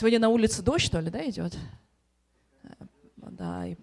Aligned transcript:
Сегодня 0.00 0.18
на 0.18 0.30
улице 0.30 0.62
дождь, 0.62 0.86
что 0.86 0.98
ли, 0.98 1.10
да, 1.10 1.28
идет? 1.28 1.58
Да, 3.16 3.66
и, 3.66 3.76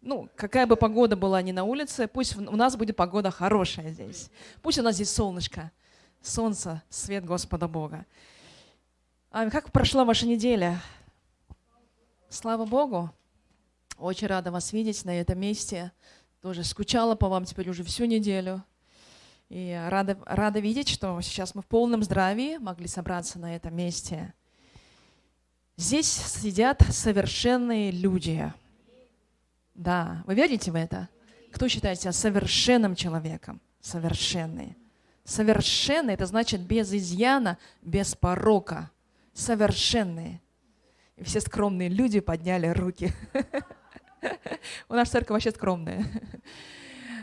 ну, 0.00 0.26
какая 0.36 0.66
бы 0.66 0.74
погода 0.74 1.16
была 1.16 1.42
ни 1.42 1.52
на 1.52 1.64
улице, 1.64 2.08
пусть 2.08 2.34
у 2.34 2.56
нас 2.56 2.76
будет 2.76 2.96
погода 2.96 3.30
хорошая 3.30 3.92
здесь. 3.92 4.30
Пусть 4.62 4.78
у 4.78 4.82
нас 4.82 4.94
здесь 4.94 5.10
солнышко, 5.10 5.70
солнце, 6.22 6.82
свет 6.88 7.26
Господа 7.26 7.68
Бога. 7.68 8.06
А 9.30 9.50
как 9.50 9.70
прошла 9.70 10.06
ваша 10.06 10.26
неделя? 10.26 10.80
Слава 12.30 12.64
Богу. 12.64 13.10
Очень 13.98 14.28
рада 14.28 14.50
вас 14.50 14.72
видеть 14.72 15.04
на 15.04 15.20
этом 15.20 15.38
месте. 15.38 15.92
Тоже 16.40 16.64
скучала 16.64 17.16
по 17.16 17.28
вам 17.28 17.44
теперь 17.44 17.68
уже 17.68 17.84
всю 17.84 18.06
неделю. 18.06 18.64
И 19.50 19.78
рада, 19.90 20.16
рада 20.24 20.60
видеть, 20.60 20.88
что 20.88 21.20
сейчас 21.20 21.54
мы 21.54 21.60
в 21.60 21.66
полном 21.66 22.02
здравии 22.02 22.56
могли 22.56 22.88
собраться 22.88 23.38
на 23.38 23.54
этом 23.54 23.76
месте. 23.76 24.32
Здесь 25.76 26.06
сидят 26.06 26.82
совершенные 26.90 27.90
люди. 27.90 28.52
Да, 29.74 30.22
вы 30.26 30.36
верите 30.36 30.70
в 30.70 30.76
это? 30.76 31.08
Кто 31.52 31.66
считает 31.66 32.00
себя 32.00 32.12
совершенным 32.12 32.94
человеком? 32.94 33.60
Совершенный. 33.80 34.76
Совершенный– 35.24 36.14
это 36.14 36.26
значит 36.26 36.60
без 36.60 36.92
изъяна, 36.92 37.58
без 37.82 38.14
порока. 38.14 38.90
Совершенные. 39.32 40.40
И 41.16 41.24
все 41.24 41.40
скромные 41.40 41.88
люди 41.88 42.20
подняли 42.20 42.68
руки. 42.68 43.12
У 44.88 44.94
нас 44.94 45.10
церковь 45.10 45.30
вообще 45.30 45.50
скромная. 45.50 46.06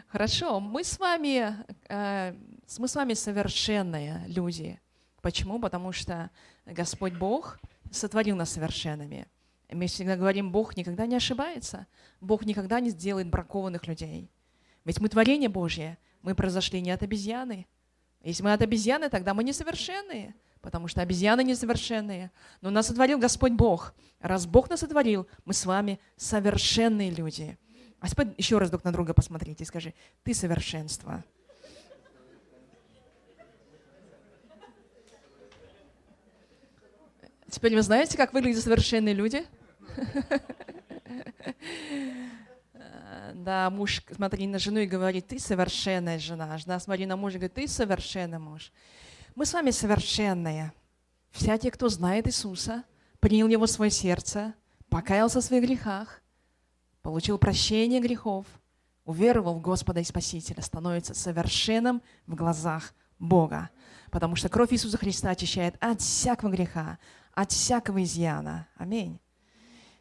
Хорошо, 0.09 0.59
мы 0.59 0.83
с 0.83 0.99
вами, 0.99 1.55
э, 1.87 2.35
мы 2.77 2.87
с 2.89 2.95
вами 2.95 3.13
совершенные 3.13 4.26
люди. 4.27 4.77
Почему? 5.21 5.57
Потому 5.57 5.93
что 5.93 6.29
Господь 6.65 7.13
Бог 7.13 7.59
сотворил 7.91 8.35
нас 8.35 8.51
совершенными. 8.51 9.27
Мы 9.70 9.87
всегда 9.87 10.17
говорим, 10.17 10.51
Бог 10.51 10.75
никогда 10.75 11.05
не 11.05 11.15
ошибается. 11.15 11.87
Бог 12.20 12.45
никогда 12.45 12.79
не 12.79 12.89
сделает 12.89 13.29
бракованных 13.29 13.87
людей. 13.87 14.29
Ведь 14.83 14.99
мы 14.99 15.07
творение 15.09 15.49
Божье. 15.49 15.98
Мы 16.21 16.35
произошли 16.35 16.81
не 16.81 16.91
от 16.91 17.03
обезьяны. 17.03 17.67
Если 18.23 18.43
мы 18.43 18.53
от 18.53 18.61
обезьяны, 18.61 19.09
тогда 19.09 19.33
мы 19.33 19.43
несовершенные, 19.43 20.35
потому 20.61 20.87
что 20.87 21.01
обезьяны 21.01 21.43
несовершенные. 21.43 22.31
Но 22.61 22.70
нас 22.70 22.87
сотворил 22.87 23.17
Господь 23.17 23.53
Бог. 23.53 23.95
Раз 24.20 24.45
Бог 24.45 24.70
нас 24.70 24.81
сотворил, 24.81 25.27
мы 25.45 25.53
с 25.53 25.65
вами 25.65 25.99
совершенные 26.17 27.09
люди. 27.09 27.57
А 27.99 28.07
еще 28.37 28.57
раз 28.57 28.70
друг 28.70 28.83
на 28.83 28.91
друга 28.91 29.13
посмотрите 29.13 29.63
и 29.63 29.67
скажи, 29.67 29.93
ты 30.23 30.33
совершенство. 30.33 31.23
Теперь 37.52 37.76
вы 37.76 37.82
знаете, 37.82 38.18
как 38.18 38.34
выглядят 38.34 38.63
совершенные 38.63 39.13
люди? 39.13 39.46
Да, 43.34 43.70
муж 43.70 44.02
смотри 44.10 44.48
на 44.48 44.57
жену 44.57 44.80
и 44.80 44.85
говорит, 44.85 45.27
ты 45.27 45.38
совершенная 45.38 46.18
жена. 46.18 46.57
Жена 46.57 46.79
смотри 46.79 47.05
на 47.05 47.18
мужа 47.18 47.35
и 47.35 47.40
говорит, 47.40 47.55
ты 47.55 47.68
совершенный 47.68 48.40
муж. 48.40 48.72
Мы 49.35 49.46
с 49.46 49.54
вами 49.54 49.72
совершенные. 49.72 50.72
Всякий, 51.32 51.70
кто 51.72 51.90
знает 51.90 52.26
Иисуса, 52.27 52.85
принял 53.20 53.48
Его 53.48 53.66
в 53.66 53.70
свое 53.70 53.91
сердце, 53.91 54.54
покаялся 54.90 55.41
в 55.41 55.44
своих 55.44 55.63
грехах, 55.63 56.22
получил 57.02 57.38
прощение 57.38 57.99
грехов, 57.99 58.46
уверовал 59.04 59.55
в 59.55 59.62
Господа 59.62 59.99
и 59.99 60.05
Спасителя, 60.05 60.62
становится 60.62 61.13
совершенным 61.13 62.02
в 62.27 62.35
глазах 62.35 62.94
Бога. 63.20 63.70
Потому 64.12 64.35
что 64.35 64.50
кровь 64.50 64.73
Иисуса 64.73 64.97
Христа 64.97 65.31
очищает 65.31 65.75
от 65.79 66.01
всякого 66.01 66.51
греха, 66.51 67.00
от 67.34 67.51
всякого 67.51 68.03
изъяна. 68.03 68.67
Аминь. 68.75 69.19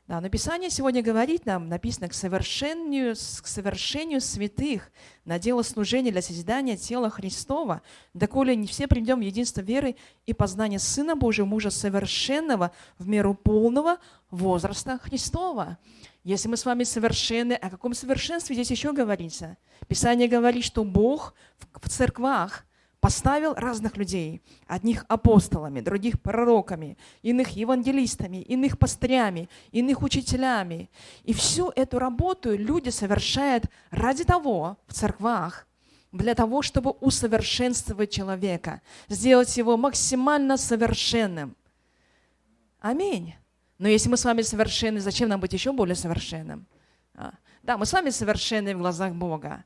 Да, 0.08 0.20
но 0.20 0.28
Писание 0.28 0.70
сегодня 0.70 1.04
говорит 1.04 1.46
нам, 1.46 1.68
написано, 1.68 2.08
к 2.08 2.14
совершению, 2.14 3.14
к 3.14 3.46
совершению 3.46 4.20
святых 4.20 4.90
на 5.24 5.38
дело 5.38 5.62
служения 5.62 6.10
для 6.10 6.20
созидания 6.20 6.76
тела 6.76 7.10
Христова, 7.10 7.82
доколе 8.12 8.56
не 8.56 8.66
все 8.66 8.88
придем 8.88 9.20
в 9.20 9.22
единство 9.22 9.60
веры 9.60 9.94
и 10.26 10.32
познание 10.32 10.80
Сына 10.80 11.14
Божьего, 11.14 11.46
мужа 11.46 11.70
совершенного 11.70 12.72
в 12.98 13.06
меру 13.06 13.34
полного 13.34 13.98
возраста 14.32 14.98
Христова. 14.98 15.78
Если 16.24 16.48
мы 16.48 16.56
с 16.56 16.64
вами 16.64 16.82
совершенны, 16.82 17.52
о 17.52 17.70
каком 17.70 17.94
совершенстве 17.94 18.56
здесь 18.56 18.72
еще 18.72 18.92
говорится? 18.92 19.58
Писание 19.86 20.26
говорит, 20.26 20.64
что 20.64 20.82
Бог 20.82 21.34
в 21.80 21.88
церквах 21.88 22.64
поставил 23.00 23.54
разных 23.54 23.96
людей. 23.96 24.42
Одних 24.66 25.04
апостолами, 25.08 25.80
других 25.80 26.20
пророками, 26.20 26.96
иных 27.22 27.50
евангелистами, 27.50 28.42
иных 28.42 28.78
пастырями, 28.78 29.48
иных 29.72 30.02
учителями. 30.02 30.90
И 31.24 31.32
всю 31.32 31.72
эту 31.74 31.98
работу 31.98 32.56
люди 32.56 32.90
совершают 32.90 33.64
ради 33.90 34.24
того 34.24 34.76
в 34.86 34.94
церквах, 34.94 35.66
для 36.12 36.34
того, 36.34 36.62
чтобы 36.62 36.90
усовершенствовать 36.90 38.10
человека, 38.10 38.82
сделать 39.08 39.56
его 39.56 39.76
максимально 39.76 40.56
совершенным. 40.56 41.56
Аминь. 42.80 43.34
Но 43.78 43.88
если 43.88 44.08
мы 44.08 44.16
с 44.16 44.24
вами 44.24 44.42
совершенны, 44.42 45.00
зачем 45.00 45.28
нам 45.28 45.40
быть 45.40 45.52
еще 45.52 45.72
более 45.72 45.94
совершенным? 45.94 46.66
А, 47.14 47.32
да, 47.62 47.78
мы 47.78 47.86
с 47.86 47.92
вами 47.92 48.10
совершенны 48.10 48.74
в 48.74 48.78
глазах 48.78 49.14
Бога. 49.14 49.64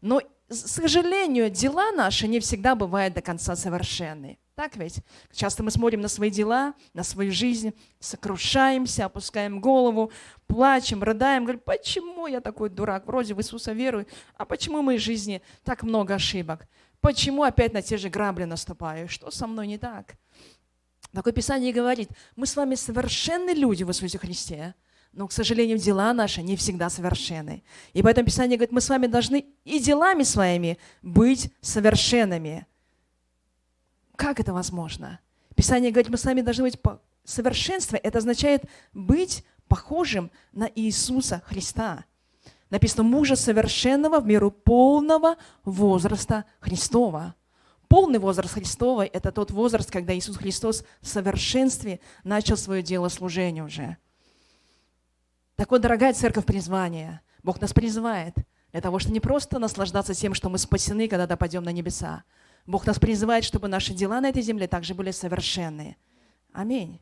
Но, 0.00 0.20
сожалению, 0.50 1.50
дела 1.50 1.92
наши 1.92 2.28
не 2.28 2.40
всегда 2.40 2.74
бывают 2.74 3.14
до 3.14 3.22
конца 3.22 3.56
совершенны. 3.56 4.38
Так 4.54 4.76
ведь? 4.76 5.00
Часто 5.32 5.64
мы 5.64 5.70
смотрим 5.70 6.00
на 6.00 6.08
свои 6.08 6.30
дела, 6.30 6.74
на 6.92 7.02
свою 7.02 7.32
жизнь, 7.32 7.72
сокрушаемся, 7.98 9.06
опускаем 9.06 9.60
голову, 9.60 10.12
плачем, 10.46 11.02
рыдаем, 11.02 11.44
говорим, 11.44 11.62
почему 11.64 12.28
я 12.28 12.40
такой 12.40 12.70
дурак, 12.70 13.06
вроде 13.06 13.34
в 13.34 13.40
Иисуса 13.40 13.72
верую, 13.72 14.06
а 14.36 14.44
почему 14.44 14.80
в 14.80 14.84
моей 14.84 15.00
жизни 15.00 15.42
так 15.64 15.82
много 15.82 16.14
ошибок? 16.14 16.68
Почему 17.00 17.42
опять 17.42 17.72
на 17.72 17.82
те 17.82 17.96
же 17.96 18.08
грабли 18.08 18.44
наступаю? 18.44 19.08
Что 19.08 19.30
со 19.30 19.46
мной 19.46 19.66
не 19.66 19.76
так? 19.76 20.14
Такое 21.12 21.32
Писание 21.32 21.72
говорит, 21.72 22.10
мы 22.36 22.46
с 22.46 22.54
вами 22.54 22.76
совершенны 22.76 23.50
люди 23.50 23.82
в 23.82 23.90
Иисусе 23.90 24.18
Христе, 24.18 24.74
но, 25.14 25.28
к 25.28 25.32
сожалению, 25.32 25.78
дела 25.78 26.12
наши 26.12 26.42
не 26.42 26.56
всегда 26.56 26.90
совершенны. 26.90 27.62
И 27.92 28.02
поэтому 28.02 28.26
Писание 28.26 28.56
говорит, 28.56 28.72
мы 28.72 28.80
с 28.80 28.88
вами 28.88 29.06
должны 29.06 29.46
и 29.64 29.78
делами 29.78 30.24
своими 30.24 30.78
быть 31.02 31.52
совершенными. 31.60 32.66
Как 34.16 34.40
это 34.40 34.52
возможно? 34.52 35.20
Писание 35.54 35.90
говорит, 35.90 36.10
мы 36.10 36.16
с 36.16 36.24
вами 36.24 36.40
должны 36.40 36.64
быть 36.64 36.80
по... 36.80 37.00
совершенство. 37.24 37.96
Это 37.96 38.18
означает 38.18 38.64
быть 38.92 39.44
похожим 39.68 40.30
на 40.52 40.68
Иисуса 40.74 41.42
Христа. 41.46 42.04
Написано, 42.70 43.04
мужа 43.04 43.36
совершенного 43.36 44.20
в 44.20 44.26
меру 44.26 44.50
полного 44.50 45.36
возраста 45.64 46.44
Христова. 46.60 47.34
Полный 47.86 48.18
возраст 48.18 48.54
Христова– 48.54 49.04
это 49.12 49.30
тот 49.30 49.52
возраст, 49.52 49.90
когда 49.90 50.16
Иисус 50.16 50.36
Христос 50.36 50.84
в 51.00 51.06
совершенстве 51.06 52.00
начал 52.24 52.56
свое 52.56 52.82
дело 52.82 53.08
служения 53.08 53.62
уже. 53.62 53.96
Так 55.56 55.70
вот, 55.70 55.80
дорогая 55.80 56.12
церковь 56.12 56.44
призвания, 56.44 57.22
Бог 57.42 57.60
нас 57.60 57.72
призывает 57.72 58.34
для 58.72 58.80
того, 58.80 58.98
чтобы 58.98 59.14
не 59.14 59.20
просто 59.20 59.58
наслаждаться 59.58 60.14
тем, 60.14 60.34
что 60.34 60.48
мы 60.48 60.58
спасены, 60.58 61.08
когда 61.08 61.26
допадем 61.26 61.62
на 61.62 61.70
небеса. 61.70 62.24
Бог 62.66 62.86
нас 62.86 62.98
призывает, 62.98 63.44
чтобы 63.44 63.68
наши 63.68 63.94
дела 63.94 64.20
на 64.20 64.30
этой 64.30 64.42
земле 64.42 64.66
также 64.66 64.94
были 64.94 65.10
совершенные. 65.10 65.96
Аминь. 66.52 67.00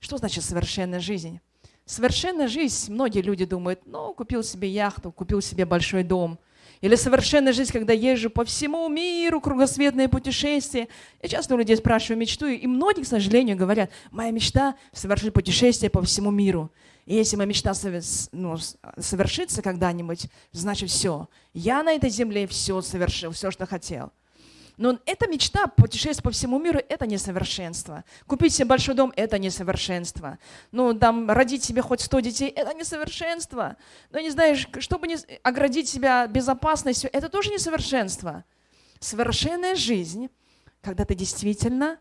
Что 0.00 0.16
значит 0.16 0.42
совершенная 0.44 1.00
жизнь? 1.00 1.40
Совершенная 1.84 2.48
жизнь, 2.48 2.92
многие 2.92 3.20
люди 3.20 3.44
думают, 3.44 3.80
ну, 3.84 4.14
купил 4.14 4.42
себе 4.42 4.68
яхту, 4.68 5.12
купил 5.12 5.40
себе 5.40 5.64
большой 5.64 6.02
дом– 6.02 6.38
или 6.80 6.94
совершенная 6.94 7.52
жизнь, 7.52 7.72
когда 7.72 7.92
езжу 7.92 8.30
по 8.30 8.44
всему 8.44 8.88
миру, 8.88 9.40
кругосветное 9.40 10.08
путешествие. 10.08 10.88
Я 11.22 11.28
часто 11.28 11.54
у 11.54 11.58
людей 11.58 11.76
спрашиваю 11.76 12.18
мечту, 12.18 12.46
и 12.46 12.66
многие, 12.66 13.02
к 13.02 13.06
сожалению, 13.06 13.56
говорят, 13.56 13.90
моя 14.10 14.30
мечта– 14.30 14.76
совершить 14.92 15.34
путешествие 15.34 15.90
по 15.90 16.02
всему 16.02 16.30
миру. 16.30 16.70
И 17.06 17.14
если 17.14 17.36
моя 17.36 17.48
мечта 17.48 17.72
ну, 18.32 18.56
совершится 18.98 19.62
когда-нибудь, 19.62 20.28
значит 20.52 20.90
все. 20.90 21.28
Я 21.52 21.82
на 21.82 21.92
этой 21.92 22.10
земле 22.10 22.46
все 22.46 22.80
совершил, 22.82 23.32
все, 23.32 23.50
что 23.50 23.66
хотел. 23.66 24.12
Но 24.80 24.98
эта 25.04 25.28
мечта 25.28 25.66
путешествовать 25.66 26.22
по 26.22 26.30
всему 26.30 26.58
миру– 26.58 26.80
это 26.88 27.06
несовершенство. 27.06 28.02
Купить 28.26 28.54
себе 28.54 28.64
большой 28.64 28.94
дом– 28.94 29.12
это 29.16 29.38
несовершенство. 29.38 30.38
Ну, 30.72 30.94
там, 30.94 31.30
родить 31.30 31.62
себе 31.62 31.82
хоть 31.82 32.00
100 32.00 32.20
детей– 32.20 32.48
это 32.56 32.72
несовершенство. 32.72 33.76
Ну, 34.10 34.20
не 34.20 34.30
знаешь, 34.30 34.66
чтобы 34.78 35.06
не 35.06 35.18
оградить 35.42 35.86
себя 35.90 36.26
безопасностью– 36.26 37.10
это 37.12 37.28
тоже 37.28 37.50
несовершенство. 37.50 38.42
Совершенная 39.00 39.74
жизнь, 39.74 40.30
когда 40.80 41.04
ты 41.04 41.14
действительно 41.14 41.98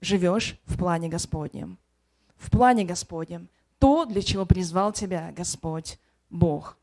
живешь 0.00 0.60
в 0.66 0.78
плане 0.78 1.08
Господнем. 1.08 1.80
В 2.36 2.52
плане 2.52 2.84
Господнем. 2.84 3.48
То, 3.80 4.04
для 4.04 4.22
чего 4.22 4.46
призвал 4.46 4.92
тебя 4.92 5.32
Господь 5.36 5.98
Бог. 6.30 6.78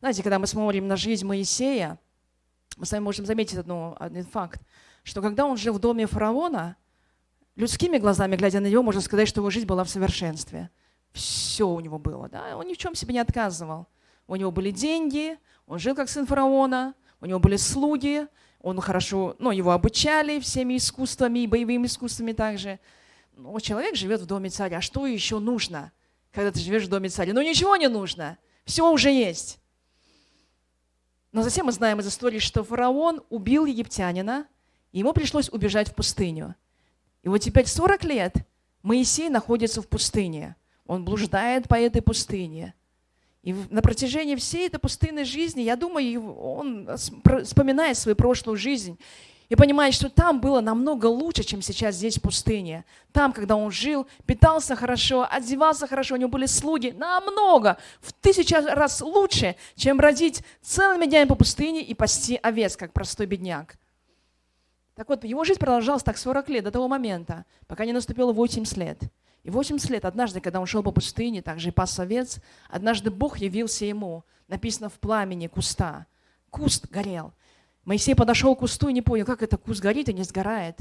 Знаете, 0.00 0.22
когда 0.22 0.38
мы 0.38 0.46
смотрим 0.46 0.86
на 0.86 0.96
жизнь 0.96 1.24
Моисея– 1.24 1.98
мы 2.76 2.86
с 2.86 2.92
вами 2.92 3.02
можем 3.02 3.26
заметить 3.26 3.56
одну, 3.56 3.96
один 3.98 4.24
факт, 4.24 4.60
что 5.02 5.22
когда 5.22 5.46
он 5.46 5.56
жил 5.56 5.74
в 5.74 5.78
доме 5.78 6.06
фараона, 6.06 6.76
людскими 7.56 7.98
глазами, 7.98 8.36
глядя 8.36 8.60
на 8.60 8.66
него, 8.66 8.82
можно 8.82 9.00
сказать, 9.00 9.28
что 9.28 9.40
его 9.40 9.50
жизнь 9.50 9.66
была 9.66 9.84
в 9.84 9.90
совершенстве. 9.90 10.70
Все 11.12 11.66
у 11.66 11.80
него 11.80 11.98
было, 11.98 12.28
да, 12.28 12.56
он 12.56 12.66
ни 12.66 12.74
в 12.74 12.78
чем 12.78 12.94
себе 12.94 13.14
не 13.14 13.20
отказывал. 13.20 13.88
У 14.26 14.36
него 14.36 14.50
были 14.50 14.70
деньги, 14.70 15.38
он 15.66 15.78
жил 15.78 15.94
как 15.94 16.08
сын 16.08 16.26
фараона, 16.26 16.94
у 17.20 17.26
него 17.26 17.40
были 17.40 17.56
слуги, 17.56 18.26
он 18.60 18.80
хорошо, 18.80 19.36
ну, 19.38 19.50
его 19.50 19.72
обучали 19.72 20.40
всеми 20.40 20.76
искусствами, 20.76 21.46
боевыми 21.46 21.86
искусствами 21.86 22.32
также. 22.32 22.80
Ну, 23.36 23.58
человек 23.60 23.94
живет 23.94 24.20
в 24.20 24.26
доме 24.26 24.50
царя. 24.50 24.78
А 24.78 24.80
что 24.80 25.06
еще 25.06 25.38
нужно, 25.38 25.92
когда 26.32 26.50
ты 26.50 26.58
живешь 26.58 26.84
в 26.84 26.88
доме 26.88 27.08
царя? 27.08 27.32
Ну, 27.32 27.40
ничего 27.40 27.76
не 27.76 27.88
нужно. 27.88 28.36
Все 28.64 28.90
уже 28.90 29.10
есть. 29.10 29.60
Но 31.32 31.42
затем 31.42 31.66
мы 31.66 31.72
знаем 31.72 32.00
из 32.00 32.08
истории, 32.08 32.38
что 32.38 32.64
фараон 32.64 33.22
убил 33.28 33.66
египтянина, 33.66 34.46
и 34.92 35.00
ему 35.00 35.12
пришлось 35.12 35.50
убежать 35.50 35.90
в 35.90 35.94
пустыню. 35.94 36.54
И 37.22 37.28
вот 37.28 37.38
теперь 37.38 37.66
40 37.66 38.04
лет 38.04 38.34
Моисей 38.82 39.28
находится 39.28 39.82
в 39.82 39.88
пустыне. 39.88 40.56
Он 40.86 41.04
блуждает 41.04 41.68
по 41.68 41.74
этой 41.74 42.00
пустыне. 42.00 42.74
И 43.42 43.52
на 43.70 43.82
протяжении 43.82 44.36
всей 44.36 44.66
этой 44.66 44.78
пустынной 44.78 45.24
жизни, 45.24 45.62
я 45.62 45.76
думаю, 45.76 46.34
он 46.34 46.88
вспоминает 46.96 47.96
свою 47.96 48.16
прошлую 48.16 48.56
жизнь 48.56 48.98
и 49.48 49.56
понимает, 49.56 49.94
что 49.94 50.10
там 50.10 50.40
было 50.40 50.60
намного 50.60 51.06
лучше, 51.06 51.42
чем 51.42 51.62
сейчас 51.62 51.94
здесь 51.94 52.18
в 52.18 52.22
пустыне. 52.22 52.84
Там, 53.12 53.32
когда 53.32 53.56
он 53.56 53.70
жил, 53.70 54.06
питался 54.26 54.76
хорошо, 54.76 55.26
одевался 55.30 55.86
хорошо, 55.86 56.14
у 56.14 56.18
него 56.18 56.28
были 56.28 56.46
слуги, 56.46 56.94
намного, 56.96 57.78
в 58.00 58.12
тысячу 58.12 58.56
раз 58.56 59.00
лучше, 59.00 59.56
чем 59.74 60.00
родить 60.00 60.42
целыми 60.60 61.06
днями 61.06 61.28
по 61.28 61.34
пустыне 61.34 61.82
и 61.82 61.94
пасти 61.94 62.38
овец, 62.42 62.76
как 62.76 62.92
простой 62.92 63.26
бедняк. 63.26 63.76
Так 64.94 65.08
вот, 65.08 65.24
его 65.24 65.44
жизнь 65.44 65.60
продолжалась 65.60 66.02
так 66.02 66.18
40 66.18 66.48
лет, 66.50 66.64
до 66.64 66.70
того 66.70 66.88
момента, 66.88 67.44
пока 67.66 67.84
не 67.84 67.92
наступило 67.92 68.32
80 68.32 68.76
лет. 68.76 68.98
И 69.44 69.50
80 69.50 69.88
лет, 69.90 70.04
однажды, 70.04 70.40
когда 70.40 70.60
он 70.60 70.66
шел 70.66 70.82
по 70.82 70.90
пустыне, 70.90 71.40
также 71.40 71.68
и 71.68 71.72
пас 71.72 71.98
овец, 71.98 72.38
однажды 72.68 73.10
Бог 73.10 73.38
явился 73.38 73.84
ему, 73.84 74.24
написано 74.48 74.88
в 74.88 74.94
пламени 74.94 75.46
куста. 75.46 76.06
Куст 76.50 76.88
горел. 76.90 77.32
Моисей 77.88 78.14
подошел 78.14 78.54
к 78.54 78.58
кусту 78.58 78.88
и 78.88 78.92
не 78.92 79.00
понял, 79.00 79.24
как 79.24 79.42
это 79.42 79.56
куст 79.56 79.80
горит 79.80 80.10
и 80.10 80.12
не 80.12 80.22
сгорает. 80.22 80.76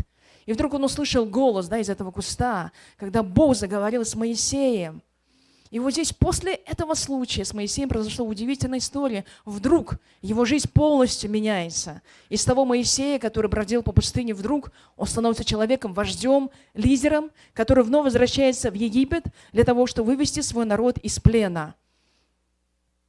И 0.46 0.52
вдруг 0.52 0.74
он 0.74 0.84
услышал 0.84 1.26
голос 1.26 1.70
да, 1.70 1.78
из 1.78 1.88
этого 1.88 2.12
куста, 2.12 2.74
когда 2.98 3.24
Бог 3.24 3.56
заговорил 3.56 4.04
с 4.04 4.14
Моисеем. 4.14 5.02
И 5.70 5.80
вот 5.80 5.94
здесь 5.94 6.12
после 6.12 6.56
этого 6.56 6.96
случая 6.96 7.46
с 7.46 7.54
Моисеем 7.54 7.88
произошла 7.88 8.26
удивительная 8.26 8.80
история. 8.80 9.24
Вдруг 9.46 9.94
его 10.22 10.44
жизнь 10.44 10.70
полностью 10.74 11.32
меняется. 11.32 12.02
Из 12.28 12.44
того 12.44 12.66
Моисея, 12.66 13.20
который 13.20 13.50
бродил 13.50 13.84
по 13.84 13.94
пустыне, 13.94 14.34
вдруг 14.34 14.74
он 14.98 15.08
становится 15.08 15.46
человеком, 15.46 15.94
вождем, 15.94 16.50
лидером, 16.74 17.32
который 17.54 17.86
вновь 17.86 18.04
возвращается 18.04 18.70
в 18.70 18.74
Египет 18.74 19.24
для 19.54 19.64
того, 19.64 19.88
чтобы 19.88 20.08
вывести 20.08 20.42
свой 20.42 20.66
народ 20.66 20.98
из 20.98 21.22
плена. 21.22 21.76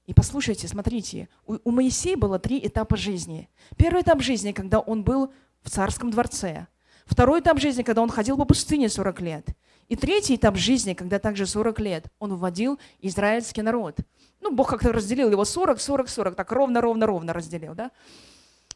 И 0.08 0.14
послушайте, 0.14 0.66
смотрите, 0.66 1.28
у, 1.46 1.58
у 1.64 1.70
Моисея 1.70 2.16
было 2.16 2.38
три 2.38 2.58
этапа 2.66 2.96
жизни. 2.96 3.50
Первый 3.76 4.00
этап 4.00 4.22
жизни, 4.22 4.52
когда 4.52 4.80
он 4.80 5.04
был 5.04 5.30
в 5.62 5.68
царском 5.68 6.10
дворце. 6.10 6.66
Второй 7.04 7.40
этап 7.40 7.60
жизни, 7.60 7.82
когда 7.82 8.00
он 8.00 8.08
ходил 8.08 8.38
по 8.38 8.46
пустыне 8.46 8.88
40 8.88 9.20
лет. 9.20 9.48
И 9.88 9.96
третий 9.96 10.36
этап 10.36 10.56
жизни, 10.56 10.94
когда 10.94 11.18
также 11.18 11.46
40 11.46 11.78
лет 11.80 12.06
он 12.18 12.36
вводил 12.36 12.78
израильский 13.02 13.60
народ. 13.60 13.98
Ну, 14.40 14.50
Бог 14.50 14.70
как-то 14.70 14.94
разделил 14.94 15.30
его 15.30 15.44
40, 15.44 15.78
40, 15.78 16.08
40, 16.08 16.34
так 16.34 16.52
ровно, 16.52 16.80
ровно, 16.80 17.04
ровно 17.04 17.34
разделил, 17.34 17.74
да? 17.74 17.90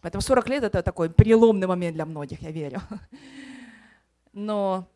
Поэтому 0.02 0.20
40 0.20 0.48
лет– 0.50 0.64
это 0.64 0.82
такой 0.82 1.08
переломный 1.08 1.66
момент 1.66 1.94
для 1.94 2.04
многих, 2.04 2.42
я 2.42 2.50
верю. 2.50 2.82
Но 4.34 4.86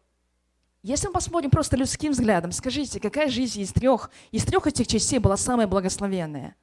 если 0.87 1.09
мы 1.09 1.15
посмотрим 1.15 1.51
просто 1.51 1.77
людским 1.77 2.13
взглядом, 2.13 2.53
скажите, 2.53 3.01
какая 3.01 3.29
жизнь 3.29 3.61
из 3.61 3.73
трех, 3.73 4.09
из 4.31 4.45
трех 4.45 4.69
этих 4.69 4.87
частей 4.87 5.19
была 5.19 5.37
самая 5.37 5.67
благословенная? 5.67 6.55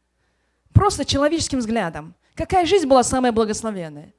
Просто 0.71 1.03
человеческим 1.03 1.59
взглядом. 1.59 2.15
Какая 2.33 2.65
жизнь 2.65 2.87
была 2.87 3.03
самая 3.03 3.33
благословенная? 3.33 4.13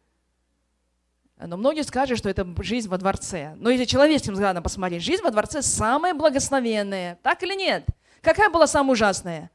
Но 1.39 1.57
многие 1.57 1.85
скажут, 1.85 2.19
что 2.19 2.29
это 2.29 2.47
жизнь 2.63 2.87
во 2.87 2.99
дворце. 2.99 3.55
Но 3.57 3.71
если 3.71 3.87
человеческим 3.87 4.35
взглядом 4.35 4.63
посмотреть, 4.63 5.03
жизнь 5.03 5.23
во 5.23 5.31
дворце 5.31 5.63
самая 5.63 6.13
благословенная. 6.13 7.19
Так 7.23 7.43
или 7.43 7.55
нет? 7.55 7.87
Какая 8.21 8.51
была 8.51 8.67
самая 8.67 8.93
ужасная? 8.93 9.51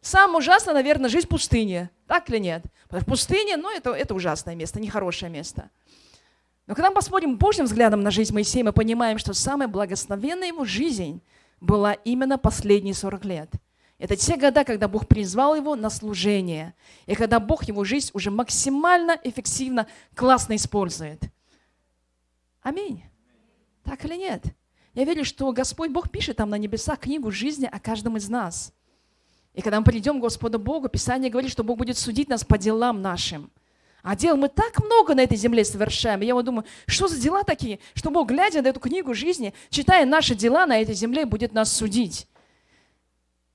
Самая 0.00 0.38
ужасная, 0.38 0.72
наверное, 0.72 1.10
жизнь 1.10 1.26
в 1.26 1.30
пустыне. 1.30 1.90
Так 2.06 2.30
или 2.30 2.38
нет? 2.38 2.64
Потому 2.84 3.02
что 3.02 3.10
пустыня, 3.10 3.58
ну, 3.58 3.70
это, 3.70 3.92
это 3.92 4.14
ужасное 4.14 4.54
место, 4.54 4.80
нехорошее 4.80 5.30
место. 5.30 5.68
Но 6.66 6.74
когда 6.74 6.90
мы 6.90 6.94
посмотрим 6.94 7.36
Божьим 7.36 7.64
взглядом 7.64 8.02
на 8.02 8.10
жизнь 8.10 8.32
Моисея, 8.32 8.64
мы 8.64 8.72
понимаем, 8.72 9.18
что 9.18 9.34
самая 9.34 9.68
благословенная 9.68 10.48
его 10.48 10.64
жизнь 10.64 11.22
была 11.60 11.94
именно 11.94 12.38
последние 12.38 12.94
40 12.94 13.24
лет– 13.24 13.50
это 14.02 14.16
те 14.16 14.36
года, 14.36 14.64
когда 14.64 14.88
Бог 14.88 15.06
призвал 15.06 15.54
его 15.54 15.76
на 15.76 15.88
служение, 15.88 16.74
и 17.06 17.14
когда 17.14 17.38
Бог 17.38 17.62
его 17.62 17.84
жизнь 17.84 18.10
уже 18.14 18.32
максимально 18.32 19.16
эффективно, 19.22 19.86
классно 20.16 20.56
использует. 20.56 21.22
Аминь. 22.62 23.04
Так 23.84 24.04
или 24.04 24.16
нет? 24.16 24.42
Я 24.94 25.04
верю, 25.04 25.24
что 25.24 25.52
Господь 25.52 25.92
Бог 25.92 26.10
пишет 26.10 26.38
там 26.38 26.50
на 26.50 26.58
небесах 26.58 26.98
книгу 26.98 27.30
жизни 27.30 27.66
о 27.70 27.78
каждом 27.78 28.16
из 28.16 28.28
нас. 28.28 28.72
И 29.54 29.62
когда 29.62 29.78
мы 29.78 29.84
придем 29.84 30.18
к 30.18 30.22
Господу 30.22 30.58
Богу, 30.58 30.88
Писание 30.88 31.30
говорит, 31.30 31.52
что 31.52 31.62
Бог 31.62 31.78
будет 31.78 31.96
судить 31.96 32.28
нас 32.28 32.44
по 32.44 32.58
делам 32.58 33.02
нашим. 33.02 33.52
А 34.02 34.16
дел 34.16 34.36
мы 34.36 34.48
так 34.48 34.82
много 34.84 35.14
на 35.14 35.20
этой 35.20 35.36
земле 35.36 35.64
совершаем. 35.64 36.22
И 36.22 36.26
я 36.26 36.34
вот 36.34 36.44
думаю, 36.44 36.64
что 36.86 37.06
за 37.06 37.20
дела 37.20 37.44
такие, 37.44 37.78
что 37.94 38.10
Бог, 38.10 38.28
глядя 38.28 38.60
на 38.60 38.68
эту 38.68 38.80
книгу 38.80 39.14
жизни, 39.14 39.54
читая 39.70 40.04
наши 40.04 40.34
дела 40.34 40.66
на 40.66 40.80
этой 40.80 40.94
земле, 40.94 41.24
будет 41.24 41.52
нас 41.52 41.72
судить. 41.72 42.26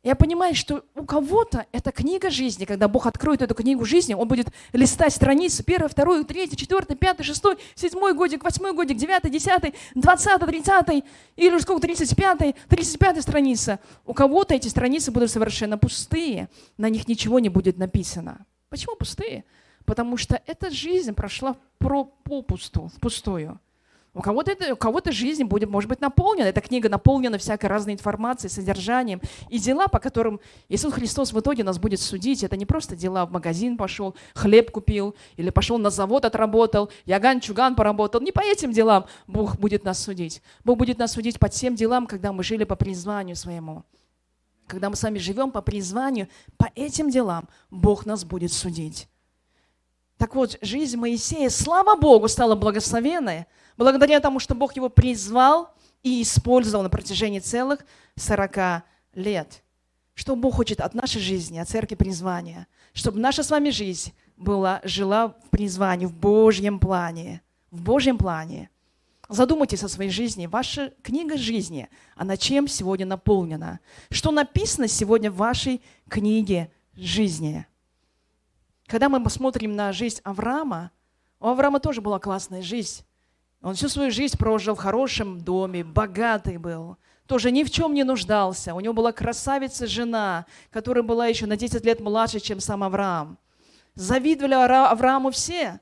Я 0.03 0.15
понимаю, 0.15 0.55
что 0.55 0.85
у 0.95 1.03
кого-то 1.03 1.65
это 1.73 1.91
книга 1.91 2.29
жизни. 2.29 2.63
Когда 2.63 2.87
Бог 2.87 3.07
откроет 3.07 3.41
эту 3.41 3.53
книгу 3.53 3.83
жизни, 3.83 4.13
Он 4.13 4.25
будет 4.25 4.47
листать 4.71 5.13
страницы. 5.13 5.65
Первый, 5.65 5.89
второй, 5.89 6.23
третий, 6.23 6.55
четвертый, 6.55 6.95
пятый, 6.95 7.23
шестой, 7.23 7.57
седьмой 7.75 8.13
годик, 8.13 8.41
восьмой 8.45 8.71
годик, 8.71 8.95
девятый, 8.95 9.29
десятый, 9.29 9.73
двадцатый, 9.95 10.47
тридцатый, 10.47 11.03
или 11.35 11.57
сколько, 11.57 11.81
тридцать 11.81 12.15
пятый, 12.15 12.55
тридцать 12.69 12.97
пятая 12.97 13.21
страница. 13.21 13.79
У 14.05 14.13
кого-то 14.13 14.53
эти 14.53 14.69
страницы 14.69 15.11
будут 15.11 15.29
совершенно 15.29 15.77
пустые. 15.77 16.47
На 16.77 16.87
них 16.87 17.09
ничего 17.09 17.39
не 17.39 17.49
будет 17.49 17.77
написано. 17.77 18.45
Почему 18.69 18.95
пустые? 18.95 19.43
Потому 19.87 20.17
что 20.17 20.41
эта 20.45 20.69
жизнь 20.69 21.13
прошла 21.13 21.55
про 21.79 22.03
попусту, 22.03 22.91
впустую. 22.97 23.57
У 24.13 24.21
кого-то, 24.21 24.51
это, 24.51 24.73
у 24.73 24.75
кого-то 24.75 25.13
жизнь 25.13 25.45
будет, 25.45 25.69
может 25.69 25.87
быть, 25.87 26.01
наполнена. 26.01 26.47
Эта 26.47 26.59
книга 26.59 26.89
наполнена 26.89 27.37
всякой 27.37 27.67
разной 27.67 27.93
информацией, 27.93 28.49
содержанием. 28.49 29.21
И 29.47 29.59
дела, 29.59 29.87
по 29.87 29.99
которым 29.99 30.41
Иисус 30.67 30.91
Христос 30.91 31.31
в 31.31 31.39
итоге 31.39 31.63
нас 31.63 31.79
будет 31.79 32.01
судить, 32.01 32.43
это 32.43 32.57
не 32.57 32.65
просто 32.65 32.97
дела, 32.97 33.25
в 33.25 33.31
магазин 33.31 33.77
пошел, 33.77 34.13
хлеб 34.33 34.71
купил, 34.71 35.15
или 35.37 35.51
пошел 35.51 35.77
на 35.77 35.89
завод 35.89 36.25
отработал, 36.25 36.91
яган-чуган 37.05 37.75
поработал. 37.75 38.19
Не 38.19 38.33
по 38.33 38.41
этим 38.41 38.73
делам 38.73 39.05
Бог 39.25 39.57
будет 39.57 39.85
нас 39.85 40.03
судить. 40.03 40.41
Бог 40.65 40.79
будет 40.79 40.97
нас 40.97 41.13
судить 41.13 41.39
по 41.39 41.47
тем 41.47 41.75
делам, 41.75 42.07
когда 42.07 42.33
мы 42.33 42.43
жили 42.43 42.65
по 42.65 42.75
призванию 42.75 43.37
своему. 43.37 43.83
Когда 44.67 44.89
мы 44.89 44.97
с 44.97 45.03
вами 45.03 45.17
живем 45.17 45.51
по 45.51 45.61
призванию, 45.61 46.27
по 46.57 46.69
этим 46.75 47.09
делам 47.09 47.47
Бог 47.71 48.05
нас 48.05 48.25
будет 48.25 48.51
судить. 48.51 49.07
Так 50.17 50.33
вот, 50.35 50.57
жизнь 50.61 50.97
Моисея, 50.97 51.49
слава 51.49 51.95
Богу, 51.95 52.27
стала 52.27 52.55
благословенной, 52.55 53.45
благодаря 53.77 54.19
тому, 54.19 54.39
что 54.39 54.55
Бог 54.55 54.75
его 54.75 54.89
призвал 54.89 55.73
и 56.01 56.21
использовал 56.23 56.83
на 56.83 56.89
протяжении 56.89 57.39
целых 57.39 57.85
40 58.15 58.83
лет. 59.13 59.63
Что 60.15 60.35
Бог 60.35 60.55
хочет 60.55 60.81
от 60.81 60.95
нашей 60.95 61.21
жизни, 61.21 61.59
от 61.59 61.69
церкви 61.69 61.93
призвания? 61.93 62.67
Чтобы 62.93 63.19
наша 63.19 63.43
с 63.43 63.51
вами 63.51 63.69
жизнь 63.69 64.13
была, 64.35 64.81
жила 64.83 65.27
в 65.27 65.49
призвании, 65.51 66.07
в 66.07 66.13
Божьем 66.13 66.79
плане. 66.79 67.41
В 67.69 67.81
Божьем 67.81 68.17
плане. 68.17 68.71
Задумайтесь 69.29 69.83
о 69.83 69.89
своей 69.89 70.09
жизни. 70.09 70.47
Ваша 70.47 70.93
книга 71.03 71.37
жизни, 71.37 71.89
она 72.15 72.37
чем 72.37 72.67
сегодня 72.67 73.05
наполнена? 73.05 73.79
Что 74.09 74.31
написано 74.31 74.87
сегодня 74.87 75.29
в 75.29 75.35
вашей 75.35 75.81
книге 76.09 76.71
жизни? 76.95 77.67
Когда 78.87 79.09
мы 79.09 79.21
посмотрим 79.21 79.75
на 79.75 79.91
жизнь 79.91 80.21
Авраама, 80.23 80.91
у 81.41 81.47
Авраама 81.47 81.81
тоже 81.81 81.99
была 82.01 82.19
классная 82.19 82.61
жизнь. 82.61 83.03
Он 83.61 83.75
всю 83.75 83.89
свою 83.89 84.11
жизнь 84.11 84.37
прожил 84.37 84.75
в 84.75 84.79
хорошем 84.79 85.41
доме, 85.41 85.83
богатый 85.83 86.57
был, 86.57 86.95
тоже 87.25 87.51
ни 87.51 87.63
в 87.63 87.69
чем 87.69 87.93
не 87.93 88.05
нуждался. 88.05 88.73
У 88.73 88.79
него 88.79 88.93
была 88.93 89.11
красавица 89.11 89.87
жена, 89.87 90.45
которая 90.71 91.03
была 91.03 91.27
еще 91.27 91.47
на 91.47 91.57
10 91.57 91.83
лет 91.83 91.99
младше, 91.99 92.39
чем 92.39 92.61
сам 92.61 92.81
Авраам. 92.81 93.37
Завидовали 93.95 94.53
Аврааму 94.53 95.31
все. 95.31 95.81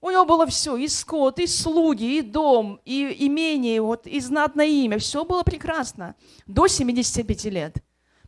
У 0.00 0.10
него 0.10 0.24
было 0.24 0.46
все, 0.46 0.76
и 0.76 0.88
скот, 0.88 1.38
и 1.38 1.46
слуги, 1.46 2.18
и 2.18 2.22
дом, 2.22 2.80
и 2.84 3.26
имение, 3.26 3.80
вот, 3.80 4.06
и 4.06 4.18
знатное 4.18 4.66
имя. 4.66 4.98
Все 4.98 5.24
было 5.24 5.44
прекрасно 5.44 6.16
до 6.46 6.66
75 6.66 7.44
лет. 7.44 7.76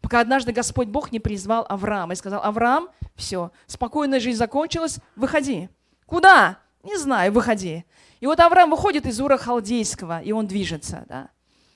Пока 0.01 0.21
однажды 0.21 0.53
Господь 0.53 0.89
Бог 0.89 1.11
не 1.11 1.19
призвал 1.19 1.67
Авраама 1.69 2.13
и 2.13 2.17
сказал, 2.17 2.43
Авраам, 2.45 2.89
все, 3.17 3.51
спокойная 3.67 4.21
жизнь 4.21 4.39
закончилась, 4.39 4.99
выходи. 5.15 5.69
Куда? 6.07 6.59
Не 6.83 6.97
знаю, 6.97 7.33
выходи. 7.33 7.85
И 8.21 8.27
вот 8.27 8.41
Авраам 8.41 8.71
выходит 8.71 9.07
из 9.07 9.21
Ура 9.21 9.37
Халдейского, 9.37 10.23
и 10.23 10.33
он 10.33 10.47
движется. 10.47 11.05
Да? 11.09 11.31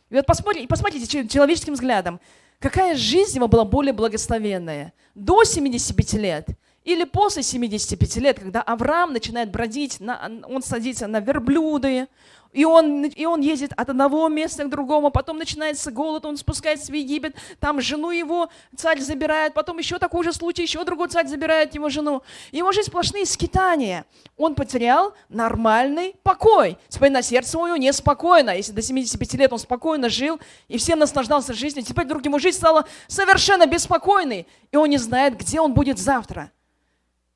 И 0.09 0.14
вот 0.14 0.26
посмотрите, 0.26 0.68
посмотрите 0.68 1.28
человеческим 1.28 1.75
взглядом, 1.75 2.20
какая 2.59 2.97
жизнь 2.97 3.37
его 3.37 3.49
была 3.49 3.64
более 3.64 3.92
благословенная. 3.92 4.92
До 5.14 5.44
75 5.44 6.12
лет 6.14 6.49
или 6.85 7.04
после 7.04 7.42
75 7.42 8.16
лет, 8.16 8.40
когда 8.40 8.62
Авраам 8.62 9.12
начинает 9.12 9.50
бродить, 9.50 10.00
на, 10.00 10.30
он 10.44 10.62
садится 10.62 11.06
на 11.06 11.20
верблюды, 11.20 12.09
и 12.52 12.64
он, 12.64 13.04
и 13.04 13.25
он 13.26 13.40
ездит 13.40 13.73
от 13.76 13.90
одного 13.90 14.28
места 14.28 14.64
к 14.64 14.71
другому, 14.71 15.11
потом 15.11 15.38
начинается 15.38 15.90
голод, 15.90 16.25
он 16.25 16.37
спускается 16.37 16.90
в 16.90 16.95
Египет, 16.95 17.37
там 17.61 17.80
жену 17.80 18.11
его 18.11 18.49
царь 18.76 19.00
забирает, 19.00 19.54
потом 19.54 19.78
еще 19.78 19.99
такой 19.99 20.25
же 20.25 20.33
случай, 20.33 20.62
еще 20.62 20.83
другой 20.85 21.09
царь 21.09 21.26
забирает 21.26 21.75
его 21.75 21.88
жену. 21.88 22.23
Его 22.50 22.73
жизнь 22.73 22.88
сплошные 22.88 23.25
скитания. 23.25 24.04
Он 24.37 24.54
потерял 24.54 25.14
нормальный 25.28 26.16
покой. 26.23 26.76
Теперь 26.88 27.12
на 27.12 27.23
сердце 27.23 27.59
у 27.59 27.66
него 27.66 27.76
неспокойно. 27.76 28.50
Если 28.50 28.73
до 28.73 28.83
75 28.83 29.35
лет 29.35 29.52
он 29.52 29.59
спокойно 29.59 30.09
жил 30.09 30.40
и 30.66 30.76
всем 30.78 30.99
наслаждался 30.99 31.54
жизнью, 31.54 31.85
теперь 31.85 32.04
вдруг 32.04 32.25
ему 32.25 32.38
жизнь 32.38 32.59
стала 32.59 32.87
совершенно 33.07 33.66
беспокойной, 33.66 34.47
и 34.73 34.76
он 34.76 34.88
не 34.90 34.99
знает, 34.99 35.38
где 35.38 35.61
он 35.61 35.73
будет 35.73 35.99
завтра. 35.99 36.50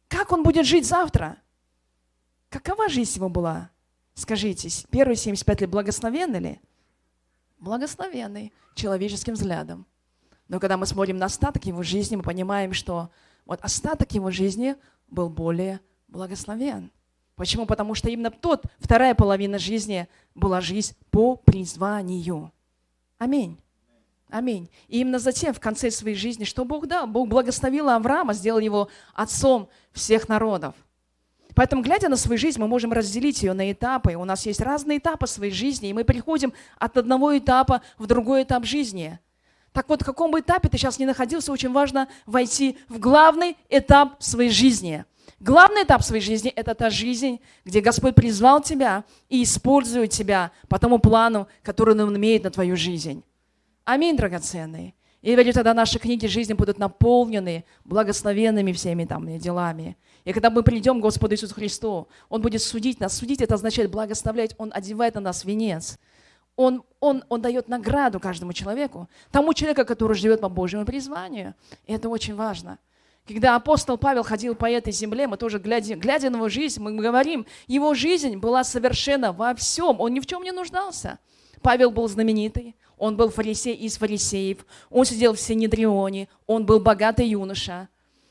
Как 0.09 0.33
он 0.33 0.43
будет 0.43 0.67
жить 0.67 0.87
завтра? 0.87 1.37
Какова 2.49 2.89
жизнь 2.89 3.17
его 3.17 3.29
была? 3.29 3.71
Скажите, 4.15 4.69
первые 4.91 5.17
75 5.17 5.63
лет 5.63 5.71
благословенны 5.71 6.37
ли? 6.37 6.61
Благословенный 7.59 8.53
человеческим 8.75 9.35
взглядом. 9.35 9.87
Но 10.49 10.61
когда 10.61 10.77
мы 10.77 10.87
смотрим 10.87 11.17
на 11.17 11.27
остаток 11.27 11.65
его 11.65 11.83
жизни, 11.83 12.17
мы 12.17 12.23
понимаем, 12.23 12.73
что 12.73 13.11
вот 13.45 13.61
остаток 13.63 14.13
его 14.13 14.31
жизни 14.31 14.77
был 15.09 15.29
более 15.29 15.81
благословен. 16.09 16.91
Почему? 17.35 17.67
Потому 17.67 17.95
что 17.95 18.09
именно 18.09 18.31
тот, 18.31 18.65
вторая 18.79 19.15
половина 19.15 19.59
жизни 19.59 20.09
была 20.35 20.61
жизнь 20.61 20.95
по 21.11 21.37
призванию. 21.37 22.53
Аминь. 23.19 23.59
Аминь. 24.29 24.69
И 24.89 25.01
именно 25.01 25.19
затем, 25.19 25.55
в 25.55 25.61
конце 25.61 25.91
своей 25.91 26.17
жизни, 26.17 26.45
что 26.45 26.65
Бог 26.65 26.87
дал? 26.87 27.07
Бог 27.07 27.29
благословил 27.29 27.89
Авраама, 27.89 28.35
сделал 28.35 28.61
его 28.61 28.89
отцом 29.13 29.69
всех 29.93 30.29
народов. 30.29 30.75
Поэтому, 31.55 31.83
глядя 31.83 32.09
на 32.09 32.17
свою 32.17 32.39
жизнь, 32.39 32.61
мы 32.61 32.67
можем 32.67 32.93
разделить 32.93 33.43
ее 33.43 33.53
на 33.53 33.71
этапы. 33.71 34.15
У 34.15 34.25
нас 34.25 34.45
есть 34.47 34.61
разные 34.61 34.99
этапы 34.99 35.27
своей 35.27 35.53
жизни, 35.53 35.89
и 35.89 35.93
мы 35.93 36.05
переходим 36.05 36.53
от 36.79 36.97
одного 36.97 37.37
этапа 37.37 37.83
в 37.97 38.07
другой 38.07 38.43
этап 38.43 38.65
жизни. 38.65 39.19
Так 39.73 39.89
вот, 39.89 40.03
в 40.03 40.05
каком 40.05 40.31
бы 40.31 40.41
этапе 40.41 40.69
ты 40.69 40.79
сейчас 40.79 40.99
не 40.99 41.07
находился, 41.07 41.53
очень 41.53 41.73
важно 41.73 42.09
войти 42.27 42.79
в 42.89 42.99
главный 42.99 43.57
этап 43.69 44.23
своей 44.23 44.51
жизни. 44.51 45.05
Главный 45.41 45.83
этап 45.83 46.03
своей 46.03 46.23
жизни– 46.23 46.51
это 46.57 46.75
та 46.75 46.91
жизнь, 46.91 47.41
где 47.65 47.81
Господь 47.81 48.15
призвал 48.15 48.63
тебя 48.63 49.05
и 49.29 49.43
использует 49.43 50.11
тебя 50.11 50.53
по 50.69 50.79
тому 50.79 50.99
плану, 50.99 51.49
который 51.63 52.01
Он 52.01 52.17
имеет 52.17 52.45
на 52.45 52.51
твою 52.51 52.77
жизнь. 52.77 53.23
Аминь, 53.85 54.17
драгоценные. 54.17 54.95
И 55.25 55.35
верю, 55.35 55.55
тогда 55.55 55.73
наши 55.73 55.99
книги 55.99 56.27
жизни 56.27 56.53
будут 56.53 56.79
наполнены 56.79 57.65
благословенными 57.87 58.73
всеми 58.73 59.07
там 59.07 59.39
делами. 59.39 59.97
И 60.27 60.35
когда 60.35 60.51
мы 60.51 60.63
придем 60.63 60.99
к 60.99 61.03
Господу 61.03 61.35
Иисусу 61.35 61.55
Христу, 61.55 62.09
Он 62.29 62.43
будет 62.43 62.61
судить 62.61 63.01
нас. 63.01 63.17
Судить 63.17 63.41
это 63.41 63.55
означает 63.55 63.91
благословлять. 63.91 64.55
Он 64.59 64.71
одевает 64.75 65.15
на 65.15 65.23
нас 65.23 65.47
венец. 65.47 65.99
Он, 66.57 66.83
он, 67.01 67.25
он 67.31 67.41
дает 67.41 67.71
награду 67.71 68.21
каждому 68.21 68.53
человеку. 68.53 69.09
Тому 69.31 69.55
человеку, 69.55 69.87
который 69.87 70.15
живет 70.15 70.43
по 70.43 70.51
Божьему 70.51 70.85
призванию. 70.85 71.55
И 71.87 71.95
это 71.95 72.11
очень 72.11 72.35
важно. 72.35 72.79
Когда 73.27 73.57
апостол 73.57 73.97
Павел 73.97 74.25
ходил 74.25 74.55
по 74.55 74.67
этой 74.67 74.93
земле, 74.93 75.27
мы 75.27 75.39
тоже, 75.39 75.59
глядя, 75.59 75.97
глядя 75.97 76.29
на 76.29 76.37
его 76.37 76.51
жизнь, 76.51 76.83
мы 76.83 76.93
говорим, 76.93 77.47
его 77.67 77.95
жизнь 77.95 78.37
была 78.37 78.63
совершенно 78.63 79.33
во 79.33 79.55
всем. 79.55 80.01
Он 80.01 80.13
ни 80.13 80.21
в 80.21 80.27
чем 80.27 80.43
не 80.43 80.53
нуждался. 80.53 81.19
Павел 81.63 81.91
был 81.91 82.07
знаменитый, 82.09 82.77
он 83.05 83.19
был 83.19 83.29
фарисей 83.29 83.75
из 83.75 83.99
фарисеев, 83.99 84.65
он 84.89 85.05
сидел 85.05 85.35
в 85.35 85.41
Синедрионе, 85.41 86.27
он 86.47 86.65
был 86.65 86.81
богатый 86.81 87.29
юноша, 87.29 87.89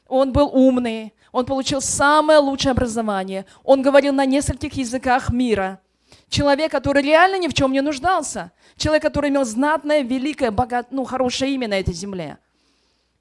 он 0.07 0.31
был 0.31 0.49
умный, 0.51 1.13
он 1.31 1.45
получил 1.45 1.79
самое 1.79 2.39
лучшее 2.39 2.71
образование, 2.71 3.45
он 3.63 3.83
говорил 3.83 4.13
на 4.13 4.25
нескольких 4.25 4.73
языках 4.73 5.31
мира. 5.31 5.79
Человек, 6.27 6.71
который 6.71 7.03
реально 7.03 7.37
ни 7.37 7.47
в 7.47 7.53
чем 7.53 7.71
не 7.71 7.81
нуждался. 7.81 8.51
Человек, 8.75 9.03
который 9.03 9.29
имел 9.29 9.45
знатное, 9.45 10.01
великое, 10.01 10.49
богат, 10.49 10.87
ну, 10.89 11.03
хорошее 11.03 11.53
имя 11.53 11.67
на 11.67 11.79
этой 11.79 11.93
земле. 11.93 12.39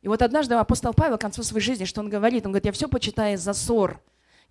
И 0.01 0.09
вот 0.09 0.23
однажды 0.23 0.55
апостол 0.55 0.95
Павел 0.95 1.19
к 1.19 1.21
концу 1.21 1.43
своей 1.43 1.63
жизни, 1.63 1.85
что 1.85 2.01
он 2.01 2.09
говорит? 2.09 2.47
Он 2.47 2.53
говорит, 2.53 2.65
я 2.65 2.73
все 2.73 2.89
почитаю 2.89 3.37
за 3.37 3.53
ссор, 3.53 4.01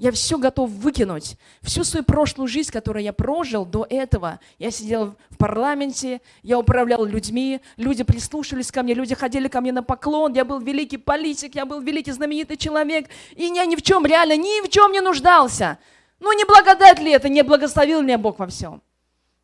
я 0.01 0.12
все 0.12 0.39
готов 0.39 0.72
выкинуть. 0.72 1.38
Всю 1.62 1.84
свою 1.84 2.03
прошлую 2.03 2.48
жизнь, 2.48 2.72
которую 2.72 3.03
я 3.03 3.13
прожил 3.13 3.67
до 3.67 3.86
этого. 3.88 4.39
Я 4.58 4.72
сидел 4.72 5.15
в 5.29 5.38
парламенте, 5.38 6.22
я 6.41 6.58
управлял 6.58 7.05
людьми, 7.05 7.62
люди 7.77 8.03
прислушивались 8.03 8.72
ко 8.72 8.81
мне, 8.81 8.96
люди 8.96 9.13
ходили 9.13 9.48
ко 9.48 9.62
мне 9.62 9.72
на 9.72 9.84
поклон, 9.84 10.34
я 10.34 10.43
был 10.43 10.60
великий 10.60 10.98
политик, 10.98 11.53
я 11.53 11.67
был 11.67 11.81
великий 11.81 12.13
знаменитый 12.13 12.58
человек, 12.58 13.10
и 13.36 13.43
я 13.43 13.63
ни 13.67 13.75
в 13.75 13.84
чем, 13.84 14.03
реально, 14.03 14.38
ни 14.38 14.65
в 14.65 14.70
чем 14.70 14.91
не 14.91 15.01
нуждался. 15.01 15.77
Ну, 16.20 16.36
не 16.36 16.46
благодать 16.46 16.98
ли 16.98 17.12
это, 17.12 17.29
не 17.29 17.43
благословил 17.43 18.01
меня 18.01 18.17
Бог 18.17 18.39
во 18.39 18.48
всем. 18.48 18.81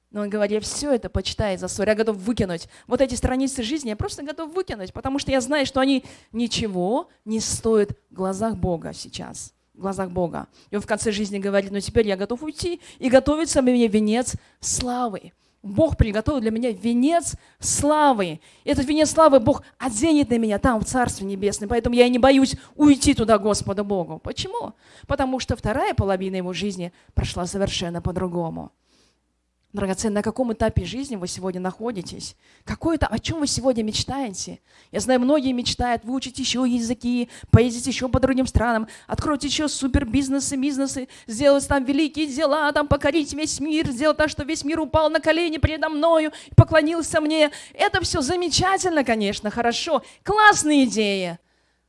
Но 0.09 0.21
он 0.21 0.29
говорит, 0.31 0.53
я 0.53 0.61
все 0.61 0.91
это 0.91 1.07
почитаю 1.07 1.59
за 1.59 1.67
ссор, 1.67 1.87
я 1.87 1.93
готов 1.93 2.17
выкинуть. 2.17 2.67
Вот 2.87 2.99
эти 2.99 3.13
страницы 3.13 3.61
жизни 3.61 3.89
я 3.89 3.95
просто 3.95 4.23
готов 4.23 4.55
выкинуть, 4.55 4.91
потому 4.91 5.19
что 5.19 5.29
я 5.29 5.39
знаю, 5.39 5.67
что 5.67 5.81
они 5.81 6.03
ничего 6.31 7.09
не 7.25 7.41
стоят 7.41 7.91
в 8.09 8.15
глазах 8.15 8.55
Бога 8.55 8.93
сейчас 8.93 9.53
в 9.77 9.81
глазах 9.81 10.09
Бога. 10.11 10.47
И 10.71 10.75
он 10.75 10.81
в 10.81 10.87
конце 10.87 11.11
жизни 11.11 11.37
говорит, 11.37 11.71
ну 11.71 11.79
теперь 11.79 12.07
я 12.07 12.17
готов 12.17 12.43
уйти 12.43 12.81
и 12.99 13.09
готовится 13.09 13.61
мне 13.61 13.87
венец 13.87 14.35
славы. 14.59 15.31
Бог 15.63 15.97
приготовил 15.97 16.39
для 16.39 16.51
меня 16.51 16.71
венец 16.71 17.35
славы. 17.59 18.39
Этот 18.63 18.85
венец 18.85 19.11
славы 19.11 19.39
Бог 19.39 19.63
оденет 19.77 20.29
на 20.29 20.37
меня 20.37 20.59
там, 20.59 20.79
в 20.79 20.85
Царстве 20.85 21.27
Небесном. 21.27 21.69
Поэтому 21.69 21.95
я 21.95 22.07
не 22.09 22.19
боюсь 22.19 22.55
уйти 22.75 23.13
туда 23.13 23.37
Господа 23.37 23.83
Богу. 23.83 24.19
Почему? 24.19 24.73
Потому 25.07 25.39
что 25.39 25.55
вторая 25.55 25.93
половина 25.93 26.37
его 26.37 26.53
жизни 26.53 26.93
прошла 27.13 27.45
совершенно 27.45 28.01
по-другому. 28.01 28.71
Драгоценный, 29.73 30.15
на 30.15 30.23
каком 30.23 30.53
этапе 30.53 30.85
жизни 30.85 31.17
вы 31.17 31.27
сегодня 31.27 31.59
находитесь? 31.59 32.37
Какой 32.63 32.95
это, 32.95 33.05
о 33.05 33.19
чем 33.19 33.41
вы 33.41 33.47
сегодня 33.47 33.83
мечтаете? 33.83 34.59
Я 34.93 35.01
знаю, 35.01 35.19
многие 35.19 35.51
мечтают 35.51 36.05
выучить 36.05 36.39
еще 36.39 36.63
языки, 36.65 37.29
поездить 37.51 37.85
еще 37.85 38.07
по 38.07 38.21
другим 38.21 38.47
странам, 38.47 38.87
открыть 39.07 39.43
еще 39.43 39.67
супер 39.67 40.05
бизнесы, 40.05 40.55
бизнесы, 40.55 41.09
сделать 41.27 41.67
там 41.67 41.83
великие 41.83 42.27
дела, 42.27 42.71
там 42.71 42.87
покорить 42.87 43.33
весь 43.33 43.59
мир, 43.59 43.87
сделать 43.91 44.15
так, 44.15 44.29
что 44.29 44.43
весь 44.45 44.63
мир 44.63 44.79
упал 44.79 45.09
на 45.09 45.19
колени 45.19 45.57
передо 45.57 45.89
мною 45.89 46.31
поклонился 46.55 47.19
мне. 47.19 47.51
Это 47.73 48.01
все 48.01 48.21
замечательно, 48.21 49.03
конечно, 49.03 49.49
хорошо, 49.49 50.01
классные 50.23 50.85
идеи. 50.85 51.39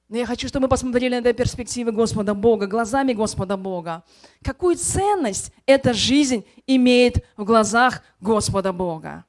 Но 0.09 0.17
я 0.17 0.25
хочу, 0.25 0.49
чтобы 0.49 0.65
мы 0.65 0.69
посмотрели 0.69 1.15
на 1.15 1.19
это 1.19 1.35
перспективы 1.35 1.93
Господа 1.93 2.35
Бога, 2.35 2.67
глазами 2.67 3.13
Господа 3.13 3.59
Бога. 3.59 4.05
Какую 4.43 4.77
ценность 4.77 5.53
эта 5.67 5.93
жизнь 5.93 6.47
имеет 6.67 7.25
в 7.37 7.45
глазах 7.45 8.03
Господа 8.19 8.73
Бога? 8.73 9.27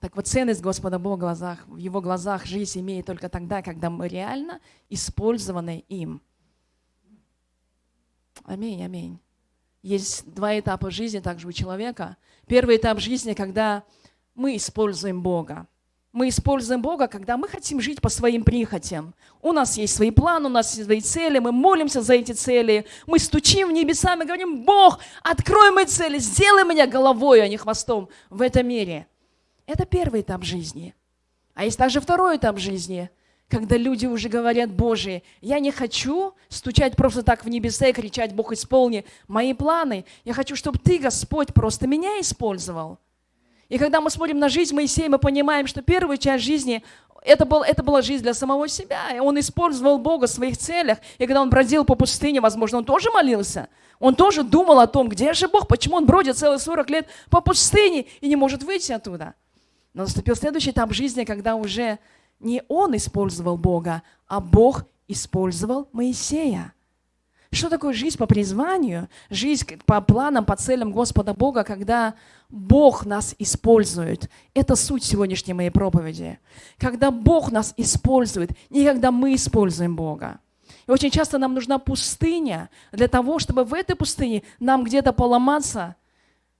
Так 0.00 0.16
вот, 0.16 0.26
ценность 0.26 0.60
Господа 0.60 0.98
Бога 0.98 1.16
в, 1.16 1.20
глазах, 1.20 1.66
в 1.68 1.76
Его 1.76 2.00
глазах 2.00 2.44
жизнь 2.44 2.80
имеет 2.80 3.06
только 3.06 3.28
тогда, 3.28 3.62
когда 3.62 3.88
мы 3.88 4.08
реально 4.08 4.60
использованы 4.90 5.84
им. 5.88 6.20
Аминь, 8.44 8.84
аминь. 8.84 9.20
Есть 9.80 10.28
два 10.34 10.58
этапа 10.58 10.90
жизни 10.90 11.20
также 11.20 11.46
у 11.46 11.52
человека. 11.52 12.16
Первый 12.48 12.76
этап 12.76 12.98
жизни, 12.98 13.32
когда 13.32 13.84
мы 14.34 14.56
используем 14.56 15.22
Бога 15.22 15.68
мы 16.14 16.28
используем 16.28 16.80
Бога, 16.80 17.08
когда 17.08 17.36
мы 17.36 17.48
хотим 17.48 17.80
жить 17.80 18.00
по 18.00 18.08
своим 18.08 18.44
прихотям. 18.44 19.14
У 19.42 19.50
нас 19.50 19.76
есть 19.76 19.96
свои 19.96 20.12
планы, 20.12 20.46
у 20.46 20.48
нас 20.48 20.72
есть 20.74 20.84
свои 20.84 21.00
цели, 21.00 21.40
мы 21.40 21.50
молимся 21.50 22.02
за 22.02 22.14
эти 22.14 22.30
цели, 22.30 22.86
мы 23.08 23.18
стучим 23.18 23.68
в 23.68 23.72
небеса, 23.72 24.14
мы 24.14 24.24
говорим, 24.24 24.62
Бог, 24.62 25.00
открой 25.24 25.72
мои 25.72 25.86
цели, 25.86 26.18
сделай 26.18 26.64
меня 26.64 26.86
головой, 26.86 27.42
а 27.42 27.48
не 27.48 27.56
хвостом 27.56 28.08
в 28.30 28.42
этом 28.42 28.68
мире. 28.68 29.08
Это 29.66 29.86
первый 29.86 30.20
этап 30.20 30.44
жизни. 30.44 30.94
А 31.52 31.64
есть 31.64 31.78
также 31.78 32.00
второй 32.00 32.36
этап 32.36 32.58
жизни, 32.58 33.10
когда 33.48 33.76
люди 33.76 34.06
уже 34.06 34.28
говорят, 34.28 34.70
Боже, 34.70 35.22
я 35.40 35.58
не 35.58 35.72
хочу 35.72 36.34
стучать 36.48 36.94
просто 36.94 37.24
так 37.24 37.44
в 37.44 37.48
небеса 37.48 37.88
и 37.88 37.92
кричать, 37.92 38.36
Бог, 38.36 38.52
исполни 38.52 39.04
мои 39.26 39.52
планы. 39.52 40.04
Я 40.24 40.32
хочу, 40.32 40.54
чтобы 40.54 40.78
Ты, 40.78 40.98
Господь, 40.98 41.52
просто 41.52 41.88
меня 41.88 42.20
использовал. 42.20 42.98
И 43.68 43.78
когда 43.78 44.00
мы 44.00 44.10
смотрим 44.10 44.38
на 44.38 44.48
жизнь 44.48 44.74
Моисея, 44.74 45.08
мы 45.08 45.18
понимаем, 45.18 45.66
что 45.66 45.82
первая 45.82 46.16
часть 46.16 46.44
жизни 46.44 46.82
это, 47.22 47.46
был, 47.46 47.62
это 47.62 47.82
была 47.82 48.02
жизнь 48.02 48.22
для 48.22 48.34
самого 48.34 48.68
себя. 48.68 49.10
И 49.14 49.18
он 49.18 49.38
использовал 49.40 49.98
Бога 49.98 50.26
в 50.26 50.30
своих 50.30 50.58
целях. 50.58 50.98
И 51.18 51.26
когда 51.26 51.40
он 51.40 51.50
бродил 51.50 51.84
по 51.84 51.94
пустыне, 51.94 52.40
возможно, 52.40 52.78
он 52.78 52.84
тоже 52.84 53.10
молился. 53.10 53.68
Он 53.98 54.14
тоже 54.14 54.42
думал 54.42 54.80
о 54.80 54.86
том, 54.86 55.08
где 55.08 55.32
же 55.32 55.48
Бог, 55.48 55.66
почему 55.66 55.96
он 55.96 56.04
бродит 56.04 56.36
целые 56.36 56.58
40 56.58 56.90
лет 56.90 57.08
по 57.30 57.40
пустыне 57.40 58.06
и 58.20 58.28
не 58.28 58.36
может 58.36 58.62
выйти 58.62 58.92
оттуда. 58.92 59.34
Но 59.94 60.02
наступил 60.02 60.36
следующий 60.36 60.70
этап 60.70 60.92
жизни, 60.92 61.24
когда 61.24 61.54
уже 61.54 61.98
не 62.40 62.62
он 62.68 62.94
использовал 62.96 63.56
Бога, 63.56 64.02
а 64.26 64.40
Бог 64.40 64.84
использовал 65.08 65.88
Моисея. 65.92 66.74
Что 67.52 67.70
такое 67.70 67.92
жизнь 67.92 68.18
по 68.18 68.26
призванию, 68.26 69.08
жизнь 69.30 69.80
по 69.86 70.00
планам, 70.00 70.44
по 70.44 70.56
целям 70.56 70.90
Господа 70.90 71.34
Бога, 71.34 71.62
когда 71.62 72.14
Бог 72.54 73.04
нас 73.04 73.34
использует? 73.40 74.30
Это 74.54 74.76
суть 74.76 75.02
сегодняшней 75.02 75.54
моей 75.54 75.70
проповеди. 75.70 76.38
Когда 76.78 77.10
Бог 77.10 77.50
нас 77.50 77.74
использует, 77.76 78.52
не 78.70 78.84
когда 78.84 79.10
мы 79.10 79.34
используем 79.34 79.96
Бога. 79.96 80.38
И 80.86 80.90
очень 80.92 81.10
часто 81.10 81.38
нам 81.38 81.54
нужна 81.54 81.80
пустыня 81.80 82.70
для 82.92 83.08
того, 83.08 83.40
чтобы 83.40 83.64
в 83.64 83.74
этой 83.74 83.96
пустыне 83.96 84.44
нам 84.60 84.84
где-то 84.84 85.12
поломаться, 85.12 85.96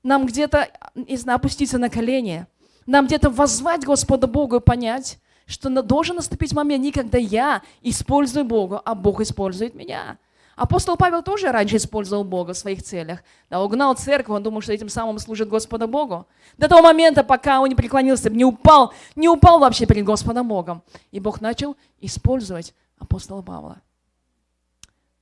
нам 0.02 0.26
где-то, 0.26 0.68
не 0.96 1.16
знаю, 1.16 1.36
опуститься 1.36 1.78
на 1.78 1.88
колени, 1.88 2.48
нам 2.86 3.06
где-то 3.06 3.30
воззвать 3.30 3.84
Господа 3.84 4.26
Богу 4.26 4.56
и 4.56 4.60
понять, 4.60 5.20
что 5.46 5.70
должен 5.80 6.16
наступить 6.16 6.52
момент 6.52 6.82
не 6.82 6.90
когда 6.90 7.18
я 7.18 7.62
использую 7.82 8.44
Бога, 8.44 8.82
а 8.84 8.96
Бог 8.96 9.20
использует 9.20 9.76
меня. 9.76 10.18
Апостол 10.56 10.96
Павел 10.96 11.22
тоже 11.22 11.50
раньше 11.50 11.76
использовал 11.76 12.24
Бога 12.24 12.52
в 12.52 12.58
своих 12.58 12.82
целях. 12.82 13.22
Да, 13.50 13.62
угнал 13.62 13.94
церковь, 13.94 14.36
он 14.36 14.42
думал, 14.42 14.60
что 14.60 14.72
этим 14.72 14.88
самым 14.88 15.18
служит 15.18 15.48
Господу 15.48 15.88
Богу. 15.88 16.26
До 16.56 16.68
того 16.68 16.82
момента, 16.82 17.24
пока 17.24 17.60
он 17.60 17.68
не 17.68 17.74
преклонился, 17.74 18.30
не 18.30 18.44
упал, 18.44 18.92
не 19.16 19.28
упал 19.28 19.58
вообще 19.58 19.86
перед 19.86 20.04
Господом 20.04 20.48
Богом. 20.48 20.82
И 21.10 21.18
Бог 21.18 21.40
начал 21.40 21.76
использовать 22.00 22.74
апостола 22.98 23.42
Павла. 23.42 23.82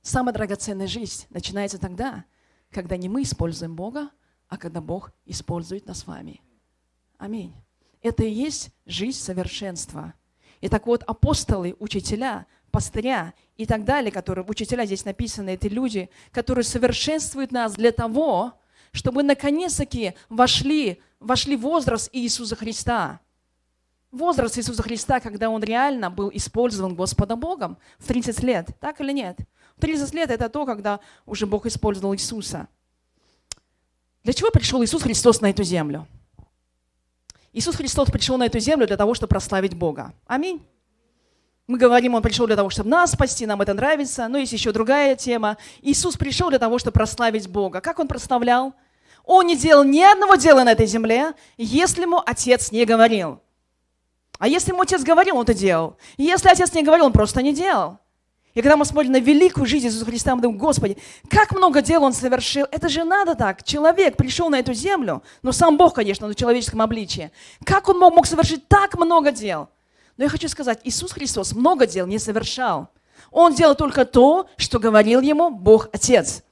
Самая 0.01 0.33
драгоценная 0.33 0.87
жизнь 0.87 1.25
начинается 1.29 1.79
тогда, 1.79 2.25
когда 2.71 2.97
не 2.97 3.09
мы 3.09 3.23
используем 3.23 3.75
Бога, 3.75 4.09
а 4.49 4.57
когда 4.57 4.81
Бог 4.81 5.11
использует 5.25 5.87
нас 5.87 5.99
с 5.99 6.07
вами. 6.07 6.41
Аминь. 7.17 7.55
Это 8.01 8.23
и 8.23 8.29
есть 8.29 8.69
жизнь 8.85 9.17
совершенства. 9.17 10.13
И 10.61 10.67
так 10.67 10.85
вот, 10.85 11.03
апостолы, 11.03 11.75
учителя, 11.79 12.45
пастыря 12.69 13.33
и 13.57 13.65
так 13.65 13.83
далее, 13.85 14.11
которые, 14.11 14.45
учителя 14.47 14.85
здесь 14.85 15.05
написаны, 15.05 15.51
это 15.51 15.67
люди, 15.67 16.09
которые 16.31 16.63
совершенствуют 16.63 17.51
нас 17.51 17.73
для 17.73 17.91
того, 17.91 18.53
чтобы 18.91 19.23
наконец-таки 19.23 20.13
вошли, 20.29 21.01
вошли 21.19 21.55
в 21.55 21.61
возраст 21.61 22.09
Иисуса 22.13 22.55
Христа. 22.55 23.19
Возраст 24.11 24.57
Иисуса 24.57 24.83
Христа, 24.83 25.19
когда 25.19 25.49
Он 25.49 25.63
реально 25.63 26.11
был 26.11 26.29
использован 26.33 26.95
Господом 26.95 27.39
Богом 27.39 27.77
в 27.97 28.07
30 28.07 28.43
лет. 28.43 28.69
Так 28.79 29.01
или 29.01 29.11
нет? 29.11 29.37
30 29.79 30.13
лет– 30.13 30.29
это 30.31 30.49
то, 30.49 30.65
когда 30.65 30.99
уже 31.25 31.47
Бог 31.47 31.65
использовал 31.65 32.13
Иисуса. 32.13 32.67
Для 34.23 34.33
чего 34.33 34.51
пришел 34.51 34.83
Иисус 34.83 35.01
Христос 35.01 35.41
на 35.41 35.49
эту 35.49 35.63
землю? 35.63 36.07
Иисус 37.51 37.75
Христос 37.75 38.09
пришел 38.09 38.37
на 38.37 38.45
эту 38.45 38.59
землю 38.59 38.87
для 38.87 38.97
того, 38.97 39.13
чтобы 39.13 39.29
прославить 39.29 39.75
Бога. 39.75 40.13
Аминь. 40.25 40.65
Мы 41.65 41.77
говорим, 41.77 42.15
Он 42.15 42.21
пришел 42.21 42.45
для 42.45 42.57
того, 42.57 42.69
чтобы 42.69 42.89
нас 42.89 43.11
спасти, 43.11 43.45
нам 43.45 43.61
это 43.61 43.73
нравится. 43.73 44.27
Но 44.27 44.37
есть 44.37 44.51
еще 44.51 44.71
другая 44.71 45.15
тема. 45.15 45.57
Иисус 45.81 46.17
пришел 46.17 46.49
для 46.49 46.59
того, 46.59 46.77
чтобы 46.77 46.93
прославить 46.93 47.47
Бога. 47.47 47.79
Как 47.79 47.99
Он 47.99 48.07
прославлял? 48.07 48.73
Он 49.23 49.47
не 49.47 49.55
делал 49.55 49.83
ни 49.83 50.01
одного 50.01 50.35
дела 50.35 50.63
на 50.63 50.73
этой 50.73 50.85
земле, 50.85 51.33
если 51.57 52.01
ему 52.01 52.21
Отец 52.25 52.71
не 52.71 52.83
говорил. 52.83 53.39
А 54.39 54.47
если 54.49 54.71
ему 54.71 54.81
Отец 54.81 55.03
говорил, 55.03 55.37
он 55.37 55.43
это 55.43 55.53
делал. 55.53 55.95
если 56.17 56.49
Отец 56.49 56.73
не 56.73 56.83
говорил, 56.83 57.05
он 57.05 57.13
просто 57.13 57.41
не 57.41 57.53
делал. 57.53 57.99
И 58.53 58.61
когда 58.61 58.75
мы 58.75 58.83
смотрим 58.83 59.13
на 59.13 59.19
великую 59.19 59.65
жизнь 59.65 59.87
Иисуса 59.87 60.05
Христа, 60.05 60.35
мы 60.35 60.41
думаем, 60.41 60.59
Господи, 60.59 60.97
как 61.29 61.53
много 61.53 61.81
дел 61.81 62.03
Он 62.03 62.11
совершил. 62.13 62.67
Это 62.69 62.89
же 62.89 63.03
надо 63.03 63.35
так. 63.35 63.63
Человек 63.63 64.17
пришел 64.17 64.49
на 64.49 64.59
эту 64.59 64.73
землю, 64.73 65.23
но 65.41 65.53
сам 65.53 65.77
Бог, 65.77 65.95
конечно, 65.95 66.27
в 66.27 66.35
человеческом 66.35 66.81
обличии. 66.81 67.31
Как 67.63 67.87
Он 67.87 67.97
мог, 67.97 68.13
мог 68.13 68.27
совершить 68.27 68.67
так 68.67 68.95
много 68.99 69.31
дел? 69.31 69.69
Но 70.17 70.25
я 70.25 70.29
хочу 70.29 70.47
сказать, 70.47 70.79
Иисус 70.83 71.11
Христос 71.11 71.53
много 71.53 71.87
дел 71.87 72.05
не 72.05 72.19
совершал. 72.19 72.89
Он 73.31 73.53
делал 73.53 73.75
только 73.75 74.05
то, 74.05 74.47
что 74.57 74.79
говорил 74.79 75.21
Ему 75.21 75.49
Бог 75.49 75.89
Отец. 75.91 76.43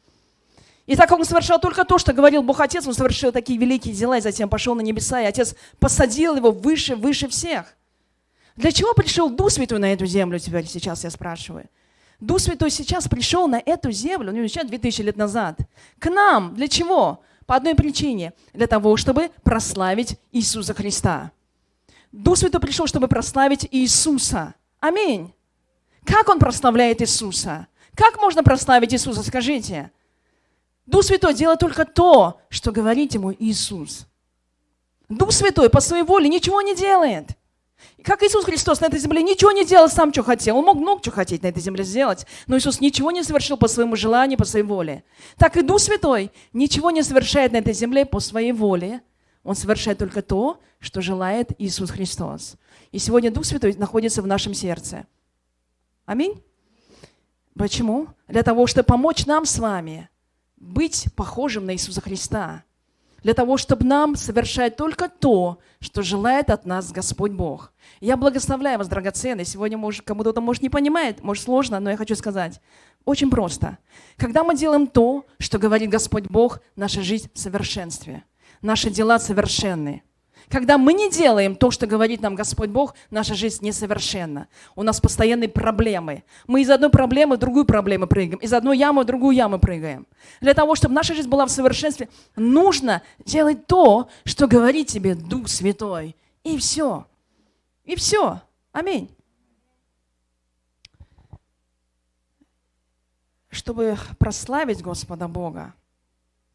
И 0.87 0.95
так 0.95 1.11
он 1.11 1.23
совершал 1.25 1.59
только 1.59 1.85
то, 1.85 1.97
что 1.97 2.11
говорил 2.11 2.41
Бог 2.43 2.59
Отец, 2.59 2.85
он 2.87 2.93
совершил 2.93 3.31
такие 3.31 3.59
великие 3.59 3.93
дела, 3.93 4.17
и 4.17 4.21
затем 4.21 4.49
пошел 4.49 4.75
на 4.75 4.81
небеса, 4.81 5.21
и 5.21 5.25
Отец 5.25 5.55
посадил 5.79 6.35
его 6.35 6.51
выше, 6.51 6.95
выше 6.95 7.27
всех. 7.27 7.75
Для 8.55 8.71
чего 8.71 8.93
пришел 8.93 9.29
Дух 9.29 9.51
Святой 9.51 9.79
на 9.79 9.93
эту 9.93 10.05
землю 10.05 10.39
теперь 10.39 10.65
сейчас, 10.65 11.03
я 11.03 11.09
спрашиваю? 11.09 11.69
Дух 12.19 12.39
Святой 12.39 12.71
сейчас 12.71 13.07
пришел 13.07 13.47
на 13.47 13.61
эту 13.65 13.91
землю, 13.91 14.31
ну, 14.31 14.47
сейчас 14.47 14.67
2000 14.67 15.01
лет 15.01 15.17
назад, 15.17 15.59
к 15.99 16.09
нам. 16.09 16.55
Для 16.55 16.67
чего? 16.67 17.21
По 17.45 17.55
одной 17.55 17.75
причине. 17.75 18.33
Для 18.53 18.67
того, 18.67 18.97
чтобы 18.97 19.31
прославить 19.43 20.17
Иисуса 20.31 20.73
Христа. 20.73 21.31
Дух 22.11 22.37
Святой 22.37 22.59
пришел, 22.59 22.87
чтобы 22.87 23.07
прославить 23.07 23.67
Иисуса. 23.71 24.55
Аминь. 24.79 25.33
Как 26.05 26.27
Он 26.29 26.39
прославляет 26.39 27.01
Иисуса? 27.01 27.67
Как 27.95 28.19
можно 28.19 28.43
прославить 28.43 28.93
Иисуса, 28.93 29.23
скажите? 29.23 29.91
Дух 30.85 31.03
Святой 31.03 31.33
делает 31.33 31.59
только 31.59 31.85
то, 31.85 32.41
что 32.49 32.71
говорит 32.71 33.13
Ему 33.13 33.33
Иисус. 33.37 34.07
Дух 35.09 35.31
Святой 35.31 35.69
по 35.69 35.79
своей 35.79 36.03
воле 36.03 36.29
ничего 36.29 36.61
не 36.61 36.75
делает. 36.75 37.29
Как 38.03 38.23
Иисус 38.23 38.45
Христос 38.45 38.81
на 38.81 38.85
этой 38.85 38.99
земле 38.99 39.21
ничего 39.21 39.51
не 39.51 39.65
делал 39.65 39.89
сам, 39.89 40.11
что 40.11 40.23
хотел. 40.23 40.57
Он 40.57 40.65
мог 40.65 40.77
много 40.77 41.01
чего 41.03 41.15
хотеть 41.15 41.43
на 41.43 41.47
этой 41.47 41.61
земле 41.61 41.83
сделать, 41.83 42.25
но 42.47 42.57
Иисус 42.57 42.79
ничего 42.79 43.11
не 43.11 43.23
совершил 43.23 43.57
по 43.57 43.67
своему 43.67 43.95
желанию, 43.95 44.37
по 44.37 44.45
своей 44.45 44.65
воле. 44.65 45.03
Так 45.37 45.57
и 45.57 45.61
Дух 45.61 45.79
Святой 45.79 46.31
ничего 46.53 46.91
не 46.91 47.03
совершает 47.03 47.51
на 47.51 47.57
этой 47.57 47.73
земле 47.73 48.05
по 48.05 48.19
своей 48.19 48.51
воле. 48.51 49.01
Он 49.43 49.55
совершает 49.55 49.97
только 49.97 50.21
то, 50.21 50.59
что 50.79 51.01
желает 51.01 51.51
Иисус 51.59 51.89
Христос. 51.89 52.55
И 52.91 52.99
сегодня 52.99 53.31
Дух 53.31 53.45
Святой 53.45 53.73
находится 53.75 54.21
в 54.21 54.27
нашем 54.27 54.53
сердце. 54.53 55.05
Аминь. 56.05 56.41
Почему? 57.55 58.07
Для 58.27 58.43
того, 58.43 58.67
чтобы 58.67 58.85
помочь 58.85 59.25
нам 59.25 59.45
с 59.45 59.59
вами 59.59 60.09
быть 60.57 61.07
похожим 61.15 61.65
на 61.65 61.73
Иисуса 61.73 62.01
Христа 62.01 62.63
для 63.23 63.33
того, 63.33 63.57
чтобы 63.57 63.85
нам 63.85 64.15
совершать 64.15 64.75
только 64.75 65.07
то, 65.07 65.59
что 65.79 66.01
желает 66.01 66.49
от 66.49 66.65
нас 66.65 66.91
Господь 66.91 67.31
Бог. 67.31 67.71
Я 67.99 68.17
благословляю 68.17 68.77
вас, 68.77 68.87
драгоценные. 68.87 69.45
Сегодня, 69.45 69.77
может, 69.77 70.05
кому-то 70.05 70.31
это, 70.31 70.41
может, 70.41 70.63
не 70.63 70.69
понимает, 70.69 71.23
может, 71.23 71.43
сложно, 71.43 71.79
но 71.79 71.91
я 71.91 71.97
хочу 71.97 72.15
сказать. 72.15 72.59
Очень 73.05 73.29
просто. 73.29 73.77
Когда 74.17 74.43
мы 74.43 74.55
делаем 74.55 74.87
то, 74.87 75.25
что 75.39 75.59
говорит 75.59 75.89
Господь 75.89 76.25
Бог, 76.25 76.59
наша 76.75 77.01
жизнь 77.01 77.29
в 77.33 77.39
совершенстве. 77.39 78.23
Наши 78.61 78.89
дела 78.89 79.19
совершенны. 79.19 80.03
Когда 80.49 80.77
мы 80.77 80.93
не 80.93 81.09
делаем 81.09 81.55
то, 81.55 81.71
что 81.71 81.87
говорит 81.87 82.21
нам 82.21 82.35
Господь 82.35 82.69
Бог, 82.69 82.93
наша 83.09 83.35
жизнь 83.35 83.63
несовершенна. 83.65 84.47
У 84.75 84.83
нас 84.83 84.99
постоянные 84.99 85.47
проблемы. 85.47 86.23
Мы 86.45 86.61
из 86.61 86.69
одной 86.69 86.89
проблемы 86.89 87.37
в 87.37 87.39
другую 87.39 87.63
проблему 87.63 88.05
прыгаем, 88.05 88.39
из 88.39 88.51
одной 88.51 88.77
ямы 88.77 89.03
в 89.03 89.05
другую 89.05 89.35
яму 89.35 89.59
прыгаем. 89.59 90.05
Для 90.41 90.53
того, 90.53 90.75
чтобы 90.75 90.93
наша 90.93 91.13
жизнь 91.13 91.29
была 91.29 91.45
в 91.45 91.51
совершенстве, 91.51 92.09
нужно 92.35 93.01
делать 93.25 93.65
то, 93.65 94.09
что 94.25 94.47
говорит 94.47 94.87
тебе 94.87 95.15
Дух 95.15 95.47
Святой. 95.47 96.17
И 96.43 96.57
все. 96.57 97.07
И 97.85 97.95
все. 97.95 98.41
Аминь. 98.73 99.09
Чтобы 103.49 103.97
прославить 104.17 104.81
Господа 104.81 105.27
Бога, 105.27 105.73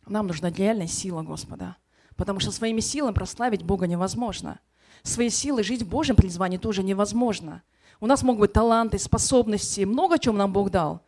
нам 0.06 0.26
нужна 0.26 0.50
реальная 0.50 0.86
сила 0.86 1.22
Господа. 1.22 1.76
Потому 2.16 2.40
что 2.40 2.50
своими 2.50 2.80
силами 2.80 3.14
прославить 3.14 3.62
Бога 3.62 3.86
невозможно. 3.86 4.60
Своей 5.02 5.30
силой 5.30 5.62
жить 5.62 5.82
в 5.82 5.88
Божьем 5.88 6.16
призвании 6.16 6.58
тоже 6.58 6.82
невозможно. 6.82 7.62
У 8.00 8.06
нас 8.06 8.22
могут 8.22 8.40
быть 8.40 8.52
таланты, 8.52 8.98
способности, 8.98 9.82
много 9.82 10.18
чего 10.18 10.34
нам 10.34 10.52
Бог 10.52 10.70
дал. 10.70 11.02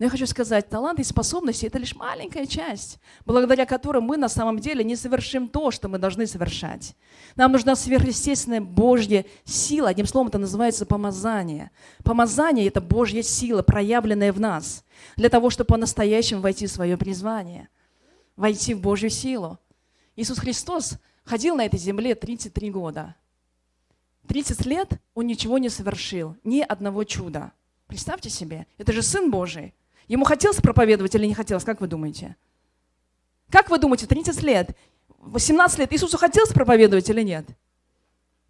Но 0.00 0.06
я 0.06 0.10
хочу 0.10 0.26
сказать, 0.26 0.70
таланты 0.70 1.02
и 1.02 1.04
способности– 1.04 1.66
это 1.66 1.78
лишь 1.78 1.94
маленькая 1.94 2.46
часть, 2.46 2.98
благодаря 3.26 3.66
которой 3.66 4.00
мы 4.00 4.16
на 4.16 4.30
самом 4.30 4.58
деле 4.58 4.82
не 4.82 4.96
совершим 4.96 5.46
то, 5.46 5.70
что 5.70 5.90
мы 5.90 5.98
должны 5.98 6.26
совершать. 6.26 6.96
Нам 7.36 7.52
нужна 7.52 7.76
сверхъестественная 7.76 8.62
Божья 8.62 9.26
сила. 9.44 9.90
Одним 9.90 10.06
словом, 10.06 10.28
это 10.28 10.38
называется 10.38 10.86
помазание. 10.86 11.70
Помазание– 12.02 12.66
это 12.68 12.80
Божья 12.80 13.20
сила, 13.20 13.62
проявленная 13.62 14.32
в 14.32 14.40
нас, 14.40 14.84
для 15.16 15.28
того, 15.28 15.50
чтобы 15.50 15.66
по-настоящему 15.66 16.40
войти 16.40 16.66
в 16.66 16.72
свое 16.72 16.96
призвание, 16.96 17.68
войти 18.36 18.72
в 18.72 18.80
Божью 18.80 19.10
силу. 19.10 19.58
Иисус 20.20 20.38
Христос 20.38 20.98
ходил 21.24 21.56
на 21.56 21.64
этой 21.64 21.78
земле 21.78 22.14
33 22.14 22.70
года. 22.70 23.14
30 24.26 24.66
лет 24.66 25.00
он 25.14 25.26
ничего 25.26 25.56
не 25.56 25.70
совершил, 25.70 26.36
ни 26.44 26.60
одного 26.60 27.04
чуда. 27.04 27.52
Представьте 27.86 28.28
себе, 28.28 28.66
это 28.76 28.92
же 28.92 29.02
Сын 29.02 29.30
Божий. 29.30 29.72
Ему 30.08 30.24
хотелось 30.24 30.60
проповедовать 30.60 31.14
или 31.14 31.24
не 31.24 31.32
хотелось, 31.32 31.64
как 31.64 31.80
вы 31.80 31.86
думаете? 31.86 32.36
Как 33.48 33.70
вы 33.70 33.78
думаете, 33.78 34.06
30 34.06 34.42
лет, 34.42 34.76
18 35.20 35.78
лет 35.78 35.92
Иисусу 35.94 36.18
хотелось 36.18 36.52
проповедовать 36.52 37.08
или 37.08 37.22
нет? 37.22 37.46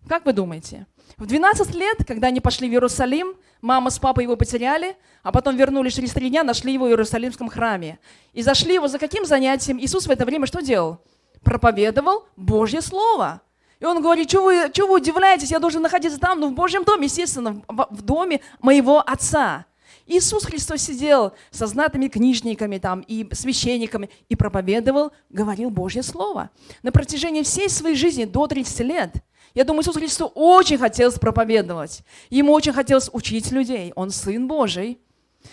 Как 0.09 0.27
вы 0.27 0.33
думаете? 0.33 0.89
В 1.19 1.27
12 1.27 1.73
лет, 1.77 1.99
когда 2.05 2.29
они 2.29 2.41
пошли 2.41 2.69
в 2.69 2.73
Иерусалим, 2.73 3.37
мама 3.61 3.91
с 3.91 3.99
папой 4.01 4.25
его 4.25 4.37
потеряли, 4.37 4.97
а 5.23 5.31
потом 5.31 5.57
вернулись 5.57 5.95
через 5.95 6.13
три 6.13 6.31
дня, 6.31 6.43
нашли 6.43 6.73
его 6.73 6.87
в 6.87 6.89
Иерусалимском 6.89 7.49
храме. 7.49 8.01
И 8.33 8.43
зашли 8.43 8.75
его 8.75 8.89
за 8.89 8.99
каким 8.99 9.25
занятием? 9.25 9.79
Иисус 9.79 10.09
в 10.09 10.11
это 10.11 10.25
время 10.25 10.47
что 10.47 10.61
делал? 10.61 11.01
Проповедовал 11.43 12.27
Божье 12.37 12.81
Слово. 12.81 13.43
И 13.79 13.85
он 13.85 14.03
говорит, 14.03 14.29
что 14.29 14.45
вы, 14.45 14.71
что 14.73 14.87
вы 14.87 14.97
удивляетесь, 14.97 15.51
я 15.51 15.59
должен 15.59 15.83
находиться 15.83 16.19
там, 16.19 16.41
ну 16.41 16.49
в 16.49 16.53
Божьем 16.53 16.85
доме, 16.85 17.07
естественно, 17.07 17.63
в, 17.67 17.89
в 17.91 18.03
доме 18.03 18.41
моего 18.61 19.01
отца. 19.01 19.65
Иисус 20.07 20.45
Христос 20.45 20.83
сидел 20.83 21.33
со 21.51 21.67
знатными 21.67 22.09
книжниками 22.09 22.79
там, 22.79 23.01
и 23.01 23.27
священниками 23.33 24.11
и 24.29 24.37
проповедовал, 24.37 25.13
говорил 25.31 25.71
Божье 25.71 26.03
Слово. 26.03 26.51
На 26.83 26.93
протяжении 26.93 27.43
всей 27.43 27.69
своей 27.69 27.97
жизни 27.97 28.25
до 28.25 28.47
30 28.47 28.81
лет– 28.81 29.15
я 29.55 29.65
думаю, 29.65 29.83
Иисусу 29.83 29.99
Христу 29.99 30.27
очень 30.27 30.79
хотелось 30.79 31.19
проповедовать. 31.19 32.03
Ему 32.29 32.53
очень 32.53 32.73
хотелось 32.73 33.11
учить 33.13 33.51
людей. 33.51 33.93
Он 33.97 34.11
Сын 34.11 34.47
Божий. 34.47 35.01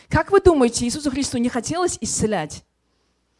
Как 0.10 0.32
вы 0.32 0.40
думаете, 0.40 0.86
Иисусу 0.86 1.10
Христу 1.10 1.38
не 1.38 1.50
хотелось 1.50 1.98
исцелять? 2.02 2.64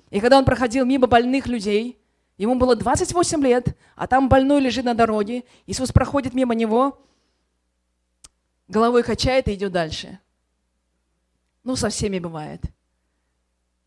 И 0.10 0.20
когда 0.20 0.38
он 0.38 0.46
проходил 0.46 0.86
мимо 0.86 1.06
больных 1.08 1.48
людей, 1.48 2.00
ему 2.38 2.56
было 2.56 2.76
28 2.76 3.42
лет, 3.44 3.78
а 3.96 4.08
там 4.08 4.30
больной 4.30 4.62
лежит 4.62 4.86
на 4.86 4.94
дороге, 4.94 5.44
Иисус 5.66 5.92
проходит 5.92 6.34
мимо 6.34 6.56
него, 6.56 7.00
головой 8.68 9.04
качает 9.04 9.48
и 9.48 9.54
идет 9.54 9.72
дальше. 9.72 10.20
Ну, 11.64 11.76
со 11.76 11.90
всеми 11.90 12.20
бывает. 12.20 12.62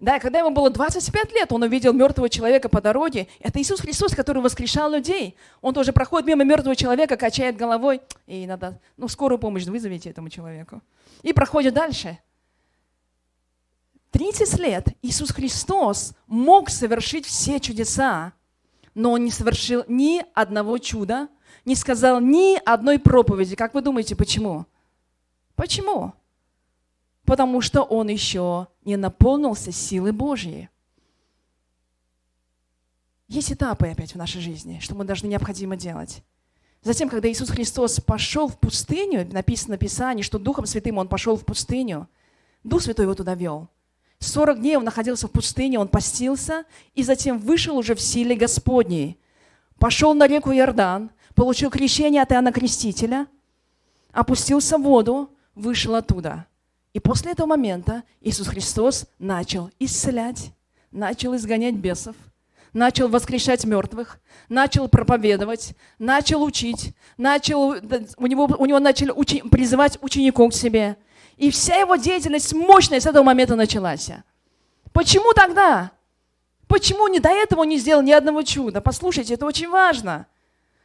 Да, 0.00 0.18
когда 0.18 0.38
ему 0.38 0.50
было 0.50 0.70
25 0.70 1.32
лет, 1.32 1.52
он 1.52 1.62
увидел 1.62 1.92
мертвого 1.92 2.30
человека 2.30 2.70
по 2.70 2.80
дороге. 2.80 3.28
Это 3.38 3.60
Иисус 3.60 3.80
Христос, 3.80 4.14
который 4.14 4.42
воскрешал 4.42 4.90
людей. 4.90 5.36
Он 5.60 5.74
тоже 5.74 5.92
проходит 5.92 6.26
мимо 6.26 6.42
мертвого 6.42 6.74
человека, 6.74 7.18
качает 7.18 7.56
головой. 7.58 8.00
И 8.26 8.46
надо, 8.46 8.80
ну, 8.96 9.08
скорую 9.08 9.38
помощь 9.38 9.66
вызовите 9.66 10.08
этому 10.08 10.30
человеку. 10.30 10.80
И 11.22 11.34
проходит 11.34 11.74
дальше. 11.74 12.18
30 14.12 14.58
лет 14.58 14.88
Иисус 15.02 15.32
Христос 15.32 16.14
мог 16.26 16.70
совершить 16.70 17.26
все 17.26 17.60
чудеса, 17.60 18.32
но 18.94 19.12
Он 19.12 19.24
не 19.24 19.30
совершил 19.30 19.84
ни 19.88 20.24
одного 20.34 20.78
чуда, 20.78 21.28
не 21.64 21.74
сказал 21.74 22.20
ни 22.20 22.60
одной 22.64 22.98
проповеди. 22.98 23.56
Как 23.56 23.74
вы 23.74 23.82
думаете, 23.82 24.16
почему? 24.16 24.66
Почему? 25.54 26.14
потому 27.30 27.60
что 27.60 27.82
он 27.82 28.08
еще 28.08 28.66
не 28.84 28.96
наполнился 28.96 29.70
силой 29.70 30.10
Божьей. 30.10 30.68
Есть 33.28 33.52
этапы 33.52 33.86
опять 33.86 34.14
в 34.14 34.18
нашей 34.18 34.40
жизни, 34.40 34.80
что 34.80 34.96
мы 34.96 35.04
должны 35.04 35.28
необходимо 35.28 35.76
делать. 35.76 36.24
Затем, 36.82 37.08
когда 37.08 37.30
Иисус 37.30 37.50
Христос 37.50 38.00
пошел 38.00 38.48
в 38.48 38.58
пустыню, 38.58 39.32
написано 39.32 39.76
в 39.76 39.78
Писании, 39.78 40.24
что 40.24 40.40
Духом 40.40 40.66
Святым 40.66 40.98
Он 40.98 41.06
пошел 41.06 41.36
в 41.36 41.44
пустыню, 41.44 42.08
Дух 42.64 42.82
Святой 42.82 43.04
его 43.04 43.14
туда 43.14 43.36
вел. 43.36 43.68
40 44.20 44.60
дней 44.60 44.76
он 44.76 44.84
находился 44.84 45.28
в 45.28 45.30
пустыне, 45.30 45.78
он 45.78 45.88
постился, 45.88 46.64
и 46.94 47.02
затем 47.02 47.38
вышел 47.38 47.76
уже 47.76 47.94
в 47.94 48.00
силе 48.00 48.36
Господней. 48.36 49.18
Пошел 49.78 50.14
на 50.14 50.26
реку 50.26 50.52
Иордан, 50.52 51.10
получил 51.34 51.70
крещение 51.70 52.22
от 52.22 52.32
Иоанна 52.32 52.52
Крестителя, 52.52 53.26
опустился 54.12 54.78
в 54.78 54.82
воду, 54.82 55.30
вышел 55.54 55.94
оттуда– 55.94 56.46
и 56.92 56.98
после 56.98 57.32
этого 57.32 57.46
момента 57.46 58.02
Иисус 58.20 58.48
Христос 58.48 59.06
начал 59.18 59.70
исцелять, 59.78 60.50
начал 60.90 61.36
изгонять 61.36 61.76
бесов, 61.76 62.16
начал 62.72 63.08
воскрешать 63.08 63.64
мертвых, 63.64 64.18
начал 64.48 64.88
проповедовать, 64.88 65.74
начал 65.98 66.42
учить, 66.42 66.94
начал, 67.16 67.76
у, 68.16 68.26
него, 68.26 68.50
у 68.58 68.66
него 68.66 68.80
начали 68.80 69.10
учи, 69.10 69.42
призывать 69.42 69.98
учеников 70.02 70.52
к 70.52 70.56
себе. 70.56 70.96
И 71.40 71.50
вся 71.50 71.76
его 71.76 71.96
деятельность 71.96 72.52
мощная 72.52 73.00
с 73.00 73.06
этого 73.06 73.22
момента 73.24 73.56
началась. 73.56 74.10
Почему 74.92 75.32
тогда? 75.32 75.90
Почему 76.68 77.08
не 77.08 77.18
до 77.18 77.30
этого 77.30 77.64
не 77.64 77.78
сделал 77.78 78.02
ни 78.02 78.12
одного 78.12 78.42
чуда? 78.42 78.82
Послушайте, 78.82 79.34
это 79.34 79.46
очень 79.46 79.70
важно. 79.70 80.26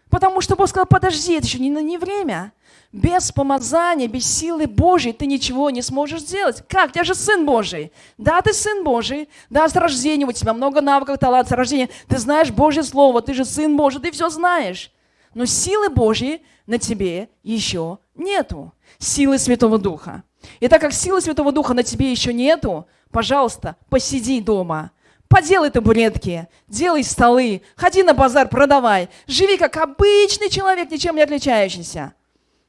Потому 0.10 0.40
что 0.40 0.56
Бог 0.56 0.70
сказал, 0.70 0.86
подожди, 0.86 1.34
это 1.34 1.46
еще 1.46 1.60
не, 1.60 1.68
не 1.68 1.98
время. 1.98 2.54
Без 2.94 3.34
помазания, 3.34 4.08
без 4.08 4.26
силы 4.26 4.66
Божьей 4.66 5.12
ты 5.12 5.26
ничего 5.26 5.70
не 5.72 5.82
сможешь 5.82 6.22
сделать. 6.22 6.64
Как? 6.70 6.96
Я 6.96 7.04
же 7.04 7.16
Сын 7.16 7.46
Божий. 7.46 7.92
Да, 8.18 8.42
ты 8.42 8.54
Сын 8.54 8.86
Божий. 8.86 9.28
Да, 9.50 9.68
с 9.68 9.76
рождения 9.76 10.26
у 10.26 10.32
тебя 10.32 10.54
много 10.54 10.80
навыков, 10.80 11.20
талант 11.20 11.50
с 11.50 11.52
рождения. 11.52 11.90
Ты 12.08 12.18
знаешь 12.18 12.50
Божье 12.50 12.84
Слово, 12.84 13.22
ты 13.22 13.34
же 13.34 13.44
Сын 13.44 13.76
Божий, 13.76 14.00
ты 14.00 14.10
все 14.12 14.30
знаешь. 14.30 14.90
Но 15.34 15.44
силы 15.44 15.90
Божьей 15.90 16.44
на 16.66 16.78
тебе 16.78 17.28
еще 17.44 18.00
нету. 18.16 18.72
Силы 19.00 19.38
Святого 19.38 19.78
Духа. 19.78 20.24
И 20.60 20.68
так 20.68 20.82
как 20.82 20.94
силы 20.94 21.22
Святого 21.22 21.52
Духа 21.52 21.74
на 21.74 21.84
тебе 21.84 22.12
еще 22.12 22.34
нету, 22.34 22.88
пожалуйста, 23.12 23.76
посиди 23.90 24.42
дома. 24.42 24.92
Поделай 25.28 25.72
табуретки, 25.72 26.48
делай 26.68 27.04
столы, 27.04 27.62
ходи 27.76 28.04
на 28.04 28.14
базар, 28.14 28.48
продавай. 28.48 29.10
Живи 29.28 29.58
как 29.58 29.76
обычный 29.78 30.50
человек, 30.50 30.92
ничем 30.92 31.16
не 31.16 31.24
отличающийся. 31.24 32.14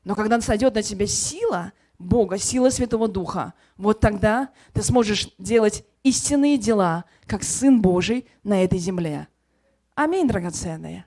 Но 0.05 0.15
когда 0.15 0.41
сойдет 0.41 0.75
на 0.75 0.83
тебя 0.83 1.07
сила 1.07 1.73
Бога, 1.99 2.39
сила 2.39 2.71
Святого 2.71 3.09
Духа, 3.09 3.55
вот 3.77 4.01
тогда 4.01 4.51
ты 4.73 4.83
сможешь 4.83 5.29
делать 5.39 5.85
истинные 6.03 6.57
дела, 6.57 7.05
как 7.27 7.43
Сын 7.43 7.83
Божий 7.83 8.27
на 8.43 8.63
этой 8.65 8.79
земле. 8.79 9.29
Аминь, 9.95 10.29
драгоценные. 10.29 11.07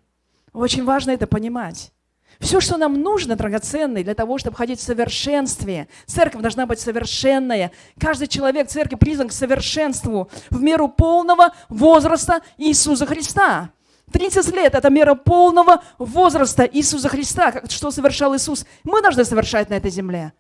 Очень 0.51 0.83
важно 0.83 1.11
это 1.11 1.27
понимать. 1.27 1.91
Все, 2.39 2.61
что 2.61 2.77
нам 2.77 3.01
нужно, 3.01 3.35
драгоценное, 3.35 4.03
для 4.03 4.15
того, 4.15 4.37
чтобы 4.37 4.55
ходить 4.55 4.79
в 4.79 4.83
совершенстве. 4.83 5.89
Церковь 6.05 6.41
должна 6.41 6.65
быть 6.65 6.79
совершенная. 6.79 7.71
Каждый 7.99 8.27
человек 8.27 8.69
в 8.69 8.71
церкви 8.71 8.95
призван 8.95 9.27
к 9.27 9.33
совершенству 9.33 10.29
в 10.49 10.61
меру 10.61 10.87
полного 10.87 11.53
возраста 11.67 12.41
Иисуса 12.57 13.05
Христа. 13.05 13.71
30 14.13 14.55
лет– 14.55 14.73
это 14.75 14.89
мера 14.89 15.15
полного 15.15 15.83
возраста 15.97 16.63
Иисуса 16.63 17.09
Христа. 17.09 17.61
Что 17.67 17.91
совершал 17.91 18.35
Иисус, 18.35 18.65
мы 18.83 19.01
должны 19.01 19.25
совершать 19.25 19.69
на 19.69 19.73
этой 19.75 19.91
земле. 19.91 20.31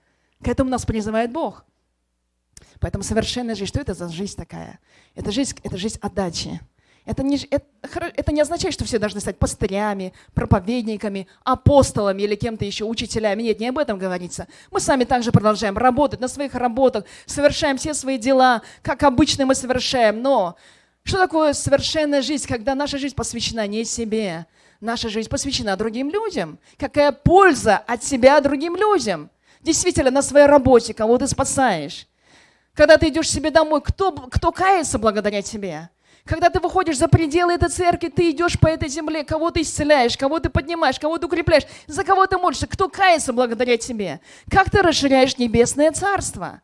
К 0.41 0.47
этому 0.47 0.69
нас 0.69 0.85
призывает 0.85 1.31
Бог. 1.33 1.65
Поэтому 2.79 3.03
совершенная 3.03 3.55
жизнь, 3.55 3.67
что 3.69 3.81
это 3.81 3.93
за 3.93 4.07
жизнь 4.07 4.37
такая? 4.37 4.79
Это 5.15 5.31
жизнь, 5.31 5.57
это 5.63 5.77
жизнь 5.77 5.99
отдачи. 6.01 6.61
Это 7.09 7.23
не, 7.23 7.39
это, 7.49 7.65
это 8.15 8.31
не 8.31 8.39
означает, 8.39 8.71
что 8.71 8.85
все 8.85 8.99
должны 8.99 9.19
стать 9.19 9.39
пастырями, 9.39 10.13
проповедниками, 10.35 11.27
апостолами 11.43 12.21
или 12.21 12.35
кем-то 12.35 12.65
еще, 12.65 12.85
учителями. 12.85 13.41
Нет, 13.41 13.59
не 13.59 13.69
об 13.69 13.79
этом 13.79 13.97
говорится. 13.97 14.47
Мы 14.69 14.79
сами 14.79 15.05
также 15.05 15.31
продолжаем 15.31 15.75
работать 15.75 16.19
на 16.19 16.27
своих 16.27 16.53
работах, 16.53 17.05
совершаем 17.25 17.77
все 17.77 17.95
свои 17.95 18.19
дела, 18.19 18.61
как 18.83 19.01
обычно 19.01 19.47
мы 19.47 19.55
совершаем. 19.55 20.21
Но 20.21 20.55
что 21.01 21.17
такое 21.17 21.53
совершенная 21.53 22.21
жизнь, 22.21 22.47
когда 22.47 22.75
наша 22.75 22.99
жизнь 22.99 23.15
посвящена 23.15 23.65
не 23.65 23.85
себе, 23.85 24.45
наша 24.79 25.09
жизнь 25.09 25.29
посвящена 25.29 25.75
другим 25.77 26.11
людям? 26.11 26.59
Какая 26.77 27.11
польза 27.11 27.77
от 27.77 28.03
себя 28.03 28.39
другим 28.39 28.75
людям? 28.75 29.31
Действительно, 29.61 30.11
на 30.11 30.21
своей 30.21 30.45
работе 30.45 30.93
кого 30.93 31.17
ты 31.17 31.25
спасаешь? 31.25 32.05
Когда 32.75 32.97
ты 32.97 33.07
идешь 33.07 33.31
себе 33.31 33.49
домой, 33.49 33.81
кто, 33.81 34.11
кто 34.11 34.51
кается 34.51 34.99
благодаря 34.99 35.41
тебе? 35.41 35.89
Когда 36.25 36.49
ты 36.49 36.59
выходишь 36.59 36.97
за 36.97 37.07
пределы 37.07 37.53
этой 37.53 37.69
церкви, 37.69 38.09
ты 38.09 38.31
идешь 38.31 38.59
по 38.59 38.67
этой 38.67 38.89
земле, 38.89 39.23
кого 39.23 39.51
ты 39.51 39.61
исцеляешь, 39.61 40.17
кого 40.17 40.39
ты 40.39 40.49
поднимаешь, 40.49 40.99
кого 40.99 41.17
ты 41.17 41.25
укрепляешь, 41.25 41.65
за 41.87 42.03
кого 42.03 42.27
ты 42.27 42.37
молишься, 42.37 42.67
кто 42.67 42.89
кается 42.89 43.33
благодаря 43.33 43.77
тебе? 43.77 44.19
Как 44.49 44.69
ты 44.69 44.81
расширяешь 44.81 45.37
небесное 45.37 45.91
царство? 45.91 46.61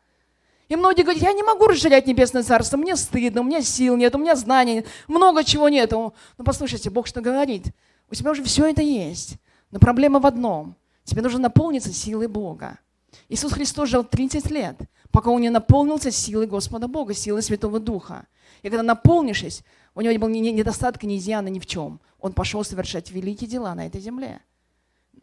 И 0.68 0.76
многие 0.76 1.02
говорят, 1.02 1.22
я 1.22 1.32
не 1.32 1.42
могу 1.42 1.66
расширять 1.66 2.06
небесное 2.06 2.42
царство, 2.42 2.76
мне 2.76 2.96
стыдно, 2.96 3.40
у 3.40 3.44
меня 3.44 3.62
сил 3.62 3.96
нет, 3.96 4.14
у 4.14 4.18
меня 4.18 4.34
знаний 4.34 4.74
нет, 4.74 4.86
много 5.06 5.44
чего 5.44 5.68
нет. 5.68 5.92
Но 5.92 6.12
ну, 6.38 6.44
послушайте, 6.44 6.90
Бог 6.90 7.06
что 7.06 7.20
говорит? 7.20 7.66
У 8.10 8.14
тебя 8.14 8.32
уже 8.32 8.42
все 8.42 8.66
это 8.66 8.82
есть. 8.82 9.36
Но 9.70 9.78
проблема 9.78 10.20
в 10.20 10.26
одном. 10.26 10.76
Тебе 11.04 11.22
нужно 11.22 11.40
наполниться 11.40 11.92
силой 11.92 12.26
Бога. 12.26 12.78
Иисус 13.28 13.52
Христос 13.52 13.88
жил 13.88 14.04
30 14.04 14.50
лет, 14.50 14.76
пока 15.10 15.30
он 15.30 15.40
не 15.40 15.50
наполнился 15.50 16.10
силой 16.10 16.46
Господа 16.46 16.88
Бога, 16.88 17.14
силой 17.14 17.42
Святого 17.42 17.80
Духа. 17.80 18.26
И 18.62 18.68
когда 18.68 18.82
наполнившись, 18.82 19.62
у 19.94 20.00
него 20.00 20.12
не 20.12 20.18
было 20.18 20.28
ни 20.28 20.38
недостатка, 20.38 21.06
ни 21.06 21.18
изъяна 21.18 21.48
ни 21.48 21.58
в 21.58 21.66
чем. 21.66 22.00
Он 22.20 22.32
пошел 22.32 22.64
совершать 22.64 23.10
великие 23.10 23.48
дела 23.48 23.74
на 23.74 23.86
этой 23.86 24.00
земле. 24.00 24.40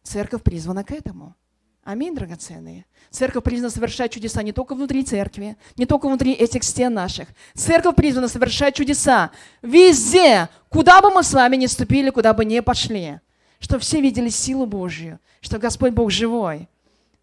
Церковь 0.04 0.44
призвана 0.44 0.84
к 0.84 0.92
этому. 0.92 1.36
Аминь, 1.84 2.16
драгоценные. 2.16 2.86
Церковь 3.10 3.44
призвана 3.44 3.70
совершать 3.70 4.12
чудеса 4.12 4.42
не 4.42 4.54
только 4.54 4.74
внутри 4.74 5.04
церкви, 5.04 5.58
не 5.76 5.86
только 5.86 6.08
внутри 6.08 6.32
этих 6.32 6.64
стен 6.64 6.94
наших. 6.94 7.28
Церковь 7.56 7.96
призвана 7.96 8.30
совершать 8.30 8.76
чудеса 8.76 9.32
везде, 9.62 10.48
куда 10.70 11.02
бы 11.02 11.10
мы 11.10 11.24
с 11.24 11.34
вами 11.34 11.58
ни 11.58 11.66
ступили, 11.66 12.10
куда 12.10 12.34
бы 12.34 12.46
ни 12.46 12.62
пошли. 12.62 13.20
Чтобы 13.60 13.82
все 13.82 14.00
видели 14.00 14.30
силу 14.30 14.66
Божью, 14.66 15.20
что 15.42 15.60
Господь 15.60 15.92
Бог 15.92 16.10
живой. 16.10 16.70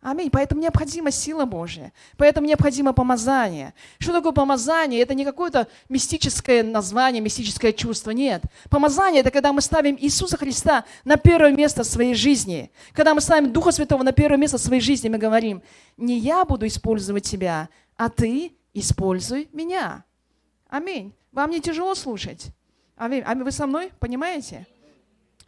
Аминь. 0.02 0.30
Поэтому 0.30 0.62
необходима 0.62 1.10
сила 1.10 1.44
Божья. 1.44 1.92
Поэтому 2.16 2.46
необходимо 2.46 2.94
помазание. 2.94 3.74
Что 3.98 4.12
такое 4.12 4.32
помазание? 4.32 5.02
Это 5.02 5.12
не 5.12 5.26
какое-то 5.26 5.68
мистическое 5.90 6.62
название, 6.62 7.20
мистическое 7.20 7.72
чувство. 7.72 8.10
Нет. 8.10 8.42
Помазание– 8.70 9.20
это 9.22 9.30
когда 9.30 9.52
мы 9.52 9.60
ставим 9.60 9.98
Иисуса 10.00 10.38
Христа 10.38 10.86
на 11.04 11.16
первое 11.18 11.52
место 11.52 11.82
в 11.82 11.86
своей 11.86 12.14
жизни. 12.14 12.70
Когда 12.92 13.12
мы 13.12 13.20
ставим 13.20 13.52
Духа 13.52 13.72
Святого 13.72 14.02
на 14.02 14.12
первое 14.12 14.38
место 14.38 14.56
в 14.56 14.62
своей 14.62 14.80
жизни, 14.80 15.10
мы 15.10 15.18
говорим, 15.18 15.62
не 15.98 16.18
я 16.18 16.46
буду 16.46 16.66
использовать 16.66 17.24
тебя, 17.24 17.68
а 17.96 18.08
ты 18.08 18.56
используй 18.72 19.50
меня. 19.52 20.04
Аминь. 20.70 21.12
Вам 21.30 21.50
не 21.50 21.60
тяжело 21.60 21.94
слушать? 21.94 22.46
Аминь. 22.96 23.22
Аминь. 23.26 23.44
Вы 23.44 23.50
со 23.50 23.66
мной? 23.66 23.92
Понимаете? 23.98 24.66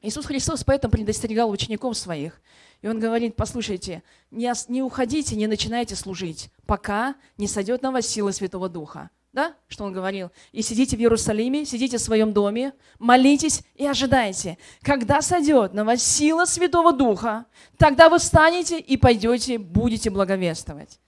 Иисус 0.03 0.27
Христос 0.27 0.65
поэтому 0.65 0.91
предостерегал 0.91 1.49
учеников 1.51 1.97
своих. 1.97 2.41
И 2.83 2.89
Он 2.89 2.99
говорит, 2.99 3.37
послушайте, 3.37 4.03
не, 4.33 4.53
не 4.69 4.83
уходите, 4.83 5.37
не 5.37 5.47
начинайте 5.47 5.95
служить, 5.95 6.51
пока 6.67 7.15
не 7.39 7.47
сойдет 7.47 7.83
на 7.83 7.93
вас 7.93 8.07
сила 8.07 8.33
Святого 8.33 8.69
Духа. 8.69 9.11
Да, 9.33 9.55
что 9.69 9.85
он 9.85 9.95
говорил? 9.95 10.31
И 10.51 10.61
сидите 10.61 10.95
в 10.95 11.01
Иерусалиме, 11.01 11.65
сидите 11.65 11.97
в 11.97 12.03
своем 12.03 12.35
доме, 12.35 12.75
молитесь 12.99 13.63
и 13.77 13.87
ожидайте. 13.87 14.59
Когда 14.83 15.23
сойдет 15.23 15.73
на 15.73 15.85
вас 15.87 16.03
сила 16.03 16.45
Святого 16.45 16.93
Духа, 16.93 17.47
тогда 17.79 18.11
вы 18.11 18.19
встанете 18.19 18.79
и 18.79 18.99
пойдете, 18.99 19.57
будете 19.57 20.11
благовествовать. 20.11 21.01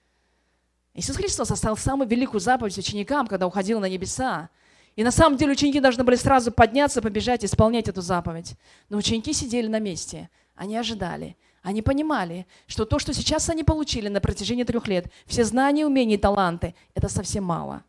Иисус 0.95 1.17
Христос 1.17 1.51
оставил 1.51 1.77
самую 1.77 2.07
великую 2.07 2.41
заповедь 2.41 2.77
ученикам, 2.79 3.27
когда 3.27 3.45
уходил 3.45 3.79
на 3.79 3.87
небеса. 3.87 4.49
И 4.95 5.03
на 5.03 5.11
самом 5.11 5.37
деле 5.37 5.51
ученики 5.51 5.79
должны 5.79 6.03
были 6.03 6.15
сразу 6.15 6.51
подняться, 6.51 7.01
побежать, 7.01 7.43
исполнять 7.43 7.87
эту 7.87 8.01
заповедь. 8.01 8.55
Но 8.89 8.97
ученики 8.97 9.33
сидели 9.33 9.67
на 9.67 9.79
месте, 9.79 10.29
они 10.55 10.77
ожидали. 10.77 11.35
Они 11.61 11.81
понимали, 11.81 12.45
что 12.67 12.85
то, 12.85 12.99
что 12.99 13.13
сейчас 13.13 13.49
они 13.49 13.63
получили 13.63 14.07
на 14.07 14.21
протяжении 14.21 14.63
трех 14.63 14.87
лет, 14.87 15.11
все 15.25 15.43
знания, 15.43 15.85
умения 15.85 16.15
и 16.15 16.19
таланты, 16.19 16.75
это 16.93 17.09
совсем 17.09 17.43
мало. 17.43 17.83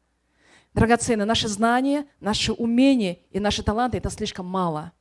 Драгоценные, 0.72 1.26
наши 1.26 1.46
знания, 1.46 2.06
наши 2.18 2.52
умения 2.52 3.18
и 3.30 3.38
наши 3.38 3.62
таланты– 3.62 3.96
это 3.98 4.10
слишком 4.10 4.46
мало. 4.46 4.92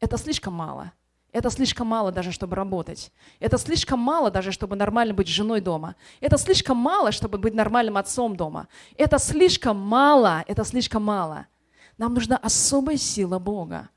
Это 0.00 0.16
слишком 0.16 0.54
мало. 0.54 0.92
Это 1.34 1.50
слишком 1.50 1.88
мало 1.88 2.12
даже, 2.12 2.30
чтобы 2.30 2.54
работать. 2.54 3.10
Это 3.40 3.58
слишком 3.58 3.98
мало 3.98 4.30
даже, 4.30 4.52
чтобы 4.52 4.76
нормально 4.76 5.14
быть 5.14 5.26
женой 5.26 5.60
дома. 5.60 5.96
Это 6.20 6.38
слишком 6.38 6.76
мало, 6.76 7.10
чтобы 7.10 7.38
быть 7.38 7.54
нормальным 7.54 7.96
отцом 7.96 8.36
дома. 8.36 8.68
Это 8.96 9.18
слишком 9.18 9.76
мало, 9.76 10.44
это 10.46 10.62
слишком 10.62 11.02
мало. 11.02 11.48
Нам 11.98 12.14
нужна 12.14 12.36
особая 12.36 12.96
сила 12.96 13.40
Бога. 13.40 13.88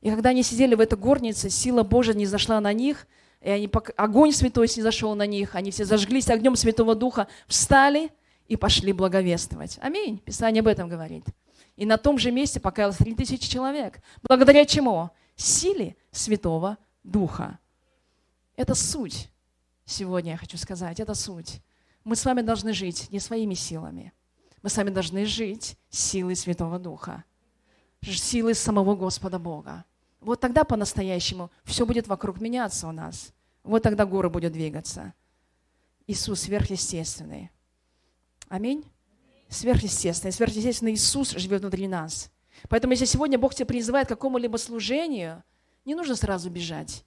И 0.00 0.10
когда 0.10 0.30
они 0.30 0.42
сидели 0.42 0.74
в 0.74 0.80
этой 0.80 0.98
горнице, 0.98 1.48
сила 1.48 1.84
Божия 1.84 2.12
не 2.12 2.26
зашла 2.26 2.60
на 2.60 2.72
них, 2.72 3.06
и 3.40 3.50
они, 3.50 3.70
огонь 3.96 4.32
святой 4.32 4.68
не 4.74 4.82
зашел 4.82 5.14
на 5.14 5.26
них, 5.26 5.54
они 5.54 5.70
все 5.70 5.84
зажглись 5.84 6.28
огнем 6.28 6.56
Святого 6.56 6.96
Духа, 6.96 7.28
встали 7.46 8.10
и 8.48 8.56
пошли 8.56 8.92
благовествовать. 8.92 9.78
Аминь. 9.80 10.18
Писание 10.18 10.60
об 10.60 10.66
этом 10.66 10.88
говорит. 10.88 11.24
И 11.76 11.86
на 11.86 11.98
том 11.98 12.18
же 12.18 12.32
месте 12.32 12.58
покаялось 12.58 12.96
три 12.96 13.14
тысячи 13.14 13.48
человек. 13.48 14.00
Благодаря 14.28 14.64
чему? 14.64 15.10
Силе 15.36 15.96
Святого 16.10 16.78
Духа. 17.02 17.58
Это 18.56 18.74
суть. 18.74 19.30
Сегодня 19.84 20.32
я 20.32 20.36
хочу 20.36 20.56
сказать, 20.56 21.00
это 21.00 21.14
суть. 21.14 21.60
Мы 22.04 22.16
с 22.16 22.24
вами 22.24 22.42
должны 22.42 22.72
жить 22.72 23.10
не 23.10 23.20
своими 23.20 23.54
силами. 23.54 24.12
Мы 24.62 24.70
с 24.70 24.76
вами 24.76 24.90
должны 24.90 25.26
жить 25.26 25.76
силой 25.90 26.36
Святого 26.36 26.78
Духа, 26.78 27.24
силой 28.00 28.54
самого 28.54 28.94
Господа 28.94 29.38
Бога. 29.38 29.84
Вот 30.20 30.40
тогда 30.40 30.64
по-настоящему 30.64 31.50
все 31.64 31.84
будет 31.84 32.08
вокруг 32.08 32.40
меняться 32.40 32.88
у 32.88 32.92
нас. 32.92 33.34
Вот 33.62 33.82
тогда 33.82 34.06
горы 34.06 34.30
будут 34.30 34.52
двигаться. 34.52 35.12
Иисус 36.06 36.40
сверхъестественный. 36.40 37.50
Аминь. 38.48 38.84
Сверхъестественный. 39.48 40.32
Сверхъестественный 40.32 40.94
Иисус 40.94 41.30
живет 41.30 41.60
внутри 41.60 41.88
нас. 41.88 42.30
Поэтому 42.68 42.92
если 42.92 43.04
сегодня 43.04 43.38
Бог 43.38 43.54
тебя 43.54 43.66
призывает 43.66 44.06
к 44.06 44.10
какому-либо 44.10 44.56
служению, 44.56 45.42
не 45.84 45.94
нужно 45.94 46.16
сразу 46.16 46.50
бежать. 46.50 47.04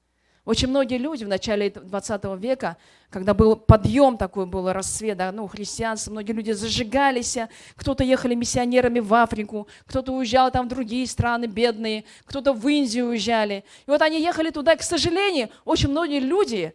Очень 0.47 0.69
многие 0.69 0.97
люди 0.97 1.25
в 1.25 1.27
начале 1.27 1.69
20 1.69 2.23
века, 2.39 2.77
когда 3.09 3.33
был 3.33 3.57
подъем 3.57 4.17
такой, 4.17 4.45
был 4.45 4.71
расцвет, 4.71 5.17
да, 5.17 5.33
ну, 5.33 5.45
христианство, 5.45 6.11
многие 6.11 6.31
люди 6.31 6.51
зажигались, 6.51 7.37
кто-то 7.75 8.05
ехали 8.05 8.33
миссионерами 8.33 9.01
в 9.01 9.13
Африку, 9.13 9.67
кто-то 9.85 10.13
уезжал 10.13 10.49
там 10.49 10.67
в 10.67 10.69
другие 10.69 11.05
страны 11.05 11.47
бедные, 11.47 12.05
кто-то 12.23 12.53
в 12.53 12.65
Индию 12.65 13.07
уезжали. 13.07 13.65
И 13.87 13.91
вот 13.91 14.01
они 14.01 14.21
ехали 14.21 14.49
туда, 14.49 14.71
и, 14.71 14.77
к 14.77 14.83
сожалению, 14.83 15.49
очень 15.65 15.89
многие 15.89 16.21
люди, 16.21 16.73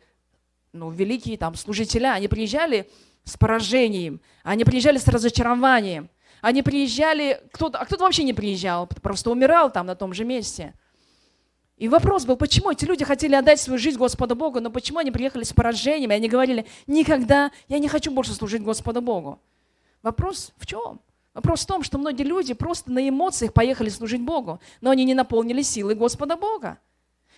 ну, 0.75 0.91
великие 0.91 1.39
там 1.39 1.55
служители, 1.55 2.05
они 2.05 2.29
приезжали 2.29 2.91
с 3.25 3.39
поражением, 3.39 4.21
они 4.43 4.65
приезжали 4.65 4.99
с 4.99 5.09
разочарованием. 5.09 6.11
Они 6.43 6.63
приезжали, 6.63 7.41
кто-то, 7.53 7.79
а 7.79 7.87
кто-то 7.87 8.03
вообще 8.03 8.25
не 8.25 8.33
приезжал, 8.33 8.89
просто 9.01 9.31
умирал 9.31 9.71
там 9.71 9.87
на 9.87 9.95
том 9.95 10.13
же 10.13 10.25
месте. 10.25 10.75
И 11.77 11.89
вопрос 11.89 12.25
был, 12.27 12.37
почему 12.37 12.73
эти 12.73 12.85
люди 12.85 13.05
хотели 13.05 13.37
отдать 13.37 13.61
свою 13.61 13.79
жизнь 13.79 13.97
Господу 13.97 14.35
Богу, 14.35 14.61
но 14.61 14.69
почему 14.69 14.99
они 14.99 15.13
приехали 15.13 15.45
с 15.45 15.53
поражением, 15.53 16.11
и 16.11 16.15
они 16.15 16.29
говорили, 16.29 16.67
никогда 16.89 17.53
я 17.69 17.79
не 17.79 17.87
хочу 17.87 18.11
больше 18.11 18.35
служить 18.35 18.63
Господу 18.63 19.01
Богу. 19.01 19.41
Вопрос 20.03 20.53
в 20.59 20.67
чем? 20.67 21.01
Вопрос 21.33 21.61
в 21.63 21.67
том, 21.67 21.85
что 21.85 21.97
многие 21.97 22.25
люди 22.25 22.55
просто 22.55 22.91
на 22.91 23.09
эмоциях 23.09 23.53
поехали 23.53 23.89
служить 23.89 24.21
Богу, 24.21 24.61
но 24.81 24.91
они 24.91 25.05
не 25.05 25.15
наполнили 25.15 25.63
силой 25.63 25.95
Господа 25.95 26.37
Бога. 26.37 26.79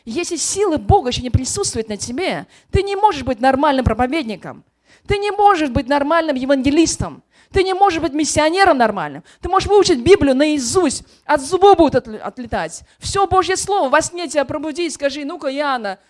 Если 0.06 0.36
силы 0.36 0.78
Бога 0.78 1.10
еще 1.10 1.20
не 1.20 1.30
присутствует 1.30 1.88
на 1.88 1.98
тебе, 1.98 2.46
ты 2.70 2.82
не 2.82 2.96
можешь 2.96 3.22
быть 3.22 3.40
нормальным 3.40 3.84
проповедником, 3.84 4.64
ты 5.06 5.18
не 5.18 5.30
можешь 5.30 5.68
быть 5.68 5.88
нормальным 5.88 6.36
евангелистом, 6.36 7.22
ты 7.54 7.62
не 7.62 7.72
можешь 7.72 8.00
быть 8.00 8.12
миссионером 8.12 8.78
нормальным. 8.78 9.22
Ты 9.40 9.48
можешь 9.48 9.68
выучить 9.68 10.00
Библию 10.00 10.34
наизусть. 10.34 11.04
От 11.24 11.40
зубов 11.40 11.78
будет 11.78 11.94
отлетать. 11.94 12.82
Все 12.98 13.26
Божье 13.28 13.56
Слово. 13.56 13.88
Во 13.88 14.02
сне 14.02 14.28
тебя 14.28 14.44
пробуди 14.44 14.86
и 14.86 14.90
скажи, 14.90 15.24
ну-ка, 15.24 15.54
Иоанна, 15.54 16.00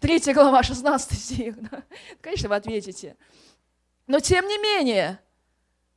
3 0.00 0.34
глава, 0.34 0.62
16 0.62 1.18
стих. 1.18 1.54
Конечно, 2.20 2.50
вы 2.50 2.56
ответите. 2.56 3.16
Но 4.06 4.20
тем 4.20 4.46
не 4.46 4.58
менее, 4.58 5.18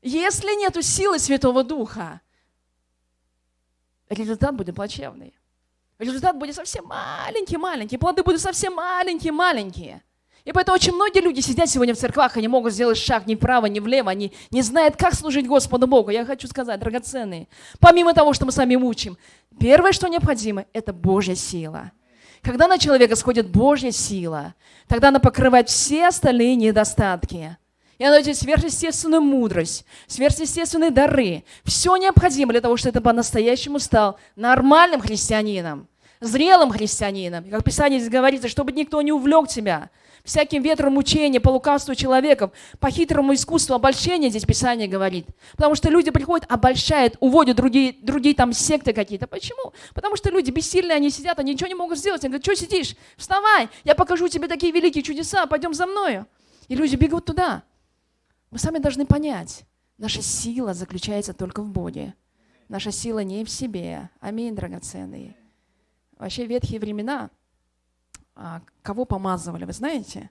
если 0.01 0.55
нету 0.55 0.81
силы 0.81 1.19
Святого 1.19 1.65
Духа, 1.65 2.21
результат 4.07 4.55
будет 4.55 4.75
плачевный. 4.75 5.35
Результат 5.99 6.37
будет 6.37 6.55
совсем 6.55 6.85
маленький-маленький, 6.85 7.97
плоды 7.97 8.23
будут 8.23 8.39
совсем 8.39 8.75
маленькие-маленькие. 8.75 10.03
И 10.45 10.51
поэтому 10.51 10.75
очень 10.75 10.93
многие 10.93 11.21
люди 11.21 11.41
сидят 11.41 11.67
сегодня 11.69 11.95
в 11.95 11.97
церквах, 11.97 12.37
они 12.37 12.47
могут 12.47 12.71
сделать 12.71 12.99
шаг 12.99 13.25
ни 13.25 13.33
вправо, 13.33 13.65
ни 13.65 13.79
влево, 13.79 14.11
они 14.11 14.31
не 14.51 14.61
знают, 14.61 14.95
как 14.95 15.15
служить 15.15 15.47
Господу 15.47 15.87
Богу. 15.87 16.11
Я 16.11 16.23
хочу 16.23 16.47
сказать, 16.47 16.79
драгоценные, 16.79 17.47
помимо 17.79 18.13
того, 18.13 18.31
что 18.33 18.45
мы 18.45 18.51
с 18.51 18.57
вами 18.57 18.75
учим, 18.75 19.17
первое, 19.59 19.91
что 19.91 20.07
необходимо, 20.07 20.65
это 20.71 20.93
Божья 20.93 21.33
сила. 21.33 21.91
Когда 22.43 22.67
на 22.67 22.77
человека 22.77 23.15
сходит 23.15 23.49
Божья 23.49 23.89
сила, 23.89 24.53
тогда 24.87 25.07
она 25.07 25.19
покрывает 25.19 25.67
все 25.67 26.07
остальные 26.07 26.55
недостатки. 26.55 27.57
И 27.97 28.03
она 28.03 28.21
дает 28.21 28.37
сверхъестественную 28.37 29.21
мудрость, 29.21 29.83
сверхъестественные 30.05 30.91
дары. 30.91 31.43
Все 31.63 31.95
необходимо 31.95 32.51
для 32.51 32.61
того, 32.61 32.77
чтобы 32.77 32.91
это 32.91 33.01
по-настоящему 33.01 33.79
стал 33.79 34.19
нормальным 34.35 35.01
христианином, 35.01 35.87
зрелым 36.19 36.69
христианином. 36.69 37.49
Как 37.49 37.63
Писание 37.63 37.99
здесь 37.99 38.11
говорится, 38.11 38.47
чтобы 38.47 38.73
никто 38.73 39.01
не 39.01 39.11
увлек 39.11 39.47
тебя– 39.47 39.89
всяким 40.25 40.61
ветром 40.61 40.97
учения, 40.97 41.39
по 41.39 41.49
лукавству 41.49 41.95
человеков, 41.95 42.51
по 42.79 42.89
хитрому 42.89 43.33
искусству 43.33 43.75
обольщения, 43.75 44.29
здесь 44.29 44.43
Писание 44.43 44.87
говорит. 44.87 45.27
Потому 45.53 45.75
что 45.75 45.89
люди 45.89 46.11
приходят, 46.11 46.45
обольщают, 46.51 47.15
уводят 47.21 47.55
другие, 47.55 47.95
другие 48.01 48.35
там 48.35 48.51
секты 48.51 48.91
какие-то. 48.91 49.27
Почему? 49.27 49.73
Потому 49.93 50.17
что 50.17 50.29
люди 50.29 50.51
бессильные, 50.51 50.97
они 50.97 51.09
сидят, 51.11 51.39
они 51.39 51.53
ничего 51.53 51.67
не 51.67 51.75
могут 51.75 51.97
сделать. 51.97 52.23
Они 52.23 52.31
говорят, 52.31 52.43
что 52.43 52.55
сидишь? 52.55 52.95
Вставай, 53.15 53.69
я 53.83 53.95
покажу 53.95 54.27
тебе 54.27 54.47
такие 54.47 54.73
великие 54.73 55.03
чудеса, 55.03 55.45
пойдем 55.45 55.73
за 55.73 55.85
мною. 55.85 56.25
И 56.67 56.75
люди 56.75 56.95
бегут 56.95 57.25
туда. 57.25 57.63
Мы 58.51 58.57
сами 58.57 58.79
должны 58.79 59.05
понять, 59.05 59.63
наша 59.97 60.21
сила 60.21 60.73
заключается 60.73 61.33
только 61.33 61.61
в 61.61 61.69
Боге. 61.69 62.15
Наша 62.67 62.91
сила 62.91 63.19
не 63.19 63.45
в 63.45 63.49
себе. 63.49 64.09
Аминь, 64.19 64.55
драгоценные. 64.55 65.35
Вообще 66.17 66.45
ветхие 66.47 66.79
времена– 66.79 67.29
кого 68.81 69.05
помазывали, 69.05 69.65
вы 69.65 69.73
знаете? 69.73 70.29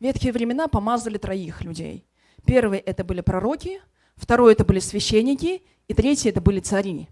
Ветхие 0.00 0.32
времена 0.32 0.68
помазывали 0.68 1.18
троих 1.18 1.62
людей. 1.62 2.06
Первый 2.44 2.78
это 2.78 3.04
были 3.04 3.22
пророки, 3.22 3.80
второй 4.16 4.52
это 4.52 4.64
были 4.64 4.78
священники, 4.78 5.62
и 5.88 5.94
третий 5.94 6.28
это 6.28 6.40
были 6.40 6.60
цари. 6.60 7.08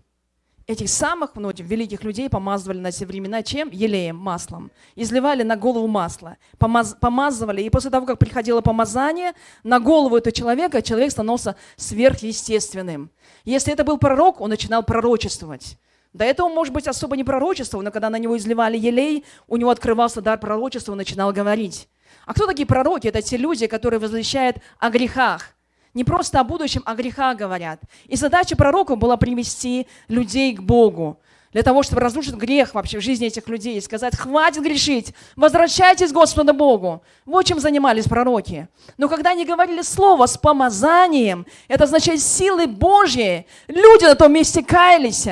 Этих 0.67 0.89
самых 0.89 1.37
многих 1.37 1.67
великих 1.67 2.05
людей 2.05 2.31
помазывали 2.31 2.79
на 2.79 2.91
те 2.91 3.05
времена 3.05 3.43
чем? 3.43 3.69
Елеем, 3.71 4.17
маслом. 4.17 4.71
Изливали 4.97 5.43
на 5.43 5.57
голову 5.57 5.87
масло, 5.87 6.39
помаз, 6.57 6.97
помазывали. 6.99 7.61
И 7.63 7.69
после 7.69 7.91
того, 7.91 8.07
как 8.07 8.19
приходило 8.19 8.63
помазание, 8.63 9.35
на 9.63 9.79
голову 9.79 10.17
этого 10.17 10.33
человека 10.33 10.81
человек 10.81 11.11
становился 11.11 11.57
сверхъестественным. 11.77 13.11
Если 13.45 13.75
это 13.75 13.85
был 13.85 13.99
пророк, 13.99 14.41
он 14.41 14.49
начинал 14.49 14.83
пророчествовать. 14.83 15.79
До 16.15 16.25
этого, 16.25 16.49
может 16.49 16.73
быть, 16.73 16.87
особо 16.87 17.17
не 17.17 17.25
пророчество, 17.25 17.83
но 17.83 17.91
когда 17.91 18.09
на 18.09 18.19
него 18.21 18.37
изливали 18.37 18.79
елей, 18.79 19.25
у 19.49 19.57
него 19.57 19.71
открывался 19.71 20.23
дар 20.23 20.39
пророчества, 20.39 20.93
он 20.93 20.99
начинал 20.99 21.33
говорить. 21.33 21.89
А 22.25 22.33
кто 22.33 22.47
такие 22.47 22.67
пророки? 22.67 23.09
Это 23.09 23.21
те 23.21 23.37
люди, 23.37 23.67
которые 23.67 23.99
возвещают 23.99 24.59
о 24.79 24.91
грехах. 24.91 25.51
Не 25.93 26.05
просто 26.05 26.39
о 26.39 26.45
будущем, 26.45 26.83
о 26.87 26.95
грехах 26.95 27.37
говорят. 27.37 27.81
И 28.07 28.15
задача 28.15 28.57
пророка 28.57 28.95
была 28.95 29.17
привести 29.17 29.89
людей 30.07 30.55
к 30.55 30.63
Богу. 30.63 31.21
Для 31.53 31.63
того, 31.63 31.83
чтобы 31.83 32.01
разрушить 32.01 32.35
грех 32.35 32.75
вообще 32.75 32.99
в 32.99 33.03
жизни 33.03 33.27
этих 33.27 33.49
людей 33.49 33.79
и 33.79 33.81
сказать, 33.81 34.17
хватит 34.17 34.63
грешить, 34.63 35.15
возвращайтесь 35.35 36.13
Господу 36.13 36.53
Богу. 36.53 37.03
Вот 37.27 37.45
чем 37.45 37.59
занимались 37.59 38.07
пророки. 38.07 38.69
Но 38.99 39.09
когда 39.09 39.31
они 39.31 39.45
говорили 39.45 39.83
слово 39.83 40.27
с 40.27 40.37
помазанием, 40.37 41.45
это 41.67 41.85
означает 41.85 42.21
силы 42.21 42.69
Божьей, 42.69 43.47
люди 43.67 44.05
на 44.05 44.15
том 44.15 44.33
месте 44.33 44.65
каялись. 44.65 45.29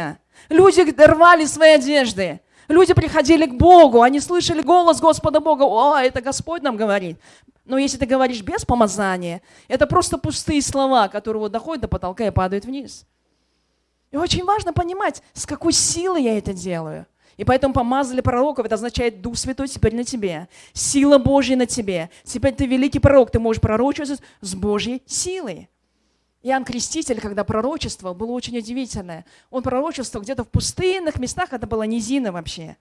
Люди 0.52 0.82
рвали 1.02 1.46
свои 1.46 1.72
одежды. 1.72 2.40
Люди 2.68 2.92
приходили 2.92 3.46
к 3.46 3.54
Богу, 3.54 4.02
они 4.02 4.20
слышали 4.20 4.62
голос 4.62 5.00
Господа 5.00 5.40
Бога. 5.40 5.62
О, 5.62 5.96
это 5.96 6.20
Господь 6.20 6.62
нам 6.62 6.76
говорит. 6.76 7.18
Но 7.64 7.78
если 7.78 7.96
ты 7.96 8.06
говоришь 8.06 8.42
без 8.42 8.64
помазания, 8.64 9.40
это 9.68 9.86
просто 9.86 10.18
пустые 10.18 10.60
слова, 10.60 11.08
которые 11.08 11.40
вот 11.40 11.52
доходят 11.52 11.82
до 11.82 11.88
потолка 11.88 12.26
и 12.26 12.30
падают 12.30 12.66
вниз. 12.66 13.06
И 14.10 14.16
очень 14.16 14.44
важно 14.44 14.74
понимать, 14.74 15.22
с 15.32 15.46
какой 15.46 15.72
силой 15.72 16.24
я 16.24 16.36
это 16.36 16.52
делаю. 16.52 17.06
И 17.38 17.44
поэтому 17.44 17.72
помазали 17.72 18.20
пророков, 18.20 18.66
это 18.66 18.74
означает 18.74 19.22
Дух 19.22 19.38
Святой 19.38 19.68
теперь 19.68 19.94
на 19.94 20.04
тебе, 20.04 20.48
сила 20.74 21.16
Божья 21.16 21.56
на 21.56 21.64
тебе. 21.64 22.10
Теперь 22.24 22.54
ты 22.54 22.66
великий 22.66 22.98
пророк, 22.98 23.30
ты 23.30 23.38
можешь 23.38 23.62
пророчествовать 23.62 24.20
с 24.42 24.54
Божьей 24.54 25.02
силой. 25.06 25.70
Иоанн 26.42 26.64
Креститель, 26.64 27.20
когда 27.20 27.44
пророчествовал, 27.44 28.14
было 28.14 28.32
очень 28.32 28.58
удивительное. 28.58 29.24
Он 29.50 29.62
пророчествовал 29.62 30.24
где-то 30.24 30.44
в 30.44 30.48
пустынных 30.48 31.18
местах, 31.18 31.52
это 31.52 31.66
была 31.66 31.86
низина 31.86 32.32
вообще. 32.32 32.76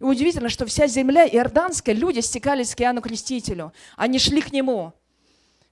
И 0.00 0.04
удивительно, 0.04 0.48
что 0.48 0.66
вся 0.66 0.86
земля 0.88 1.26
иорданская, 1.26 1.94
люди 1.94 2.20
стекались 2.20 2.74
к 2.74 2.80
Иоанну 2.80 3.00
Крестителю. 3.00 3.72
Они 3.96 4.18
шли 4.18 4.40
к 4.40 4.52
нему. 4.52 4.92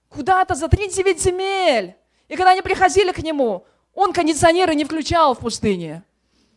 Куда-то 0.08 0.54
за 0.54 0.68
39 0.68 1.20
земель. 1.20 1.94
И 2.28 2.36
когда 2.36 2.52
они 2.52 2.62
приходили 2.62 3.12
к 3.12 3.18
нему, 3.18 3.64
он 3.94 4.12
кондиционеры 4.12 4.74
не 4.74 4.84
включал 4.84 5.34
в 5.34 5.40
пустыне. 5.40 6.04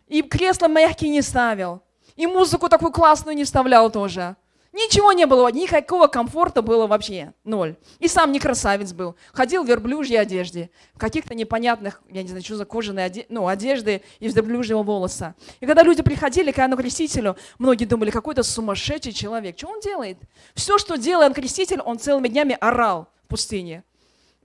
И 0.08 0.22
кресла 0.22 0.68
мягкие 0.68 1.10
не 1.10 1.22
ставил. 1.22 1.82
И 2.16 2.28
музыку 2.28 2.70
такую 2.70 2.92
классную 2.92 3.36
не 3.36 3.44
вставлял 3.44 3.90
тоже. 3.90 4.36
Ничего 4.76 5.14
не 5.14 5.26
было, 5.26 5.50
никакого 5.54 6.08
комфорта 6.08 6.62
было 6.62 6.86
вообще, 6.86 7.32
ноль. 7.46 7.78
И 8.00 8.10
сам 8.10 8.34
не 8.34 8.42
красавец 8.42 8.92
был. 8.92 9.16
Ходил 9.32 9.64
в 9.64 9.68
верблюжьей 9.70 10.20
одежде, 10.20 10.70
в 10.94 11.00
каких-то 11.00 11.34
непонятных, 11.34 12.02
я 12.10 12.22
не 12.22 12.28
знаю, 12.28 12.44
что 12.44 12.58
за 12.58 12.66
кожаные 12.66 13.06
оде... 13.06 13.26
ну, 13.30 13.48
одежды 13.48 14.02
из 14.20 14.36
верблюжьего 14.36 14.84
волоса. 14.84 15.34
И 15.62 15.66
когда 15.66 15.82
люди 15.82 16.04
приходили 16.04 16.52
к 16.52 16.60
Иоанну 16.60 16.76
Крестителю, 16.76 17.38
многие 17.58 17.86
думали, 17.86 18.12
какой-то 18.12 18.44
сумасшедший 18.44 19.14
человек. 19.14 19.58
Что 19.58 19.70
он 19.70 19.80
делает? 19.80 20.18
Все, 20.56 20.78
что 20.78 20.98
делал 20.98 21.22
Иоанн 21.22 21.34
Креститель, 21.34 21.80
он 21.80 21.98
целыми 21.98 22.28
днями 22.28 22.58
орал 22.60 23.08
в 23.24 23.30
пустыне. 23.30 23.86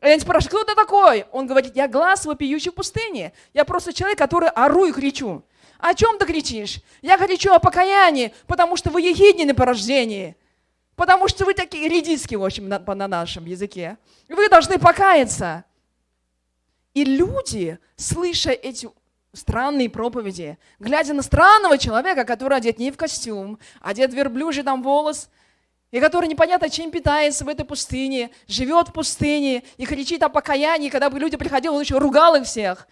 И 0.01 0.07
они 0.07 0.21
спрашивают, 0.21 0.63
кто 0.63 0.65
ты 0.65 0.77
такой? 0.77 1.25
Он 1.33 1.49
говорит, 1.49 1.75
я 1.75 1.89
глаз 1.89 2.25
вопиющий 2.25 2.71
в 2.71 2.75
пустыне. 2.75 3.33
Я 3.53 3.65
просто 3.65 3.93
человек, 3.93 4.19
который 4.19 4.49
ору 4.49 4.85
и 4.85 4.93
кричу. 4.93 5.43
О 5.81 5.95
чем 5.95 6.19
ты 6.19 6.27
кричишь? 6.27 6.81
Я 7.03 7.17
кричу 7.17 7.53
о 7.53 7.59
покаянии, 7.59 8.35
потому 8.47 8.77
что 8.77 8.91
вы 8.91 9.03
ехиднины 9.03 9.55
по 9.55 9.65
рождении. 9.65 10.37
Потому 10.95 11.29
что 11.29 11.45
вы 11.45 11.55
такие 11.55 11.89
редиски, 11.89 12.35
в 12.35 12.45
общем, 12.45 12.69
на, 12.69 12.79
на 12.79 13.09
нашем 13.09 13.47
языке. 13.47 13.97
Вы 14.29 14.49
должны 14.49 14.79
покаяться. 14.79 15.65
И 16.93 17.05
люди, 17.05 17.79
слыша 17.97 18.51
эти 18.51 18.89
странные 19.33 19.89
проповеди, 19.89 20.59
глядя 20.79 21.15
на 21.15 21.23
странного 21.23 21.79
человека, 21.79 22.25
который 22.25 22.59
одет 22.59 22.79
не 22.79 22.91
в 22.91 22.97
костюм, 22.97 23.59
одет 23.81 24.11
в 24.11 24.15
верблюжий 24.15 24.65
там 24.65 24.83
волос, 24.83 25.31
и 25.91 26.01
который 26.01 26.29
непонятно 26.29 26.69
чем 26.69 26.91
питается 26.91 27.45
в 27.45 27.49
этой 27.49 27.65
пустыне, 27.65 28.31
живет 28.47 28.89
в 28.89 28.93
пустыне 28.93 29.63
и 29.77 29.87
кричит 29.87 30.23
о 30.23 30.29
покаянии, 30.29 30.91
когда 30.91 31.09
бы 31.09 31.19
люди 31.19 31.37
приходили, 31.37 31.71
он 31.71 31.81
еще 31.81 31.99
ругал 31.99 32.35
их 32.37 32.45
всех. 32.45 32.87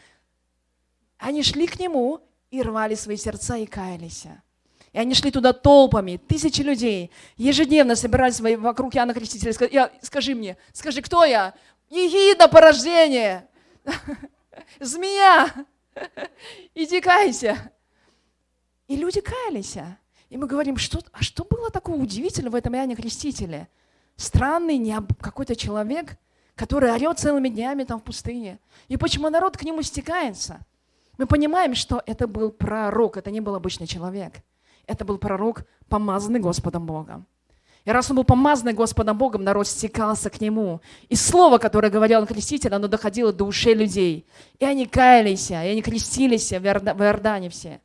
Они 1.19 1.43
шли 1.43 1.67
к 1.67 1.79
нему 1.79 2.23
и 2.51 2.63
рвали 2.63 2.95
свои 2.95 3.17
сердца 3.17 3.57
и 3.57 3.67
каялись. 3.67 4.27
И 4.93 4.99
они 4.99 5.15
шли 5.15 5.31
туда 5.31 5.53
толпами, 5.53 6.17
тысячи 6.17 6.63
людей, 6.63 7.11
ежедневно 7.37 7.95
собирались 7.95 8.41
вокруг 8.41 8.97
Иоанна 8.97 9.15
Крестителя. 9.15 9.53
Я, 9.71 9.93
скажи 10.03 10.35
мне, 10.35 10.57
скажи, 10.73 11.03
кто 11.03 11.25
я? 11.25 11.55
Егида 11.91 12.49
порождение, 12.49 13.47
змея, 14.81 15.53
иди 16.75 17.01
кайся. 17.01 17.73
И 18.87 18.97
люди 18.97 19.21
каялись. 19.21 19.77
И 20.31 20.37
мы 20.37 20.47
говорим, 20.47 20.77
что, 20.77 21.01
а 21.13 21.23
что 21.23 21.45
было 21.45 21.71
такого 21.71 21.97
удивительного 21.97 22.53
в 22.53 22.57
этом 22.57 22.75
Иоанне 22.75 22.97
Крестителе? 22.97 23.69
Странный 24.17 24.77
не 24.79 24.99
какой-то 25.21 25.55
человек, 25.55 26.17
который 26.55 26.91
орет 26.91 27.19
целыми 27.19 27.49
днями 27.49 27.85
там 27.85 28.01
в 28.01 28.05
пустыне. 28.05 28.59
И 28.89 28.97
почему 28.97 29.31
народ 29.31 29.57
к 29.57 29.63
нему 29.63 29.83
стекается? 29.83 30.61
Мы 31.19 31.27
понимаем, 31.27 31.75
что 31.75 32.01
это 32.07 32.29
был 32.29 32.53
пророк, 32.53 33.17
это 33.17 33.33
не 33.33 33.41
был 33.41 33.57
обычный 33.57 33.89
человек. 33.89 34.35
Это 34.87 35.05
был 35.05 35.19
пророк, 35.19 35.65
помазанный 35.89 36.39
Господом 36.39 36.87
Богом. 36.87 37.27
И 37.85 37.91
раз 37.91 38.09
он 38.11 38.17
был 38.17 38.25
помазанный 38.25 38.73
Господом 38.73 39.19
Богом, 39.19 39.43
народ 39.43 39.67
стекался 39.67 40.31
к 40.31 40.41
нему. 40.41 40.81
И 41.09 41.17
слово, 41.17 41.59
которое 41.59 41.91
говорил 41.91 42.21
он 42.21 42.27
креститель, 42.27 42.73
оно 42.73 42.87
доходило 42.87 43.33
до 43.33 43.45
ушей 43.45 43.75
людей. 43.75 44.27
И 44.59 44.65
они 44.65 44.87
каялись, 44.87 45.51
и 45.51 45.55
они 45.55 45.83
крестились 45.83 46.53
в 46.53 46.65
Иордане 46.65 47.51
все. 47.51 47.81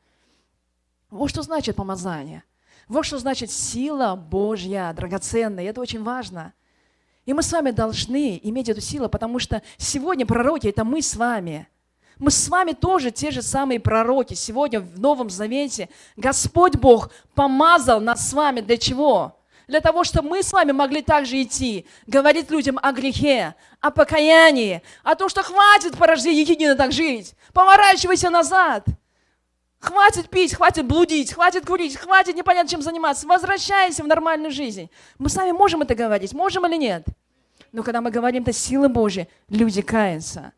Вот 1.10 1.30
что 1.30 1.42
значит 1.42 1.76
помазание. 1.76 2.44
Вот 2.88 3.06
что 3.06 3.18
значит 3.18 3.50
сила 3.50 4.16
Божья, 4.16 4.94
драгоценная. 4.96 5.64
И 5.64 5.68
это 5.68 5.82
очень 5.82 6.04
важно. 6.04 6.54
И 7.26 7.34
мы 7.34 7.42
с 7.42 7.52
вами 7.52 7.72
должны 7.72 8.40
иметь 8.44 8.70
эту 8.70 8.82
силу, 8.82 9.10
потому 9.10 9.40
что 9.40 9.64
сегодня 9.78 10.26
пророки– 10.26 10.68
это 10.70 10.84
мы 10.84 11.02
с 11.02 11.16
вами– 11.16 11.68
мы 12.24 12.32
с 12.32 12.48
вами 12.48 12.72
тоже 12.72 13.12
те 13.12 13.32
же 13.32 13.42
самые 13.42 13.82
пророки. 13.82 14.34
Сегодня 14.34 14.80
в 14.80 14.98
Новом 14.98 15.30
Завете 15.30 15.90
Господь 16.16 16.78
Бог 16.78 17.12
помазал 17.36 18.00
нас 18.00 18.30
с 18.30 18.32
вами 18.32 18.62
для 18.62 18.78
чего? 18.78 19.38
Для 19.68 19.82
того, 19.82 20.06
чтобы 20.06 20.30
мы 20.30 20.42
с 20.42 20.54
вами 20.54 20.72
могли 20.72 21.02
также 21.02 21.42
идти, 21.42 21.86
говорить 22.08 22.50
людям 22.50 22.80
о 22.82 22.94
грехе, 22.94 23.56
о 23.82 23.92
покаянии, 23.92 24.82
о 25.04 25.16
том, 25.16 25.28
что 25.28 25.44
хватит 25.44 25.98
порождение 25.98 26.44
едино 26.44 26.76
так 26.76 26.94
жить. 26.94 27.34
Поворачивайся 27.54 28.30
назад. 28.30 28.86
Хватит 29.80 30.30
пить, 30.30 30.56
хватит 30.56 30.86
блудить, 30.86 31.34
хватит 31.34 31.66
курить, 31.66 31.98
хватит 31.98 32.38
непонятно 32.38 32.70
чем 32.70 32.82
заниматься. 32.82 33.28
Возвращайся 33.28 34.02
в 34.02 34.08
нормальную 34.08 34.52
жизнь. 34.52 34.90
Мы 35.18 35.28
с 35.28 35.36
вами 35.36 35.52
можем 35.52 35.82
это 35.82 35.94
говорить, 35.94 36.32
можем 36.32 36.66
или 36.68 36.78
нет? 36.78 37.04
Но 37.74 37.84
когда 37.84 38.00
мы 38.00 38.12
говорим 38.12 38.44
это 38.44 38.54
силы 38.54 38.88
Божьей, 38.88 39.28
люди 39.50 39.82
каются. 39.82 40.54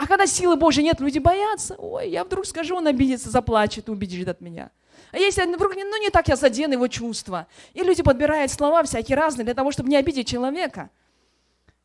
А 0.00 0.06
когда 0.06 0.26
силы 0.26 0.56
Божьей 0.56 0.84
нет, 0.84 0.98
люди 0.98 1.18
боятся. 1.18 1.74
Ой, 1.76 2.08
я 2.08 2.24
вдруг 2.24 2.46
скажу, 2.46 2.74
он 2.74 2.86
обидится, 2.86 3.28
заплачет, 3.28 3.90
убежит 3.90 4.28
от 4.28 4.40
меня. 4.40 4.70
А 5.12 5.18
если 5.18 5.44
вдруг 5.44 5.74
ну, 5.76 6.00
не 6.00 6.08
так 6.08 6.26
я 6.28 6.36
задену 6.36 6.72
его 6.72 6.88
чувства. 6.88 7.46
И 7.74 7.82
люди 7.82 8.02
подбирают 8.02 8.50
слова 8.50 8.82
всякие 8.82 9.16
разные 9.18 9.44
для 9.44 9.52
того, 9.52 9.72
чтобы 9.72 9.90
не 9.90 9.96
обидеть 9.96 10.26
человека. 10.26 10.88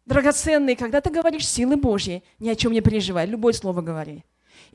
Драгоценный, 0.06 0.78
когда 0.78 1.01
ты 1.01 1.10
говоришь 1.10 1.45
силы 1.45 1.75
Божьей, 1.75 2.23
ни 2.39 2.47
о 2.47 2.56
чем 2.56 2.71
не 2.71 2.80
переживай, 2.80 3.25
любое 3.25 3.51
слово 3.51 3.82
говори. 3.82 4.23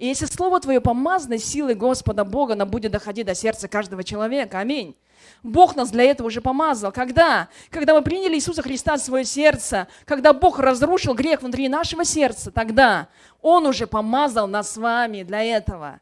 И 0.00 0.06
если 0.06 0.24
слово 0.24 0.58
твое 0.60 0.80
помазано 0.80 1.36
силой 1.36 1.74
Господа 1.74 2.24
Бога, 2.24 2.54
оно 2.54 2.64
будет 2.64 2.90
доходить 2.90 3.26
до 3.26 3.34
сердца 3.34 3.68
каждого 3.68 4.02
человека. 4.02 4.58
Аминь. 4.58 4.96
Бог 5.42 5.76
нас 5.76 5.90
для 5.90 6.04
этого 6.04 6.28
уже 6.28 6.40
помазал. 6.40 6.90
Когда? 6.90 7.50
Когда 7.68 7.92
мы 7.92 8.00
приняли 8.00 8.36
Иисуса 8.36 8.62
Христа 8.62 8.96
в 8.96 9.00
свое 9.00 9.26
сердце, 9.26 9.88
когда 10.06 10.32
Бог 10.32 10.58
разрушил 10.58 11.12
грех 11.12 11.42
внутри 11.42 11.68
нашего 11.68 12.06
сердца, 12.06 12.50
тогда 12.50 13.08
Он 13.42 13.66
уже 13.66 13.86
помазал 13.86 14.48
нас 14.48 14.72
с 14.72 14.78
вами 14.78 15.22
для 15.22 15.42
этого. 15.42 16.00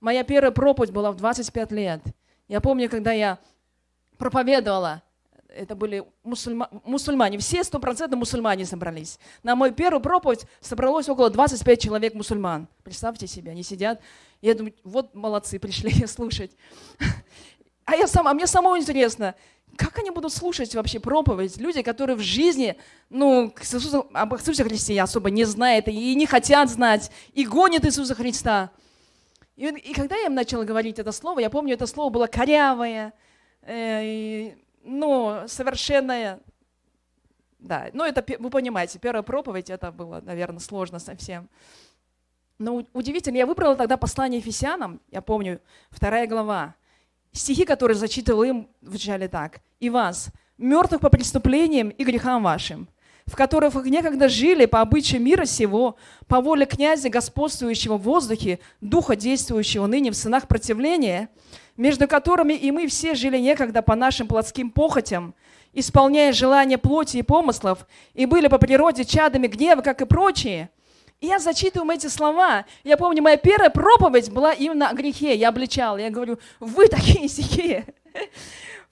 Моя 0.00 0.24
первая 0.24 0.50
проповедь 0.50 0.90
была 0.90 1.12
в 1.12 1.16
25 1.16 1.70
лет. 1.70 2.02
Я 2.48 2.60
помню, 2.60 2.90
когда 2.90 3.12
я 3.12 3.38
проповедовала, 4.18 5.00
это 5.56 5.74
были 5.74 6.04
мусульма, 6.22 6.68
мусульмане, 6.84 7.38
все 7.38 7.62
стопроцентно 7.64 8.16
мусульмане 8.16 8.64
собрались. 8.64 9.18
На 9.42 9.54
мою 9.54 9.72
первую 9.72 10.00
проповедь 10.00 10.46
собралось 10.60 11.08
около 11.08 11.30
25 11.30 11.80
человек 11.80 12.14
мусульман. 12.14 12.68
Представьте 12.82 13.26
себе, 13.26 13.52
они 13.52 13.62
сидят. 13.62 14.00
Я 14.40 14.54
думаю, 14.54 14.74
вот 14.84 15.14
молодцы, 15.14 15.58
пришли 15.58 16.06
слушать. 16.06 16.52
А, 17.84 17.94
я 17.94 18.06
сама, 18.06 18.30
а 18.30 18.34
мне 18.34 18.46
самому 18.46 18.78
интересно, 18.78 19.34
как 19.76 19.98
они 19.98 20.10
будут 20.10 20.32
слушать 20.32 20.74
вообще 20.74 21.00
проповедь? 21.00 21.56
Люди, 21.56 21.82
которые 21.82 22.16
в 22.16 22.20
жизни, 22.20 22.76
ну, 23.08 23.52
Иисусу, 23.60 24.06
об 24.12 24.34
Иисусе 24.34 24.64
Христе 24.64 25.00
особо 25.00 25.30
не 25.30 25.44
знают 25.44 25.88
и 25.88 26.14
не 26.14 26.26
хотят 26.26 26.68
знать, 26.68 27.10
и 27.32 27.46
гонят 27.46 27.84
Иисуса 27.84 28.14
Христа. 28.14 28.70
И, 29.56 29.66
и 29.66 29.94
когда 29.94 30.16
я 30.16 30.26
им 30.26 30.34
начала 30.34 30.64
говорить 30.64 30.98
это 30.98 31.12
слово, 31.12 31.40
я 31.40 31.50
помню, 31.50 31.74
это 31.74 31.86
слово 31.86 32.10
было 32.10 32.26
корявое, 32.26 33.12
э, 33.62 34.52
ну, 34.84 35.44
совершенное. 35.46 36.40
Да, 37.58 37.90
ну 37.92 38.04
это, 38.04 38.24
вы 38.38 38.50
понимаете, 38.50 38.98
первая 38.98 39.22
проповедь, 39.22 39.70
это 39.70 39.92
было, 39.92 40.20
наверное, 40.20 40.58
сложно 40.58 40.98
совсем. 40.98 41.48
Но 42.58 42.86
удивительно, 42.92 43.36
я 43.36 43.46
выбрала 43.46 43.76
тогда 43.76 43.96
послание 43.96 44.38
Ефесянам, 44.40 45.00
я 45.10 45.20
помню, 45.20 45.60
вторая 45.90 46.26
глава. 46.26 46.74
Стихи, 47.32 47.64
которые 47.64 47.96
зачитывал 47.96 48.42
им, 48.42 48.68
звучали 48.82 49.26
так. 49.26 49.60
«И 49.80 49.90
вас, 49.90 50.30
мертвых 50.58 51.00
по 51.00 51.08
преступлениям 51.08 51.88
и 51.88 52.04
грехам 52.04 52.42
вашим, 52.42 52.88
в 53.26 53.36
которых 53.36 53.74
некогда 53.84 54.28
жили 54.28 54.66
по 54.66 54.80
обычаю 54.80 55.22
мира 55.22 55.44
сего, 55.44 55.96
по 56.26 56.40
воле 56.40 56.66
князя, 56.66 57.08
господствующего 57.08 57.96
в 57.96 58.02
воздухе, 58.02 58.58
духа, 58.80 59.16
действующего 59.16 59.86
ныне 59.86 60.10
в 60.10 60.16
сынах 60.16 60.48
противления, 60.48 61.28
между 61.76 62.08
которыми 62.08 62.54
и 62.54 62.70
мы 62.70 62.86
все 62.86 63.14
жили 63.14 63.38
некогда 63.38 63.82
по 63.82 63.94
нашим 63.94 64.26
плотским 64.26 64.70
похотям, 64.70 65.34
исполняя 65.72 66.32
желания 66.32 66.78
плоти 66.78 67.18
и 67.18 67.22
помыслов, 67.22 67.86
и 68.14 68.26
были 68.26 68.48
по 68.48 68.58
природе 68.58 69.04
чадами 69.04 69.46
гнева, 69.46 69.80
как 69.80 70.02
и 70.02 70.06
прочие, 70.06 70.70
я 71.22 71.38
зачитываю 71.38 71.88
эти 71.92 72.08
слова. 72.08 72.66
Я 72.82 72.96
помню, 72.96 73.22
моя 73.22 73.36
первая 73.36 73.70
проповедь 73.70 74.32
была 74.32 74.52
именно 74.52 74.88
о 74.88 74.92
грехе. 74.92 75.36
Я 75.36 75.50
обличала. 75.50 75.96
Я 75.96 76.10
говорю, 76.10 76.40
вы 76.58 76.88
такие 76.88 77.28
сякие, 77.28 77.86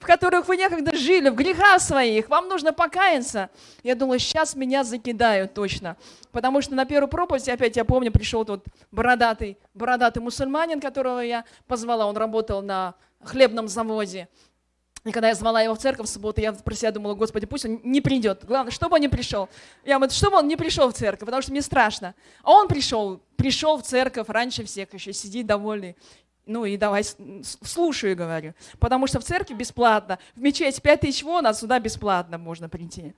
в 0.01 0.05
которых 0.07 0.47
вы 0.47 0.57
некогда 0.57 0.95
жили, 0.95 1.29
в 1.29 1.35
грехах 1.35 1.79
своих. 1.79 2.27
Вам 2.27 2.47
нужно 2.47 2.73
покаяться. 2.73 3.51
Я 3.83 3.93
думала, 3.93 4.17
сейчас 4.17 4.55
меня 4.55 4.83
закидают 4.83 5.53
точно. 5.53 5.95
Потому 6.31 6.61
что 6.61 6.73
на 6.73 6.85
первую 6.85 7.07
проповедь, 7.07 7.47
опять 7.47 7.77
я 7.77 7.85
помню, 7.85 8.11
пришел 8.11 8.43
тот 8.43 8.65
бородатый, 8.91 9.59
бородатый 9.75 10.17
мусульманин, 10.17 10.81
которого 10.81 11.19
я 11.19 11.45
позвала. 11.67 12.07
Он 12.07 12.17
работал 12.17 12.63
на 12.63 12.95
хлебном 13.23 13.67
заводе. 13.67 14.27
И 15.03 15.11
когда 15.11 15.29
я 15.29 15.35
звала 15.35 15.61
его 15.61 15.75
в 15.75 15.79
церковь 15.79 16.07
в 16.07 16.09
субботу, 16.09 16.41
я 16.41 16.53
про 16.53 16.75
себя 16.75 16.91
думала, 16.91 17.13
Господи, 17.13 17.45
пусть 17.45 17.65
он 17.65 17.79
не 17.83 18.01
придет. 18.01 18.43
Главное, 18.45 18.71
чтобы 18.71 18.95
он 18.95 19.01
не 19.01 19.07
пришел. 19.07 19.49
Я 19.83 19.97
говорю, 19.97 20.11
чтобы 20.11 20.37
он 20.37 20.47
не 20.47 20.55
пришел 20.55 20.89
в 20.89 20.93
церковь, 20.93 21.25
потому 21.25 21.41
что 21.41 21.51
мне 21.51 21.61
страшно. 21.61 22.15
А 22.43 22.51
он 22.51 22.67
пришел, 22.67 23.19
пришел 23.35 23.77
в 23.77 23.83
церковь 23.83 24.29
раньше 24.29 24.63
всех, 24.63 24.93
еще 24.93 25.13
сидит 25.13 25.47
довольный. 25.47 25.95
Ну 26.45 26.65
и 26.65 26.77
давай 26.77 27.03
слушаю, 27.63 28.15
говорю. 28.15 28.53
Потому 28.79 29.07
что 29.07 29.19
в 29.19 29.23
церкви 29.23 29.53
бесплатно. 29.53 30.19
В 30.35 30.41
мечеть 30.41 30.81
5 30.81 31.01
тысяч 31.01 31.23
вон, 31.23 31.45
а 31.45 31.53
сюда 31.53 31.79
бесплатно 31.79 32.37
можно 32.37 32.67
прийти. 32.67 33.15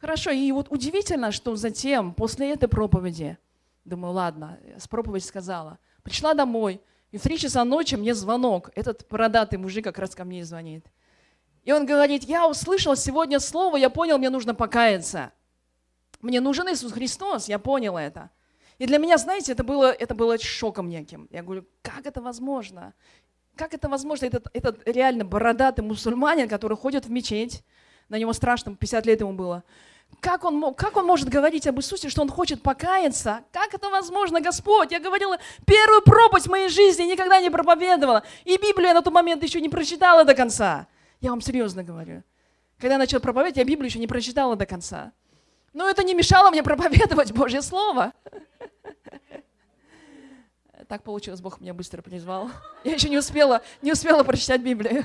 Хорошо, 0.00 0.30
и 0.30 0.50
вот 0.52 0.68
удивительно, 0.70 1.30
что 1.30 1.54
затем, 1.56 2.14
после 2.14 2.52
этой 2.52 2.68
проповеди, 2.68 3.38
думаю, 3.84 4.14
ладно, 4.14 4.58
с 4.78 4.88
проповедь 4.88 5.24
сказала, 5.24 5.78
пришла 6.02 6.34
домой, 6.34 6.80
и 7.12 7.18
в 7.18 7.22
три 7.22 7.38
часа 7.38 7.64
ночи 7.64 7.96
мне 7.96 8.14
звонок. 8.14 8.70
Этот 8.74 9.06
бородатый 9.10 9.56
мужик 9.56 9.84
как 9.84 9.98
раз 9.98 10.14
ко 10.14 10.24
мне 10.24 10.44
звонит. 10.44 10.86
И 11.64 11.72
он 11.72 11.84
говорит, 11.84 12.24
я 12.24 12.48
услышал 12.48 12.96
сегодня 12.96 13.40
слово, 13.40 13.76
я 13.76 13.90
понял, 13.90 14.16
мне 14.18 14.30
нужно 14.30 14.54
покаяться. 14.54 15.32
Мне 16.22 16.40
нужен 16.40 16.68
Иисус 16.68 16.92
Христос, 16.92 17.48
я 17.48 17.58
понял 17.58 17.96
это. 17.96 18.30
И 18.80 18.86
для 18.86 18.96
меня, 18.96 19.18
знаете, 19.18 19.52
это 19.52 19.62
было, 19.62 19.92
это 19.92 20.14
было 20.14 20.38
шоком 20.38 20.88
неким. 20.88 21.28
Я 21.30 21.42
говорю, 21.42 21.66
как 21.82 22.06
это 22.06 22.22
возможно? 22.22 22.94
Как 23.54 23.74
это 23.74 23.90
возможно? 23.90 24.24
Этот, 24.24 24.46
этот 24.54 24.88
реально 24.88 25.26
бородатый 25.26 25.82
мусульманин, 25.82 26.48
который 26.48 26.78
ходит 26.78 27.04
в 27.04 27.10
мечеть, 27.10 27.62
на 28.08 28.16
него 28.16 28.32
страшно, 28.32 28.74
50 28.74 29.04
лет 29.04 29.20
ему 29.20 29.34
было. 29.34 29.64
Как 30.20 30.44
он, 30.44 30.54
мог, 30.54 30.78
как 30.78 30.96
он 30.96 31.04
может 31.04 31.28
говорить 31.28 31.66
об 31.66 31.78
Иисусе, 31.78 32.08
что 32.08 32.22
он 32.22 32.30
хочет 32.30 32.62
покаяться? 32.62 33.44
Как 33.52 33.74
это 33.74 33.90
возможно, 33.90 34.40
Господь? 34.40 34.92
Я 34.92 34.98
говорила, 34.98 35.36
первую 35.66 36.00
проповедь 36.00 36.46
в 36.46 36.50
моей 36.50 36.70
жизни 36.70 37.02
никогда 37.02 37.38
не 37.38 37.50
проповедовала. 37.50 38.22
И 38.46 38.56
Библию 38.56 38.88
я 38.88 38.94
на 38.94 39.02
тот 39.02 39.12
момент 39.12 39.42
еще 39.42 39.60
не 39.60 39.68
прочитала 39.68 40.24
до 40.24 40.34
конца. 40.34 40.86
Я 41.20 41.30
вам 41.30 41.42
серьезно 41.42 41.84
говорю. 41.84 42.22
Когда 42.78 42.94
я 42.94 42.98
начала 42.98 43.20
проповедовать, 43.20 43.58
я 43.58 43.64
Библию 43.64 43.90
еще 43.90 43.98
не 43.98 44.06
прочитала 44.06 44.56
до 44.56 44.64
конца. 44.64 45.12
Но 45.74 45.88
это 45.88 46.02
не 46.02 46.14
мешало 46.14 46.50
мне 46.50 46.62
проповедовать 46.62 47.32
Божье 47.32 47.60
Слово. 47.60 48.12
Так 50.90 51.04
получилось, 51.04 51.40
Бог 51.40 51.60
меня 51.60 51.72
быстро 51.72 52.02
призвал. 52.02 52.50
Я 52.84 52.94
еще 52.94 53.08
не 53.08 53.16
успела, 53.16 53.62
не 53.80 53.92
успела 53.92 54.24
прочитать 54.24 54.60
Библию. 54.60 55.04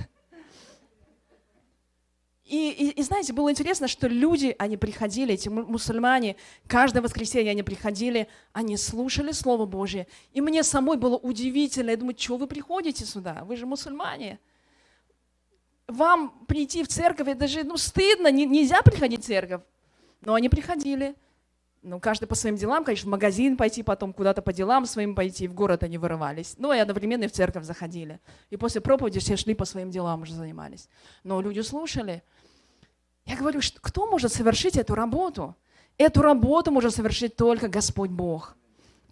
И, 2.44 2.72
и, 2.72 2.90
и 2.90 3.04
знаете, 3.04 3.34
было 3.34 3.52
интересно, 3.52 3.88
что 3.88 4.08
люди, 4.08 4.56
они 4.58 4.78
приходили, 4.78 5.36
эти 5.36 5.48
мусульмане, 5.48 6.38
каждое 6.66 7.02
воскресенье 7.02 7.52
они 7.52 7.62
приходили, 7.62 8.28
они 8.52 8.78
слушали 8.78 9.32
Слово 9.32 9.68
Божье. 9.68 10.08
И 10.34 10.42
мне 10.42 10.64
самой 10.64 10.98
было 10.98 11.18
удивительно. 11.18 11.92
Я 11.92 11.98
думаю, 11.98 12.18
что 12.18 12.38
вы 12.38 12.48
приходите 12.48 13.06
сюда? 13.06 13.44
Вы 13.46 13.56
же 13.56 13.68
мусульмане 13.68 14.40
вам 15.86 16.46
прийти 16.48 16.84
в 16.84 16.88
церковь, 16.88 17.28
это 17.28 17.48
же 17.48 17.64
ну, 17.64 17.78
стыдно, 17.78 18.32
не, 18.32 18.48
нельзя 18.48 18.82
приходить 18.82 19.22
в 19.22 19.28
церковь. 19.28 19.62
Но 20.22 20.34
они 20.34 20.50
приходили. 20.50 21.14
Ну, 21.88 22.00
каждый 22.00 22.26
по 22.26 22.34
своим 22.34 22.56
делам, 22.56 22.84
конечно, 22.84 23.08
в 23.08 23.12
магазин 23.12 23.56
пойти, 23.58 23.84
потом 23.84 24.12
куда-то 24.12 24.42
по 24.42 24.52
делам 24.52 24.88
своим 24.88 25.14
пойти, 25.14 25.48
в 25.48 25.54
город 25.54 25.84
они 25.84 26.00
вырывались. 26.00 26.56
Ну, 26.58 26.74
и 26.74 26.80
одновременно 26.80 27.26
и 27.26 27.28
в 27.28 27.32
церковь 27.32 27.64
заходили. 27.64 28.20
И 28.50 28.58
после 28.58 28.82
проповеди 28.82 29.20
все 29.20 29.38
шли 29.38 29.54
по 29.54 29.66
своим 29.66 29.92
делам, 29.92 30.24
уже 30.24 30.34
занимались. 30.34 30.90
Но 31.24 31.40
люди 31.42 31.60
слушали. 31.60 32.24
Я 33.28 33.38
говорю, 33.38 33.62
что 33.62 33.80
кто 33.82 34.08
может 34.08 34.34
совершить 34.34 34.78
эту 34.78 34.96
работу? 34.96 35.56
Эту 36.00 36.24
работу 36.24 36.72
может 36.72 36.96
совершить 36.96 37.36
только 37.36 37.68
Господь 37.68 38.10
Бог. 38.10 38.56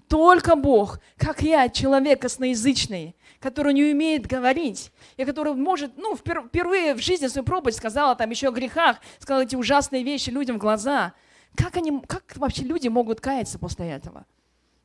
Только 0.08 0.56
Бог, 0.56 1.00
как 1.18 1.44
я, 1.44 1.70
человек 1.70 2.24
косноязычный, 2.24 3.16
который 3.40 3.76
не 3.76 3.84
умеет 3.84 4.26
говорить, 4.26 4.92
и 5.18 5.26
который 5.26 5.54
может, 5.54 5.96
ну, 5.96 6.16
впервые 6.16 6.96
в 6.96 7.00
жизни 7.00 7.28
свою 7.28 7.46
проповедь 7.46 7.76
сказала 7.76 8.16
там 8.16 8.32
еще 8.32 8.48
о 8.48 8.52
грехах, 8.52 8.98
сказала 9.20 9.44
эти 9.44 9.56
ужасные 9.56 10.04
вещи 10.04 10.32
людям 10.32 10.56
в 10.56 10.60
глаза. 10.60 11.14
Как, 11.56 11.78
они, 11.78 12.02
как 12.02 12.36
вообще 12.38 12.64
люди 12.64 12.88
могут 12.88 13.22
каяться 13.22 13.60
после 13.60 13.90
этого? 13.90 14.26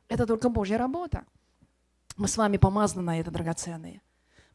Это 0.07 0.25
только 0.25 0.49
Божья 0.49 0.77
работа. 0.77 1.25
Мы 2.17 2.27
с 2.27 2.37
вами 2.37 2.57
помазаны 2.57 3.01
на 3.01 3.19
это, 3.19 3.31
драгоценные. 3.31 4.01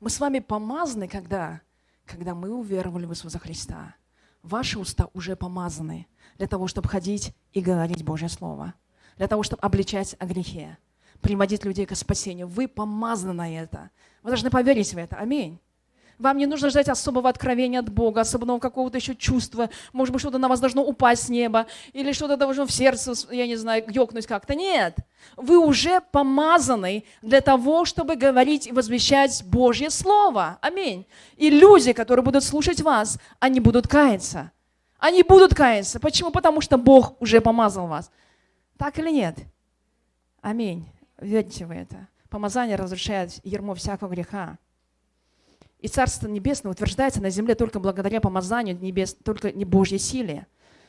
Мы 0.00 0.10
с 0.10 0.20
вами 0.20 0.40
помазаны, 0.40 1.08
когда, 1.08 1.60
когда 2.04 2.34
мы 2.34 2.50
уверовали 2.50 3.06
в 3.06 3.12
Иисуса 3.12 3.38
Христа. 3.38 3.94
Ваши 4.42 4.78
уста 4.78 5.08
уже 5.14 5.36
помазаны 5.36 6.06
для 6.36 6.46
того, 6.46 6.66
чтобы 6.66 6.88
ходить 6.88 7.34
и 7.52 7.60
говорить 7.60 8.04
Божье 8.04 8.28
Слово, 8.28 8.74
для 9.16 9.28
того, 9.28 9.42
чтобы 9.42 9.62
обличать 9.62 10.14
о 10.18 10.26
грехе, 10.26 10.76
приводить 11.22 11.64
людей 11.64 11.86
к 11.86 11.94
спасению. 11.94 12.48
Вы 12.48 12.68
помазаны 12.68 13.32
на 13.32 13.50
это. 13.50 13.90
Вы 14.22 14.30
должны 14.30 14.50
поверить 14.50 14.92
в 14.92 14.98
это. 14.98 15.16
Аминь. 15.16 15.58
Вам 16.18 16.38
не 16.38 16.46
нужно 16.46 16.70
ждать 16.70 16.88
особого 16.88 17.28
откровения 17.28 17.80
от 17.80 17.88
Бога, 17.88 18.20
особенного 18.20 18.58
какого-то 18.58 18.98
еще 18.98 19.14
чувства. 19.14 19.70
Может 19.92 20.12
быть, 20.12 20.20
что-то 20.20 20.38
на 20.38 20.48
вас 20.48 20.60
должно 20.60 20.84
упасть 20.84 21.24
с 21.24 21.28
неба, 21.28 21.66
или 21.92 22.12
что-то 22.12 22.36
должно 22.36 22.66
в 22.66 22.72
сердце, 22.72 23.12
я 23.32 23.46
не 23.46 23.56
знаю, 23.56 23.84
ёкнуть 23.88 24.26
как-то. 24.26 24.54
Нет. 24.54 24.96
Вы 25.36 25.58
уже 25.58 26.00
помазаны 26.00 27.04
для 27.22 27.40
того, 27.40 27.84
чтобы 27.84 28.16
говорить 28.16 28.66
и 28.66 28.72
возвещать 28.72 29.42
Божье 29.44 29.90
Слово. 29.90 30.58
Аминь. 30.60 31.06
И 31.36 31.50
люди, 31.50 31.92
которые 31.92 32.24
будут 32.24 32.44
слушать 32.44 32.80
вас, 32.80 33.18
они 33.40 33.60
будут 33.60 33.88
каяться. 33.88 34.52
Они 34.98 35.22
будут 35.22 35.54
каяться. 35.54 36.00
Почему? 36.00 36.30
Потому 36.30 36.60
что 36.60 36.78
Бог 36.78 37.20
уже 37.20 37.40
помазал 37.40 37.88
вас. 37.88 38.10
Так 38.78 38.98
или 38.98 39.10
нет? 39.10 39.36
Аминь. 40.40 40.86
Верьте 41.18 41.66
в 41.66 41.70
это. 41.70 42.08
Помазание 42.28 42.76
разрушает 42.76 43.32
ермо 43.44 43.74
всякого 43.74 44.10
греха. 44.10 44.58
И 45.84 45.88
Царство 45.88 46.28
Небесное 46.28 46.72
утверждается 46.72 47.20
на 47.20 47.28
земле 47.28 47.54
только 47.54 47.78
благодаря 47.78 48.18
помазанию 48.18 48.74
небес, 48.80 49.14
только 49.22 49.52
не 49.52 49.66
Божьей 49.66 49.98
силе. 49.98 50.46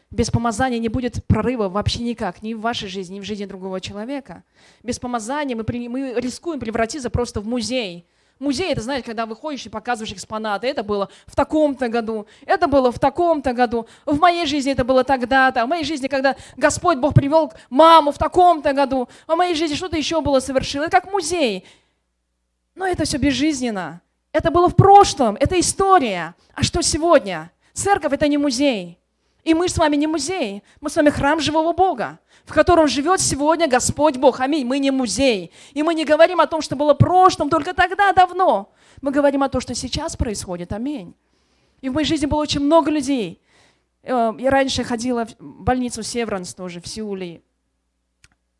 Без 0.10 0.32
помазания 0.32 0.80
не 0.80 0.88
будет 0.88 1.26
прорыва 1.26 1.68
вообще 1.68 2.02
никак, 2.02 2.42
ни 2.42 2.54
в 2.54 2.62
вашей 2.62 2.88
жизни, 2.88 3.16
ни 3.16 3.20
в 3.20 3.26
жизни 3.26 3.44
другого 3.44 3.82
человека. 3.82 4.46
Без 4.84 4.98
помазания 4.98 5.54
мы, 5.54 5.66
мы 5.90 6.14
рискуем 6.16 6.62
превратиться 6.62 7.10
просто 7.10 7.42
в 7.42 7.46
музей, 7.46 8.08
Музей, 8.40 8.72
это, 8.72 8.82
знаете, 8.82 9.06
когда 9.06 9.26
выходишь 9.26 9.66
и 9.66 9.70
показываешь 9.70 10.14
экспонаты. 10.14 10.68
Это 10.68 10.84
было 10.84 11.10
в 11.26 11.36
таком-то 11.36 11.88
году, 11.88 12.28
это 12.46 12.68
было 12.68 12.92
в 12.92 13.00
таком-то 13.00 13.54
году. 13.54 13.88
В 14.06 14.20
моей 14.20 14.46
жизни 14.46 14.72
это 14.74 14.84
было 14.86 15.04
тогда-то. 15.04 15.66
В 15.66 15.70
моей 15.70 15.86
жизни, 15.86 16.08
когда 16.08 16.36
Господь 16.58 16.98
Бог 16.98 17.14
привел 17.14 17.54
маму 17.70 18.12
в 18.12 18.18
таком-то 18.18 18.74
году. 18.74 19.10
В 19.26 19.36
моей 19.36 19.56
жизни 19.56 19.76
что-то 19.76 19.98
еще 19.98 20.20
было 20.22 20.40
совершило. 20.40 20.84
Это 20.84 21.02
как 21.02 21.12
музей. 21.12 21.66
Но 22.76 22.86
это 22.86 23.06
все 23.06 23.18
безжизненно. 23.18 24.02
Это 24.36 24.52
было 24.52 24.68
в 24.68 24.76
прошлом, 24.76 25.38
это 25.40 25.58
история. 25.58 26.36
А 26.54 26.62
что 26.62 26.82
сегодня? 26.82 27.52
Церковь– 27.72 28.12
это 28.18 28.28
не 28.28 28.38
музей. 28.38 29.00
И 29.46 29.54
мы 29.54 29.70
с 29.70 29.78
вами 29.78 29.96
не 29.96 30.08
музей, 30.08 30.62
мы 30.82 30.90
с 30.90 30.98
вами 30.98 31.10
храм 31.10 31.40
живого 31.40 31.72
Бога 31.72 32.20
в 32.46 32.54
котором 32.54 32.88
живет 32.88 33.22
сегодня 33.22 33.68
Господь 33.68 34.18
Бог. 34.18 34.40
Аминь. 34.40 34.68
Мы 34.68 34.78
не 34.80 34.92
музей. 34.92 35.52
И 35.74 35.82
мы 35.84 35.96
не 35.96 36.06
говорим 36.06 36.40
о 36.40 36.48
том, 36.48 36.62
что 36.62 36.76
было 36.76 36.94
в 36.94 36.98
прошлом, 36.98 37.50
только 37.50 37.74
тогда, 37.74 38.14
давно. 38.14 38.72
Мы 39.02 39.12
говорим 39.12 39.42
о 39.42 39.50
том, 39.50 39.62
что 39.62 39.74
сейчас 39.74 40.16
происходит. 40.16 40.72
Аминь. 40.72 41.16
И 41.82 41.90
в 41.90 41.94
моей 41.94 42.06
жизни 42.06 42.28
было 42.28 42.42
очень 42.42 42.60
много 42.60 42.92
людей. 42.92 43.42
Э, 44.04 44.32
я 44.38 44.52
раньше 44.52 44.84
ходила 44.84 45.26
в 45.26 45.36
больницу 45.40 46.04
Северанс 46.04 46.54
тоже 46.54 46.82
в 46.82 46.88
Сеуле. 46.88 47.42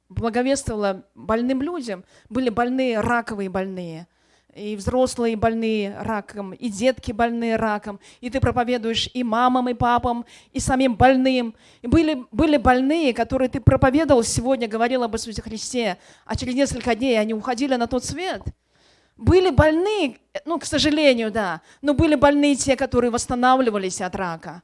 Благовествовала 0.10 1.06
больным 1.14 1.62
людям. 1.62 2.06
Были 2.30 2.50
больные, 2.50 3.02
раковые 3.02 3.50
больные 3.50 4.08
и 4.56 4.78
взрослые 4.78 5.36
больные 5.36 5.98
раком, 6.00 6.54
и 6.54 6.70
детки 6.70 7.12
больные 7.12 7.58
раком, 7.58 8.00
и 8.22 8.30
ты 8.30 8.40
проповедуешь 8.40 9.10
и 9.14 9.24
мамам, 9.24 9.70
и 9.70 9.74
папам, 9.74 10.26
и 10.54 10.60
самим 10.60 10.96
больным. 10.96 11.54
И 11.82 11.88
были, 11.88 12.26
были 12.32 12.58
больные, 12.58 13.14
которые 13.14 13.50
ты 13.50 13.60
проповедовал 13.60 14.24
сегодня, 14.24 14.68
говорил 14.68 15.04
об 15.04 15.14
Иисусе 15.16 15.42
Христе, 15.42 15.98
а 16.26 16.36
через 16.36 16.56
несколько 16.56 16.96
дней 16.96 17.20
они 17.20 17.34
уходили 17.34 17.76
на 17.76 17.88
тот 17.88 18.06
свет. 18.06 18.42
Были 19.18 19.50
больные, 19.50 20.18
ну, 20.46 20.58
к 20.58 20.66
сожалению, 20.66 21.32
да, 21.32 21.62
но 21.82 21.94
были 21.94 22.16
больные 22.16 22.56
те, 22.56 22.76
которые 22.76 23.12
восстанавливались 23.12 24.02
от 24.02 24.16
рака. 24.16 24.64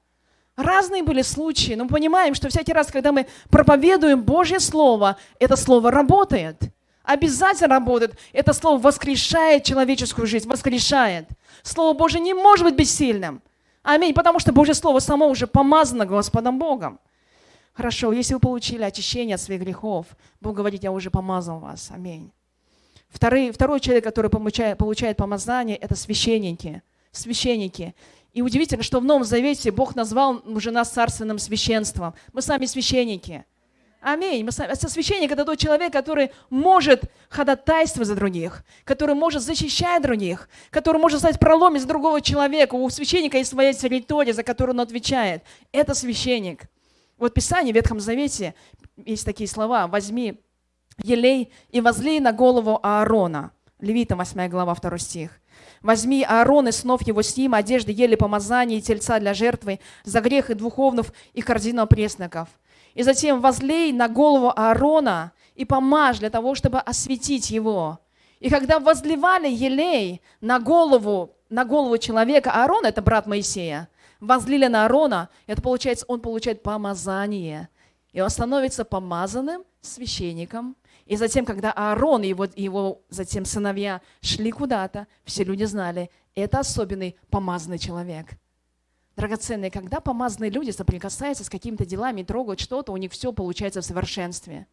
Разные 0.55 1.03
были 1.03 1.21
случаи, 1.21 1.73
но 1.73 1.85
мы 1.85 1.89
понимаем, 1.89 2.33
что 2.33 2.49
всякий 2.49 2.73
раз, 2.73 2.87
когда 2.87 3.11
мы 3.11 3.27
проповедуем 3.49 4.21
Божье 4.21 4.59
Слово, 4.59 5.17
это 5.39 5.55
Слово 5.57 5.91
работает– 5.91 6.57
Обязательно 7.11 7.67
работает. 7.67 8.17
Это 8.31 8.53
слово 8.53 8.79
воскрешает 8.79 9.65
человеческую 9.65 10.27
жизнь, 10.27 10.47
воскрешает. 10.47 11.27
Слово 11.61 11.93
Божье 11.97 12.21
не 12.21 12.33
может 12.33 12.63
быть 12.65 12.75
бессильным. 12.75 13.41
Аминь. 13.83 14.13
Потому 14.13 14.39
что 14.39 14.53
Божье 14.53 14.73
Слово 14.73 14.99
само 14.99 15.27
уже 15.27 15.45
помазано 15.45 16.05
Господом 16.05 16.57
Богом. 16.57 16.99
Хорошо, 17.73 18.13
если 18.13 18.33
вы 18.33 18.39
получили 18.39 18.83
очищение 18.83 19.35
от 19.35 19.41
своих 19.41 19.61
грехов, 19.61 20.05
Бог 20.39 20.55
говорит, 20.55 20.83
я 20.83 20.91
уже 20.93 21.11
помазал 21.11 21.59
вас. 21.59 21.91
Аминь. 21.93 22.31
Второй, 23.09 23.51
второй 23.51 23.81
человек, 23.81 24.05
который 24.05 24.31
получает, 24.31 24.77
получает 24.77 25.17
помазание, 25.17 25.75
это 25.75 25.95
священники. 25.95 26.81
Священники. 27.11 27.93
И 28.31 28.41
удивительно, 28.41 28.83
что 28.83 29.01
в 29.01 29.03
Новом 29.03 29.25
Завете 29.25 29.71
Бог 29.71 29.95
назвал 29.95 30.41
уже 30.45 30.71
нас 30.71 30.89
царственным 30.91 31.39
священством. 31.39 32.13
Мы 32.31 32.41
сами 32.41 32.65
священники. 32.65 33.43
Аминь. 34.01 34.49
Сами, 34.51 34.73
священник– 34.73 35.31
это 35.33 35.45
тот 35.45 35.59
человек, 35.59 35.93
который 35.93 36.31
может 36.49 37.03
ходатайствовать 37.29 38.07
за 38.07 38.15
других, 38.15 38.63
который 38.83 39.13
может 39.13 39.43
защищать 39.43 40.01
других, 40.01 40.49
который 40.71 40.97
может 40.97 41.19
стать 41.19 41.39
пролом 41.39 41.75
из 41.75 41.85
другого 41.85 42.19
человека. 42.19 42.73
У 42.73 42.89
священника 42.89 43.37
есть 43.37 43.51
своя 43.51 43.73
территория, 43.73 44.33
за 44.33 44.41
которую 44.41 44.73
он 44.73 44.81
отвечает. 44.81 45.43
Это 45.71 45.93
священник. 45.93 46.63
Вот 47.19 47.31
в 47.31 47.35
Писании, 47.35 47.71
в 47.71 47.75
Ветхом 47.75 47.99
Завете 47.99 48.55
есть 48.97 49.23
такие 49.23 49.47
слова. 49.47 49.85
«Возьми 49.85 50.41
елей 51.03 51.53
и 51.69 51.79
возлей 51.79 52.19
на 52.19 52.31
голову 52.31 52.79
Аарона». 52.81 53.51
Левита, 53.79 54.15
8 54.15 54.47
глава, 54.49 54.73
2 54.73 54.97
стих. 54.97 55.39
Возьми 55.81 56.23
Аарон 56.23 56.67
и 56.67 56.71
снов 56.71 57.01
его 57.05 57.21
с 57.21 57.37
ним, 57.37 57.53
одежды, 57.53 57.91
ели 57.91 58.15
помазания 58.15 58.77
и 58.77 58.81
тельца 58.81 59.19
для 59.19 59.35
жертвы, 59.35 59.79
за 60.03 60.21
грех 60.21 60.49
и 60.49 60.55
духовнов 60.55 61.13
и 61.33 61.41
корзину 61.41 61.85
пресноков. 61.87 62.49
И 62.93 63.03
затем 63.03 63.41
возлей 63.41 63.93
на 63.93 64.07
голову 64.07 64.51
Аарона 64.55 65.31
и 65.55 65.65
помажь 65.65 66.19
для 66.19 66.29
того, 66.29 66.55
чтобы 66.55 66.79
осветить 66.79 67.49
его. 67.49 67.99
И 68.39 68.49
когда 68.49 68.79
возливали 68.79 69.49
елей 69.49 70.21
на 70.41 70.59
голову, 70.59 71.35
на 71.49 71.65
голову 71.65 71.97
человека, 71.97 72.51
Аарон, 72.51 72.85
это 72.85 73.01
брат 73.01 73.27
Моисея, 73.27 73.89
возлили 74.19 74.67
на 74.67 74.85
Аарона, 74.85 75.29
это 75.47 75.61
получается, 75.61 76.05
он 76.07 76.21
получает 76.21 76.63
помазание. 76.63 77.69
И 78.13 78.19
он 78.19 78.29
становится 78.29 78.83
помазанным 78.83 79.63
священником 79.81 80.75
и 81.11 81.17
затем, 81.17 81.45
когда 81.45 81.73
Аарон 81.73 82.23
и 82.23 82.29
его, 82.29 82.47
его 82.55 83.01
затем 83.09 83.43
сыновья 83.43 83.99
шли 84.21 84.49
куда-то, 84.51 85.07
все 85.25 85.43
люди 85.43 85.65
знали, 85.65 86.09
это 86.35 86.59
особенный 86.59 87.17
помазанный 87.29 87.79
человек. 87.79 88.27
Драгоценные, 89.15 89.71
когда 89.71 89.99
помазанные 89.99 90.49
люди 90.49 90.71
соприкасаются 90.71 91.43
с 91.43 91.49
какими-то 91.49 91.85
делами, 91.85 92.23
трогают 92.23 92.59
что-то, 92.59 92.91
у 92.91 92.97
них 92.97 93.11
все 93.11 93.31
получается 93.31 93.81
в 93.81 93.85
совершенстве. 93.85 94.67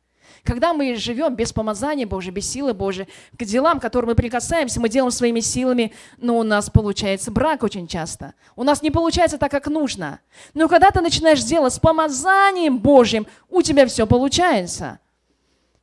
Когда 0.44 0.74
мы 0.74 0.94
живем 0.96 1.34
без 1.34 1.52
помазания 1.52 2.06
Божьего, 2.06 2.34
без 2.34 2.50
силы 2.50 2.74
Божьей, 2.74 3.08
к 3.36 3.44
делам, 3.44 3.78
к 3.78 3.82
которым 3.82 4.10
мы 4.10 4.14
прикасаемся, 4.14 4.78
мы 4.78 4.88
делаем 4.88 5.10
своими 5.10 5.40
силами, 5.40 5.92
но 6.18 6.38
у 6.38 6.42
нас 6.42 6.68
получается 6.70 7.30
брак 7.30 7.62
очень 7.62 7.86
часто. 7.86 8.34
У 8.54 8.62
нас 8.62 8.82
не 8.82 8.90
получается 8.90 9.38
так, 9.38 9.50
как 9.50 9.68
нужно. 9.68 10.20
Но 10.54 10.68
когда 10.68 10.90
ты 10.90 11.00
начинаешь 11.00 11.42
делать 11.42 11.72
с 11.72 11.78
помазанием 11.78 12.78
Божьим, 12.78 13.26
у 13.48 13.62
тебя 13.62 13.86
все 13.86 14.06
получается 14.06 15.00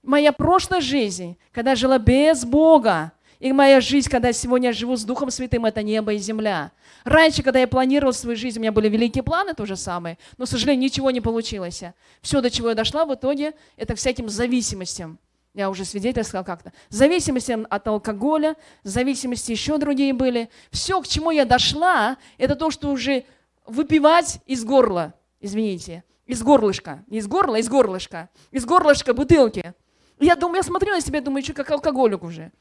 моя 0.05 0.31
прошлая 0.31 0.81
жизнь, 0.81 1.37
когда 1.51 1.71
я 1.71 1.75
жила 1.75 1.97
без 1.97 2.45
Бога, 2.45 3.11
и 3.39 3.51
моя 3.51 3.81
жизнь, 3.81 4.09
когда 4.09 4.31
сегодня 4.33 4.73
живу 4.73 4.95
с 4.95 5.03
Духом 5.03 5.31
Святым, 5.31 5.65
это 5.65 5.83
небо 5.83 6.13
и 6.13 6.17
земля. 6.17 6.71
Раньше, 7.03 7.43
когда 7.43 7.59
я 7.59 7.67
планировала 7.67 8.11
свою 8.11 8.37
жизнь, 8.37 8.59
у 8.59 8.61
меня 8.61 8.71
были 8.71 8.89
великие 8.89 9.23
планы, 9.23 9.53
то 9.53 9.65
же 9.65 9.75
самое, 9.75 10.17
но, 10.37 10.45
к 10.45 10.49
сожалению, 10.49 10.83
ничего 10.83 11.11
не 11.11 11.21
получилось. 11.21 11.83
Все, 12.21 12.41
до 12.41 12.49
чего 12.49 12.69
я 12.69 12.75
дошла 12.75 13.05
в 13.05 13.13
итоге, 13.13 13.53
это 13.77 13.95
всяким 13.95 14.29
зависимостям. 14.29 15.19
Я 15.53 15.69
уже 15.69 15.85
свидетельствовала 15.85 16.43
как-то. 16.43 16.73
Зависимости 16.89 17.57
от 17.69 17.87
алкоголя, 17.87 18.57
зависимости 18.83 19.51
еще 19.51 19.77
другие 19.77 20.13
были. 20.13 20.49
Все, 20.69 21.01
к 21.01 21.07
чему 21.07 21.31
я 21.31 21.45
дошла, 21.45 22.17
это 22.37 22.55
то, 22.55 22.71
что 22.71 22.89
уже 22.89 23.23
выпивать 23.65 24.39
из 24.45 24.65
горла, 24.65 25.13
извините, 25.39 26.03
из 26.25 26.41
горлышка. 26.43 27.03
Не 27.07 27.19
из 27.19 27.27
горла, 27.27 27.55
из 27.55 27.69
горлышка. 27.69 28.29
Из 28.51 28.65
горлышка 28.65 29.13
бутылки. 29.13 29.73
Я 30.19 30.35
думаю, 30.35 30.57
я 30.57 30.63
смотрю 30.63 30.91
на 30.91 31.01
себя, 31.01 31.21
думаю, 31.21 31.43
что 31.43 31.53
как 31.53 31.71
алкоголик 31.71 32.23
уже. 32.23 32.51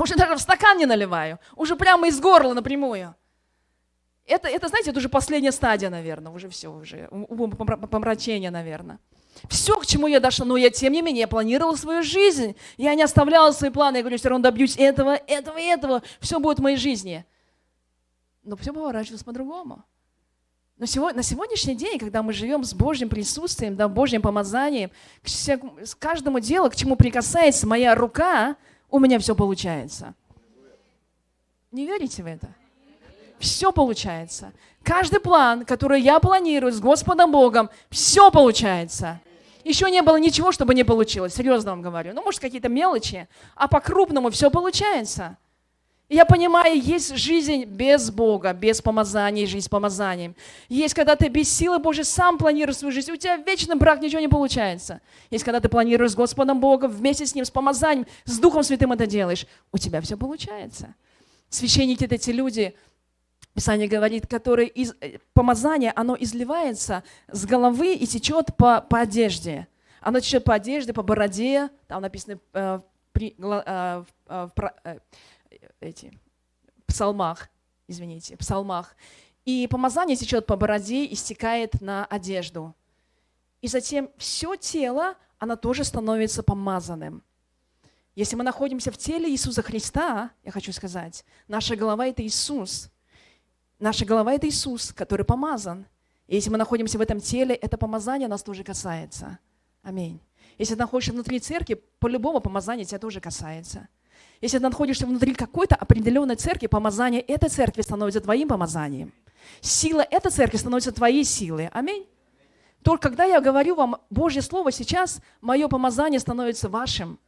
Уже 0.00 0.14
даже 0.14 0.34
в 0.36 0.40
стакан 0.40 0.78
не 0.78 0.86
наливаю. 0.86 1.38
Уже 1.56 1.76
прямо 1.76 2.08
из 2.08 2.18
горла 2.20 2.54
напрямую. 2.54 3.14
Это, 4.26 4.48
это, 4.48 4.68
знаете, 4.68 4.90
это 4.90 4.98
уже 4.98 5.08
последняя 5.08 5.52
стадия, 5.52 5.90
наверное, 5.90 6.32
уже 6.32 6.48
все, 6.48 6.68
уже 6.68 7.08
помрачение, 7.90 8.50
наверное. 8.50 8.98
Все, 9.48 9.78
к 9.78 9.86
чему 9.86 10.06
я 10.06 10.20
дошла, 10.20 10.46
но 10.46 10.56
я, 10.56 10.70
тем 10.70 10.92
не 10.92 11.02
менее, 11.02 11.22
я 11.22 11.28
планировала 11.28 11.76
свою 11.76 12.02
жизнь. 12.02 12.56
Я 12.78 12.94
не 12.94 13.02
оставляла 13.02 13.52
свои 13.52 13.70
планы, 13.70 13.96
я 13.98 14.02
говорю, 14.02 14.16
все 14.16 14.28
равно 14.30 14.42
добьюсь 14.42 14.76
этого, 14.78 15.14
этого 15.14 15.58
этого. 15.58 16.02
Все 16.20 16.38
будет 16.38 16.60
в 16.60 16.62
моей 16.62 16.76
жизни. 16.76 17.24
Но 18.42 18.56
все 18.56 18.72
поворачивалось 18.72 19.24
по-другому. 19.24 19.84
Но 20.78 20.86
сегодня, 20.86 21.18
на 21.18 21.22
сегодняшний 21.22 21.74
день, 21.74 21.98
когда 21.98 22.22
мы 22.22 22.32
живем 22.32 22.64
с 22.64 22.72
Божьим 22.72 23.10
присутствием, 23.10 23.76
да, 23.76 23.86
Божьим 23.86 24.22
помазанием, 24.22 24.90
к, 25.22 25.26
к 25.26 25.98
каждому 25.98 26.40
делу, 26.40 26.70
к 26.70 26.76
чему 26.76 26.96
прикасается 26.96 27.66
моя 27.66 27.94
рука, 27.94 28.56
у 28.90 28.98
меня 28.98 29.18
все 29.18 29.34
получается. 29.34 30.14
Не 31.70 31.86
верите 31.86 32.22
в 32.22 32.26
это? 32.26 32.48
Все 33.38 33.72
получается. 33.72 34.52
Каждый 34.82 35.20
план, 35.20 35.64
который 35.64 36.00
я 36.00 36.18
планирую 36.18 36.72
с 36.72 36.80
Господом 36.80 37.32
Богом, 37.32 37.70
все 37.90 38.30
получается. 38.30 39.20
Еще 39.64 39.90
не 39.90 40.02
было 40.02 40.16
ничего, 40.16 40.52
чтобы 40.52 40.74
не 40.74 40.84
получилось, 40.84 41.34
серьезно 41.34 41.70
вам 41.70 41.82
говорю. 41.82 42.12
Ну, 42.14 42.22
может, 42.22 42.40
какие-то 42.40 42.68
мелочи, 42.68 43.28
а 43.54 43.68
по-крупному 43.68 44.30
все 44.30 44.50
получается. 44.50 45.36
Я 46.10 46.24
понимаю, 46.24 46.76
есть 46.76 47.14
жизнь 47.14 47.66
без 47.66 48.10
Бога, 48.10 48.52
без 48.52 48.82
помазания, 48.82 49.46
жизнь 49.46 49.64
с 49.64 49.68
помазанием. 49.68 50.34
Есть, 50.68 50.92
когда 50.92 51.14
ты 51.14 51.28
без 51.28 51.48
силы 51.48 51.78
Божьей 51.78 52.02
сам 52.02 52.36
планируешь 52.36 52.78
свою 52.78 52.90
жизнь, 52.90 53.12
у 53.12 53.16
тебя 53.16 53.36
вечный 53.36 53.76
брак, 53.76 54.02
ничего 54.02 54.20
не 54.20 54.26
получается. 54.26 55.02
Есть, 55.30 55.44
когда 55.44 55.60
ты 55.60 55.68
планируешь 55.68 56.10
с 56.10 56.16
Господом 56.16 56.58
Богом, 56.58 56.90
вместе 56.90 57.26
с 57.26 57.36
Ним, 57.36 57.44
с 57.44 57.50
помазанием, 57.52 58.08
с 58.24 58.40
Духом 58.40 58.64
Святым 58.64 58.90
это 58.90 59.06
делаешь, 59.06 59.46
у 59.70 59.78
тебя 59.78 60.00
все 60.00 60.16
получается. 60.16 60.96
Священники– 61.48 62.02
это 62.06 62.18
те 62.18 62.32
люди, 62.32 62.74
Писание 63.54 63.86
говорит, 63.86 64.26
которые 64.26 64.66
из, 64.66 64.96
э, 65.00 65.18
помазание, 65.32 65.92
оно 65.94 66.16
изливается 66.18 67.04
с 67.28 67.46
головы 67.46 67.94
и 67.94 68.06
течет 68.08 68.56
по, 68.56 68.80
по 68.80 68.98
одежде. 68.98 69.68
Оно 70.00 70.18
течет 70.18 70.42
по 70.42 70.54
одежде, 70.54 70.92
по 70.92 71.02
бороде, 71.02 71.68
там 71.86 72.02
написано 72.02 72.40
э, 72.52 72.80
при, 73.12 73.36
э, 73.38 74.04
э, 74.28 74.48
э, 74.84 74.98
эти, 75.80 76.12
псалмах, 76.86 77.48
извините, 77.88 78.36
псалмах. 78.36 78.96
И 79.44 79.66
помазание 79.70 80.16
течет 80.16 80.46
по 80.46 80.56
бороде 80.56 81.04
и 81.06 81.14
стекает 81.14 81.80
на 81.80 82.04
одежду. 82.04 82.74
И 83.62 83.68
затем 83.68 84.10
все 84.16 84.56
тело, 84.56 85.16
оно 85.38 85.56
тоже 85.56 85.84
становится 85.84 86.42
помазанным. 86.42 87.22
Если 88.14 88.36
мы 88.36 88.44
находимся 88.44 88.90
в 88.90 88.98
теле 88.98 89.30
Иисуса 89.30 89.62
Христа, 89.62 90.30
я 90.44 90.52
хочу 90.52 90.72
сказать, 90.72 91.24
наша 91.48 91.76
голова– 91.76 92.06
это 92.08 92.22
Иисус. 92.22 92.90
Наша 93.78 94.04
голова– 94.04 94.32
это 94.34 94.48
Иисус, 94.48 94.92
который 94.92 95.24
помазан. 95.24 95.86
И 96.26 96.34
если 96.36 96.50
мы 96.50 96.58
находимся 96.58 96.98
в 96.98 97.00
этом 97.00 97.20
теле, 97.20 97.54
это 97.54 97.78
помазание 97.78 98.28
нас 98.28 98.42
тоже 98.42 98.62
касается. 98.62 99.38
Аминь. 99.82 100.20
Если 100.58 100.74
ты 100.74 100.80
находишься 100.80 101.12
внутри 101.12 101.40
церкви, 101.40 101.82
по-любому 101.98 102.40
помазание 102.40 102.84
тебя 102.84 102.98
тоже 102.98 103.20
касается– 103.20 103.88
если 104.40 104.58
ты 104.58 104.62
находишься 104.64 105.06
внутри 105.06 105.34
какой-то 105.34 105.74
определенной 105.74 106.36
церкви, 106.36 106.66
помазание 106.66 107.20
этой 107.20 107.48
церкви 107.48 107.82
становится 107.82 108.20
твоим 108.20 108.48
помазанием. 108.48 109.12
Сила 109.60 110.00
этой 110.00 110.30
церкви 110.30 110.56
становится 110.56 110.92
твоей 110.92 111.24
силой. 111.24 111.68
Аминь. 111.72 112.06
Только 112.82 113.08
когда 113.08 113.24
я 113.24 113.40
говорю 113.40 113.74
вам 113.74 113.96
Божье 114.08 114.40
Слово 114.40 114.72
сейчас, 114.72 115.20
мое 115.40 115.68
помазание 115.68 116.18
становится 116.18 116.68
вашим. 116.68 117.18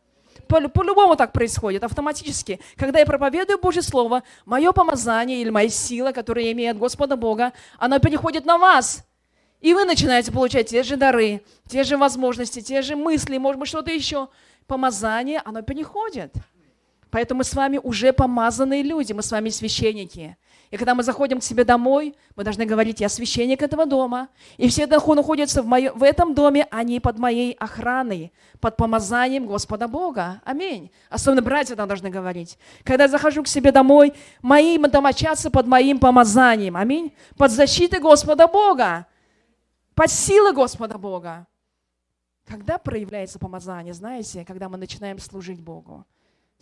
По-любому 0.48 1.14
так 1.16 1.32
происходит, 1.32 1.84
автоматически. 1.84 2.60
Когда 2.76 3.00
я 3.00 3.06
проповедую 3.06 3.58
Божье 3.58 3.82
Слово, 3.82 4.22
мое 4.46 4.72
помазание 4.72 5.42
или 5.42 5.50
моя 5.50 5.68
сила, 5.68 6.12
которую 6.12 6.44
я 6.44 6.52
имею 6.52 6.70
от 6.70 6.78
Господа 6.78 7.16
Бога, 7.16 7.52
она 7.78 7.98
переходит 7.98 8.46
на 8.46 8.56
вас. 8.56 9.04
И 9.60 9.74
вы 9.74 9.84
начинаете 9.84 10.32
получать 10.32 10.70
те 10.70 10.82
же 10.82 10.96
дары, 10.96 11.42
те 11.68 11.84
же 11.84 11.96
возможности, 11.96 12.60
те 12.60 12.82
же 12.82 12.96
мысли, 12.96 13.38
может 13.38 13.60
быть, 13.60 13.68
что-то 13.68 13.92
еще. 13.92 14.28
Помазание, 14.66 15.40
оно 15.44 15.62
переходит. 15.62 16.34
Поэтому 17.12 17.38
мы 17.38 17.44
с 17.44 17.52
вами 17.52 17.78
уже 17.82 18.14
помазанные 18.14 18.82
люди, 18.82 19.12
мы 19.12 19.22
с 19.22 19.30
вами 19.30 19.50
священники. 19.50 20.38
И 20.70 20.78
когда 20.78 20.94
мы 20.94 21.02
заходим 21.02 21.40
к 21.40 21.44
себе 21.44 21.62
домой, 21.62 22.14
мы 22.34 22.42
должны 22.42 22.64
говорить, 22.64 23.02
я 23.02 23.10
священник 23.10 23.60
этого 23.60 23.84
дома. 23.84 24.30
И 24.56 24.66
все, 24.70 24.86
кто 24.86 25.14
находятся 25.14 25.62
в, 25.62 25.66
моем, 25.66 25.92
в 25.92 26.02
этом 26.02 26.34
доме, 26.34 26.66
они 26.70 27.00
под 27.00 27.18
моей 27.18 27.52
охраной, 27.52 28.32
под 28.60 28.78
помазанием 28.78 29.46
Господа 29.46 29.88
Бога. 29.88 30.40
Аминь. 30.46 30.90
Особенно 31.10 31.42
братья 31.42 31.76
там 31.76 31.86
должны 31.86 32.08
говорить. 32.08 32.56
Когда 32.82 33.04
я 33.04 33.10
захожу 33.10 33.42
к 33.42 33.48
себе 33.48 33.72
домой, 33.72 34.14
мои 34.40 34.78
домочадцы 34.78 35.50
под 35.50 35.66
моим 35.66 35.98
помазанием. 35.98 36.78
Аминь. 36.78 37.14
Под 37.36 37.50
защитой 37.50 38.00
Господа 38.00 38.48
Бога. 38.48 39.06
Под 39.94 40.10
силой 40.10 40.54
Господа 40.54 40.96
Бога. 40.96 41.46
Когда 42.46 42.78
проявляется 42.78 43.38
помазание, 43.38 43.92
знаете, 43.92 44.46
когда 44.46 44.70
мы 44.70 44.78
начинаем 44.78 45.18
служить 45.18 45.60
Богу. 45.60 46.06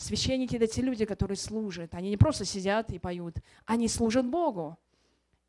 Священники– 0.01 0.57
это 0.57 0.67
те 0.67 0.81
люди, 0.81 1.05
которые 1.05 1.37
служат. 1.37 1.95
Они 1.95 2.09
не 2.09 2.17
просто 2.17 2.47
сидят 2.47 2.91
и 2.91 2.99
поют, 2.99 3.37
они 3.67 3.87
служат 3.87 4.27
Богу. 4.27 4.79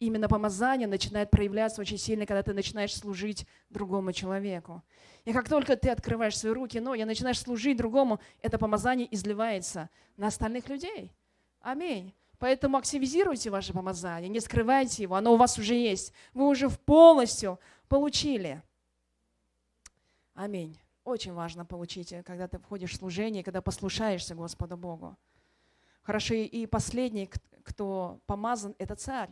именно 0.02 0.28
помазание 0.28 0.88
начинает 0.88 1.30
проявляться 1.30 1.80
очень 1.80 1.98
сильно, 1.98 2.26
когда 2.26 2.44
ты 2.44 2.54
начинаешь 2.54 2.94
служить 2.94 3.48
другому 3.70 4.12
человеку. 4.12 4.84
И 5.24 5.32
как 5.32 5.48
только 5.48 5.78
ты 5.78 5.90
открываешь 5.90 6.38
свои 6.38 6.52
руки, 6.52 6.80
но 6.80 6.96
и 6.96 7.04
начинаешь 7.06 7.40
служить 7.40 7.78
другому, 7.78 8.20
это 8.42 8.58
помазание 8.58 9.08
изливается 9.14 9.90
на 10.18 10.28
остальных 10.28 10.68
людей. 10.68 11.14
Аминь. 11.62 12.14
Поэтому 12.40 12.78
активизируйте 12.78 13.52
ваше 13.52 13.72
помазание, 13.72 14.28
не 14.28 14.40
скрывайте 14.40 15.04
его, 15.04 15.16
оно 15.16 15.34
у 15.34 15.38
вас 15.38 15.60
уже 15.60 15.76
есть. 15.76 16.12
Вы 16.34 16.48
уже 16.48 16.70
полностью 16.70 17.60
получили. 17.88 18.62
Аминь. 20.34 20.76
Очень 21.12 21.34
важно 21.34 21.66
получить, 21.66 22.14
когда 22.26 22.48
ты 22.48 22.58
входишь 22.58 22.94
в 22.94 22.96
служение, 22.96 23.44
когда 23.44 23.62
послушаешься 23.62 24.34
Господу 24.34 24.78
Богу. 24.78 25.18
Хорошо, 26.04 26.36
и 26.36 26.66
последний, 26.66 27.30
кто 27.64 28.22
помазан, 28.28 28.76
это 28.78 28.96
царь. 28.96 29.30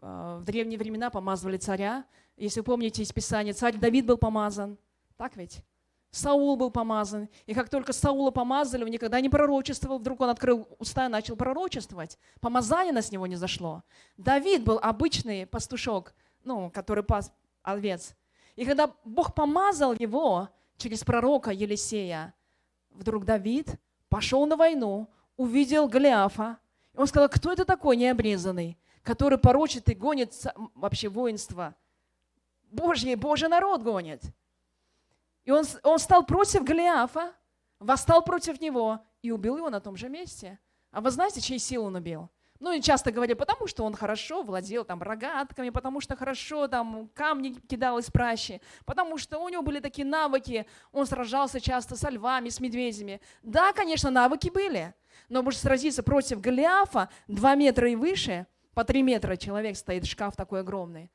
А, 0.00 0.36
в 0.36 0.44
древние 0.44 0.78
времена 0.78 1.08
помазывали 1.08 1.56
царя. 1.56 2.04
Если 2.36 2.60
вы 2.60 2.64
помните 2.64 3.02
из 3.02 3.10
Писания, 3.10 3.54
царь 3.54 3.78
Давид 3.78 4.04
был 4.04 4.18
помазан. 4.18 4.76
Так 5.16 5.34
ведь? 5.36 5.64
Саул 6.10 6.56
был 6.56 6.70
помазан. 6.70 7.30
И 7.46 7.54
как 7.54 7.70
только 7.70 7.94
Саула 7.94 8.30
помазали, 8.30 8.84
он 8.84 8.90
никогда 8.90 9.18
не 9.22 9.30
пророчествовал. 9.30 10.00
Вдруг 10.00 10.20
он 10.20 10.28
открыл 10.28 10.68
уста 10.78 11.06
и 11.06 11.08
начал 11.08 11.36
пророчествовать. 11.36 12.18
Помазание 12.40 12.92
на 12.92 13.00
с 13.00 13.10
него 13.10 13.26
не 13.26 13.36
зашло. 13.36 13.82
Давид 14.18 14.62
был 14.62 14.78
обычный 14.82 15.46
пастушок, 15.46 16.12
ну, 16.44 16.70
который 16.70 17.02
пас 17.02 17.32
овец. 17.62 18.14
И 18.56 18.66
когда 18.66 18.92
Бог 19.04 19.34
помазал 19.34 19.94
его 19.94 20.50
через 20.76 21.04
пророка 21.04 21.50
Елисея, 21.50 22.34
вдруг 22.90 23.24
Давид 23.24 23.74
пошел 24.08 24.46
на 24.46 24.56
войну, 24.56 25.08
увидел 25.36 25.88
Голиафа. 25.88 26.58
И 26.92 26.98
он 26.98 27.06
сказал, 27.06 27.28
кто 27.28 27.52
это 27.52 27.64
такой 27.64 27.96
необрезанный, 27.96 28.78
который 29.02 29.38
порочит 29.38 29.88
и 29.88 29.94
гонит 29.94 30.32
вообще 30.74 31.08
воинство? 31.08 31.74
Божье, 32.70 33.16
Божий 33.16 33.48
народ 33.48 33.82
гонит. 33.82 34.22
И 35.44 35.50
он, 35.50 35.64
он 35.82 35.98
стал 35.98 36.24
против 36.24 36.64
Голиафа, 36.64 37.34
восстал 37.78 38.22
против 38.24 38.60
него 38.60 39.00
и 39.22 39.30
убил 39.30 39.56
его 39.56 39.70
на 39.70 39.80
том 39.80 39.96
же 39.96 40.08
месте. 40.08 40.58
А 40.90 41.00
вы 41.00 41.10
знаете, 41.10 41.40
чьей 41.40 41.58
силы 41.58 41.86
он 41.86 41.96
убил? 41.96 42.30
Ну, 42.60 42.72
и 42.72 42.80
часто 42.80 43.10
говорят, 43.10 43.36
потому 43.36 43.66
что 43.66 43.84
он 43.84 43.94
хорошо 43.94 44.42
владел 44.42 44.84
там 44.84 45.02
рогатками, 45.02 45.70
потому 45.70 46.00
что 46.00 46.16
хорошо 46.16 46.68
там 46.68 47.08
камни 47.14 47.50
кидал 47.68 47.98
из 47.98 48.10
пращи, 48.10 48.60
потому 48.84 49.18
что 49.18 49.38
у 49.38 49.48
него 49.48 49.62
были 49.62 49.80
такие 49.80 50.06
навыки, 50.06 50.66
он 50.92 51.06
сражался 51.06 51.60
часто 51.60 51.96
со 51.96 52.10
львами, 52.10 52.48
с 52.48 52.60
медведями. 52.60 53.20
Да, 53.42 53.72
конечно, 53.72 54.10
навыки 54.10 54.50
были, 54.50 54.94
но 55.28 55.42
может 55.42 55.60
сразиться 55.60 56.02
против 56.02 56.40
Голиафа 56.40 57.10
два 57.26 57.54
метра 57.56 57.90
и 57.90 57.96
выше, 57.96 58.46
по 58.72 58.84
три 58.84 59.02
метра 59.02 59.36
человек 59.36 59.76
стоит, 59.76 60.06
шкаф 60.06 60.36
такой 60.36 60.60
огромный. 60.60 61.10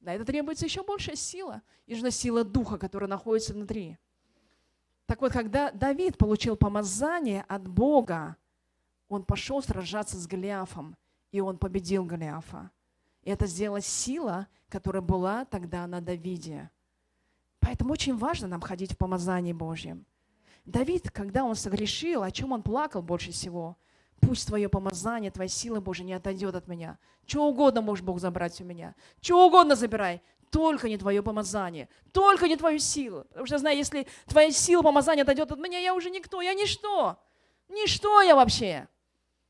На 0.00 0.14
это 0.14 0.24
требуется 0.24 0.66
еще 0.66 0.82
большая 0.82 1.16
сила. 1.16 1.62
И 1.86 1.94
нужна 1.94 2.10
сила 2.10 2.44
духа, 2.44 2.76
которая 2.76 3.08
находится 3.08 3.54
внутри. 3.54 3.96
Так 5.06 5.20
вот, 5.20 5.32
когда 5.32 5.70
Давид 5.70 6.18
получил 6.18 6.56
помазание 6.56 7.44
от 7.48 7.66
Бога, 7.66 8.36
он 9.08 9.24
пошел 9.24 9.62
сражаться 9.62 10.16
с 10.16 10.26
Голиафом, 10.26 10.96
и 11.32 11.40
он 11.40 11.58
победил 11.58 12.04
Голиафа. 12.04 12.70
И 13.22 13.30
это 13.30 13.46
сделала 13.46 13.80
сила, 13.80 14.46
которая 14.68 15.02
была 15.02 15.44
тогда 15.44 15.86
на 15.86 16.00
Давиде. 16.00 16.70
Поэтому 17.60 17.92
очень 17.92 18.16
важно 18.16 18.48
нам 18.48 18.60
ходить 18.60 18.92
в 18.92 18.98
помазании 18.98 19.52
Божьем. 19.52 20.04
Давид, 20.64 21.10
когда 21.10 21.44
он 21.44 21.54
согрешил, 21.54 22.22
о 22.22 22.30
чем 22.30 22.52
он 22.52 22.62
плакал 22.62 23.02
больше 23.02 23.32
всего? 23.32 23.76
Пусть 24.20 24.46
твое 24.46 24.68
помазание, 24.68 25.30
твоя 25.30 25.48
сила 25.48 25.80
Божья 25.80 26.04
не 26.04 26.12
отойдет 26.14 26.54
от 26.54 26.68
меня. 26.68 26.98
Что 27.26 27.46
угодно 27.46 27.82
может 27.82 28.04
Бог 28.04 28.20
забрать 28.20 28.60
у 28.60 28.64
меня. 28.64 28.94
Что 29.20 29.46
угодно 29.46 29.76
забирай. 29.76 30.22
Только 30.50 30.88
не 30.88 30.96
твое 30.96 31.22
помазание. 31.22 31.88
Только 32.12 32.48
не 32.48 32.56
твою 32.56 32.78
силу. 32.78 33.24
Потому 33.28 33.46
что, 33.46 33.58
знаю, 33.58 33.76
если 33.76 34.06
твоя 34.26 34.50
сила 34.50 34.82
помазания 34.82 35.24
отойдет 35.24 35.50
от 35.50 35.58
меня, 35.58 35.78
я 35.78 35.94
уже 35.94 36.10
никто, 36.10 36.40
я 36.40 36.54
ничто. 36.54 37.18
Ничто 37.68 38.22
я 38.22 38.36
вообще. 38.36 38.88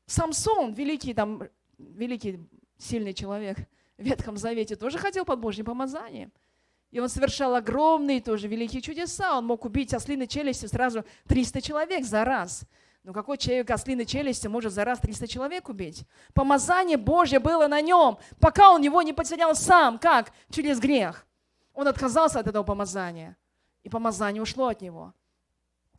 Самсон, 0.05 0.73
великий 0.73 1.13
там, 1.13 1.43
великий 1.77 2.39
сильный 2.77 3.13
человек 3.13 3.57
в 3.97 4.03
Ветхом 4.03 4.37
Завете, 4.37 4.75
тоже 4.75 4.97
ходил 4.97 5.25
под 5.25 5.39
Божьим 5.39 5.65
помазанием. 5.65 6.31
И 6.91 6.99
он 6.99 7.09
совершал 7.09 7.55
огромные 7.55 8.21
тоже 8.21 8.47
великие 8.47 8.81
чудеса. 8.81 9.37
Он 9.37 9.45
мог 9.45 9.65
убить 9.65 9.93
ослиной 9.93 10.27
челюстью 10.27 10.69
сразу 10.69 11.03
300 11.27 11.61
человек 11.61 12.05
за 12.05 12.23
раз. 12.23 12.63
Ну 13.03 13.13
какой 13.13 13.37
человек 13.37 13.69
ослиной 13.69 14.05
челюстью 14.05 14.49
может 14.49 14.71
за 14.71 14.85
раз 14.85 14.99
300 14.99 15.27
человек 15.27 15.69
убить? 15.69 16.05
Помазание 16.33 16.97
Божье 16.97 17.39
было 17.39 17.67
на 17.67 17.81
нем, 17.81 18.17
пока 18.39 18.71
он 18.71 18.81
его 18.81 19.01
не 19.01 19.13
потерял 19.13 19.55
сам. 19.55 19.99
Как? 19.99 20.31
Через 20.49 20.79
грех. 20.79 21.27
Он 21.73 21.87
отказался 21.87 22.39
от 22.39 22.47
этого 22.47 22.63
помазания. 22.63 23.35
И 23.83 23.89
помазание 23.89 24.41
ушло 24.41 24.67
от 24.67 24.81
него. 24.81 25.13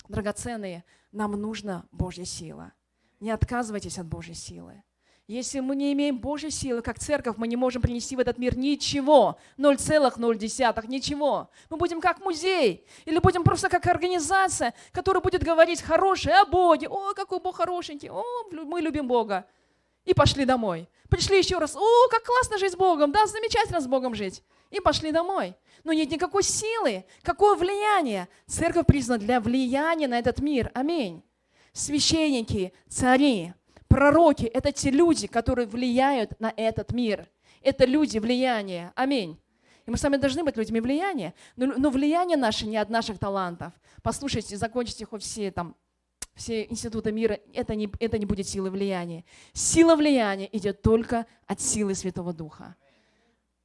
Драгоценные, 0.09 0.83
нам 1.13 1.33
нужна 1.33 1.85
Божья 1.93 2.25
сила. 2.25 2.73
Не 3.21 3.31
отказывайтесь 3.31 3.99
от 3.99 4.07
Божьей 4.07 4.35
силы. 4.35 4.83
Если 5.29 5.59
мы 5.59 5.75
не 5.75 5.93
имеем 5.93 6.19
Божьей 6.19 6.51
силы, 6.51 6.83
как 6.83 7.01
церковь, 7.01 7.37
мы 7.37 7.49
не 7.49 7.57
можем 7.57 7.83
принести 7.83 8.15
в 8.15 8.21
этот 8.21 8.39
мир 8.39 8.57
ничего, 8.57 9.39
0,0, 9.59 10.87
ничего. 10.87 11.51
Мы 11.69 11.77
будем 11.79 12.01
как 12.01 12.21
музей, 12.21 12.87
или 13.05 13.19
будем 13.19 13.43
просто 13.43 13.69
как 13.69 13.85
организация, 13.87 14.73
которая 14.93 15.21
будет 15.21 15.43
говорить 15.43 15.83
хорошее 15.83 16.37
о 16.37 16.47
Боге. 16.47 16.89
О, 16.89 17.13
какой 17.13 17.41
Бог 17.41 17.57
хорошенький, 17.57 18.09
о, 18.09 18.23
мы 18.53 18.81
любим 18.81 19.09
Бога. 19.09 19.47
И 20.05 20.15
пошли 20.15 20.45
домой. 20.45 20.89
Пришли 21.11 21.39
еще 21.39 21.59
раз, 21.59 21.75
о, 21.75 22.09
как 22.09 22.23
классно 22.23 22.59
жить 22.59 22.75
с 22.75 22.77
Богом, 22.77 23.11
да, 23.11 23.27
замечательно 23.27 23.81
с 23.81 23.89
Богом 23.89 24.15
жить. 24.15 24.45
И 24.71 24.79
пошли 24.79 25.11
домой. 25.11 25.57
Но 25.83 25.93
нет 25.93 26.09
никакой 26.09 26.45
силы, 26.45 27.05
какое 27.23 27.57
влияние. 27.57 28.29
Церковь 28.47 28.87
признана 28.87 29.19
для 29.19 29.41
влияния 29.41 30.07
на 30.07 30.21
этот 30.21 30.39
мир. 30.39 30.71
Аминь. 30.73 31.25
Священники, 31.77 32.73
цари, 32.89 33.53
Пророки– 33.89 34.45
это 34.55 34.73
те 34.73 34.91
люди, 34.91 35.27
которые 35.27 35.67
влияют 35.67 36.41
на 36.41 36.53
этот 36.57 36.93
мир. 36.93 37.29
Это 37.63 37.85
люди 37.85 38.19
влияния. 38.19 38.93
Аминь. 38.97 39.39
И 39.87 39.91
мы 39.91 39.97
с 39.97 40.03
вами 40.03 40.17
должны 40.17 40.43
быть 40.43 40.57
людьми 40.57 40.81
влияния. 40.81 41.35
Но, 41.55 41.67
но 41.67 41.91
влияние 41.91 42.37
наше 42.37 42.67
не 42.67 42.77
от 42.77 42.91
наших 42.91 43.19
талантов. 43.19 43.73
Послушайте, 44.03 44.57
закончите 44.57 45.07
хоть 45.07 45.23
все 45.23 45.51
там 45.51 45.77
все 46.35 46.65
институты 46.65 47.13
мира, 47.13 47.39
это 47.55 47.75
не, 47.75 47.91
это 47.99 48.19
не 48.19 48.27
будет 48.27 48.47
силы 48.47 48.71
влияния. 48.71 49.25
Сила 49.55 49.97
влияния 49.97 50.49
идет 50.53 50.83
только 50.83 51.27
от 51.47 51.61
силы 51.61 51.95
Святого 51.95 52.35
Духа. 52.35 52.75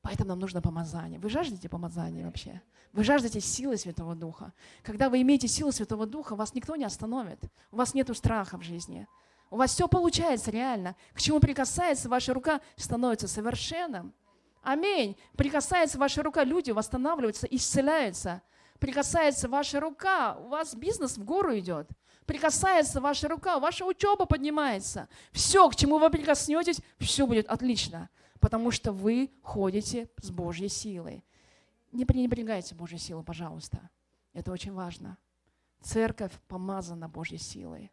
Поэтому 0.01 0.29
нам 0.29 0.39
нужно 0.39 0.61
помазание. 0.61 1.19
Вы 1.19 1.29
жаждете 1.29 1.69
помазания 1.69 2.25
вообще? 2.25 2.61
Вы 2.91 3.03
жаждете 3.03 3.39
силы 3.39 3.77
Святого 3.77 4.15
Духа. 4.15 4.53
Когда 4.83 5.09
вы 5.09 5.21
имеете 5.21 5.47
силу 5.47 5.71
Святого 5.71 6.05
Духа, 6.05 6.35
вас 6.35 6.55
никто 6.55 6.75
не 6.75 6.85
остановит. 6.85 7.39
У 7.71 7.77
вас 7.77 7.93
нет 7.93 8.15
страха 8.17 8.57
в 8.57 8.63
жизни. 8.63 9.07
У 9.51 9.57
вас 9.57 9.71
все 9.71 9.87
получается 9.87 10.49
реально. 10.49 10.95
К 11.13 11.19
чему 11.21 11.39
прикасается 11.39 12.09
ваша 12.09 12.33
рука, 12.33 12.61
становится 12.77 13.27
совершенным. 13.27 14.13
Аминь. 14.63 15.17
Прикасается 15.37 15.97
ваша 15.97 16.23
рука, 16.23 16.43
люди 16.43 16.71
восстанавливаются, 16.71 17.47
исцеляются. 17.47 18.41
Прикасается 18.79 19.47
ваша 19.47 19.79
рука, 19.79 20.37
у 20.37 20.47
вас 20.47 20.73
бизнес 20.73 21.17
в 21.17 21.23
гору 21.23 21.55
идет. 21.57 21.87
Прикасается 22.25 23.01
ваша 23.01 23.27
рука, 23.27 23.59
ваша 23.59 23.85
учеба 23.85 24.25
поднимается. 24.25 25.07
Все, 25.31 25.69
к 25.69 25.75
чему 25.75 25.99
вы 25.99 26.09
прикоснетесь, 26.09 26.79
все 26.97 27.27
будет 27.27 27.47
отлично. 27.47 28.09
Потому 28.41 28.71
что 28.71 28.91
вы 28.91 29.31
ходите 29.43 30.09
с 30.17 30.31
Божьей 30.31 30.67
силой. 30.67 31.23
Не 31.91 32.05
пренебрегайте 32.05 32.75
Божьей 32.75 32.97
силой, 32.97 33.23
пожалуйста. 33.23 33.89
Это 34.33 34.51
очень 34.51 34.73
важно. 34.73 35.17
Церковь 35.81 36.31
помазана 36.47 37.07
Божьей 37.07 37.37
силой. 37.37 37.91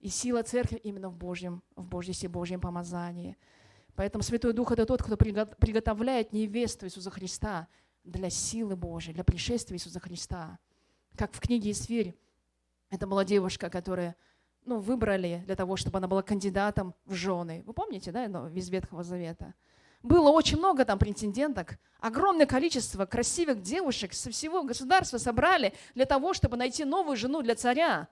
И 0.00 0.08
сила 0.08 0.42
церкви 0.42 0.76
именно 0.76 1.10
в 1.10 1.16
Божьем, 1.16 1.62
в 1.76 1.86
Божьем, 1.88 2.32
Божьем 2.32 2.60
помазании. 2.60 3.36
Поэтому 3.94 4.22
Святой 4.22 4.54
Дух– 4.54 4.70
это 4.72 4.86
тот, 4.86 5.02
кто 5.02 5.16
приготовляет 5.16 6.32
невесту 6.32 6.86
Иисуса 6.86 7.10
Христа 7.10 7.68
для 8.02 8.30
силы 8.30 8.76
Божьей, 8.76 9.12
для 9.12 9.24
пришествия 9.24 9.76
Иисуса 9.76 10.00
Христа. 10.00 10.58
Как 11.16 11.32
в 11.32 11.40
книге 11.40 11.72
«Исфирь» 11.72 12.14
это 12.88 13.06
была 13.06 13.24
девушка, 13.24 13.68
которая 13.68 14.16
ну, 14.66 14.80
выбрали 14.80 15.42
для 15.46 15.56
того, 15.56 15.76
чтобы 15.76 15.98
она 15.98 16.08
была 16.08 16.22
кандидатом 16.22 16.94
в 17.06 17.14
жены. 17.14 17.62
Вы 17.66 17.72
помните, 17.72 18.12
да, 18.12 18.28
ну, 18.28 18.48
из 18.48 18.68
Ветхого 18.68 19.02
Завета? 19.02 19.54
Было 20.02 20.30
очень 20.30 20.58
много 20.58 20.84
там 20.84 20.98
претенденток, 20.98 21.78
огромное 22.00 22.46
количество 22.46 23.06
красивых 23.06 23.62
девушек 23.62 24.12
со 24.12 24.30
всего 24.30 24.62
государства 24.62 25.18
собрали 25.18 25.72
для 25.94 26.04
того, 26.04 26.34
чтобы 26.34 26.56
найти 26.56 26.84
новую 26.84 27.16
жену 27.16 27.42
для 27.42 27.54
царя. 27.54 28.08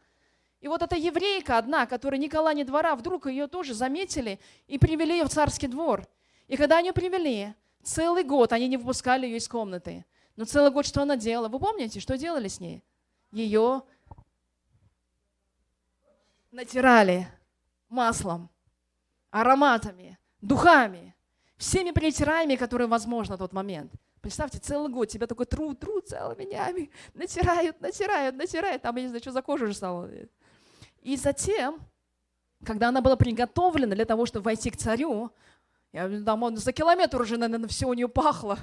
И 0.60 0.68
вот 0.68 0.82
эта 0.82 0.96
еврейка 0.96 1.58
одна, 1.58 1.86
которая 1.86 2.18
Никола 2.18 2.54
не 2.54 2.64
двора, 2.64 2.96
вдруг 2.96 3.26
ее 3.26 3.46
тоже 3.46 3.74
заметили 3.74 4.40
и 4.66 4.78
привели 4.78 5.18
ее 5.18 5.24
в 5.24 5.28
царский 5.28 5.68
двор. 5.68 6.06
И 6.48 6.56
когда 6.56 6.78
они 6.78 6.92
привели, 6.92 7.54
целый 7.82 8.24
год 8.24 8.52
они 8.52 8.66
не 8.68 8.76
выпускали 8.76 9.26
ее 9.26 9.36
из 9.36 9.46
комнаты. 9.46 10.04
Но 10.36 10.46
целый 10.46 10.70
год 10.70 10.86
что 10.86 11.02
она 11.02 11.16
делала? 11.16 11.48
Вы 11.48 11.58
помните, 11.58 12.00
что 12.00 12.16
делали 12.16 12.48
с 12.48 12.60
ней? 12.60 12.82
Ее 13.30 13.82
натирали 16.54 17.26
маслом, 17.88 18.48
ароматами, 19.30 20.18
духами. 20.40 21.14
всеми 21.56 21.92
притираями, 21.92 22.56
которые 22.56 22.88
возможно 22.88 23.36
в 23.36 23.38
тот 23.38 23.52
момент. 23.52 23.92
Представьте, 24.20 24.58
целый 24.58 24.90
год 24.90 25.08
тебя 25.08 25.26
только 25.26 25.44
трут, 25.44 25.80
трут 25.80 26.08
целыми 26.08 26.44
днями, 26.44 26.90
натирают, 27.14 27.80
натирают, 27.80 28.36
натирают, 28.36 28.82
там, 28.82 28.96
я 28.96 29.02
не 29.02 29.08
знаю, 29.08 29.22
что 29.22 29.32
за 29.32 29.42
кожу 29.42 29.64
уже 29.64 29.74
стало. 29.74 30.10
И 31.02 31.16
затем, 31.16 31.80
когда 32.64 32.88
она 32.88 33.00
была 33.00 33.16
приготовлена 33.16 33.94
для 33.94 34.04
того, 34.04 34.26
чтобы 34.26 34.44
войти 34.44 34.70
к 34.70 34.76
царю, 34.76 35.30
я, 35.92 36.08
там 36.24 36.42
он 36.42 36.56
за 36.56 36.72
километр 36.72 37.20
уже, 37.20 37.36
наверное, 37.36 37.68
все 37.68 37.86
у 37.86 37.94
нее 37.94 38.08
пахло, 38.08 38.58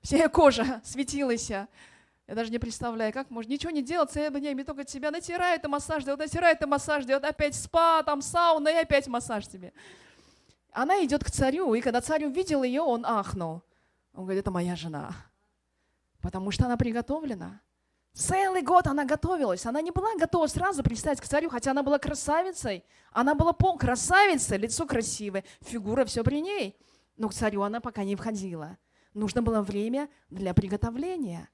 вся 0.00 0.16
ее 0.16 0.28
кожа 0.28 0.80
светилась. 0.84 1.50
Я 2.28 2.34
даже 2.34 2.50
не 2.50 2.58
представляю, 2.58 3.10
как 3.10 3.30
можно 3.30 3.50
ничего 3.50 3.70
не 3.70 3.82
делать 3.82 4.10
целыми 4.10 4.38
днями, 4.38 4.62
только 4.62 4.84
тебя 4.84 5.10
натирает 5.10 5.64
и 5.64 5.66
массаж 5.66 6.04
делает, 6.04 6.20
натирает 6.20 6.62
и 6.62 6.66
массаж 6.66 7.06
делает, 7.06 7.24
опять 7.24 7.54
спа, 7.54 8.02
там 8.02 8.20
сауна 8.20 8.68
и 8.68 8.74
опять 8.74 9.08
массаж 9.08 9.48
тебе. 9.48 9.72
Она 10.72 11.02
идет 11.02 11.24
к 11.24 11.30
царю, 11.30 11.72
и 11.72 11.80
когда 11.80 12.02
царь 12.02 12.26
увидел 12.26 12.62
ее, 12.62 12.82
он 12.82 13.06
ахнул. 13.06 13.62
Он 14.12 14.24
говорит, 14.24 14.42
это 14.42 14.50
моя 14.50 14.76
жена, 14.76 15.16
потому 16.20 16.50
что 16.50 16.66
она 16.66 16.76
приготовлена. 16.76 17.62
Целый 18.12 18.60
год 18.60 18.86
она 18.88 19.06
готовилась. 19.06 19.64
Она 19.64 19.80
не 19.80 19.90
была 19.90 20.08
готова 20.18 20.48
сразу 20.48 20.82
пристать 20.82 21.20
к 21.22 21.24
царю, 21.26 21.48
хотя 21.48 21.70
она 21.70 21.82
была 21.82 21.98
красавицей. 21.98 22.84
Она 23.10 23.34
была 23.34 23.54
пол 23.54 23.78
красавицей, 23.78 24.58
лицо 24.58 24.84
красивое, 24.86 25.44
фигура 25.62 26.04
все 26.04 26.22
при 26.22 26.42
ней. 26.42 26.76
Но 27.16 27.28
к 27.28 27.34
царю 27.34 27.62
она 27.62 27.80
пока 27.80 28.04
не 28.04 28.16
входила. 28.16 28.76
Нужно 29.14 29.40
было 29.40 29.62
время 29.62 30.10
для 30.28 30.52
приготовления. 30.52 31.48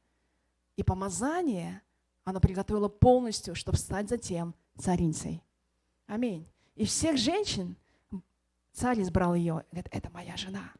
И 0.77 0.83
помазание 0.83 1.83
она 2.25 2.41
приготовила 2.41 2.89
полностью, 2.89 3.55
чтобы 3.55 3.79
стать 3.79 4.09
затем 4.09 4.55
царицей. 4.79 5.43
Аминь. 6.07 6.47
И 6.75 6.85
всех 6.85 7.17
женщин 7.17 7.77
царь 8.73 9.01
избрал 9.03 9.35
ее. 9.35 9.65
Говорит, 9.71 9.89
это 9.91 10.11
моя 10.11 10.37
жена. 10.37 10.73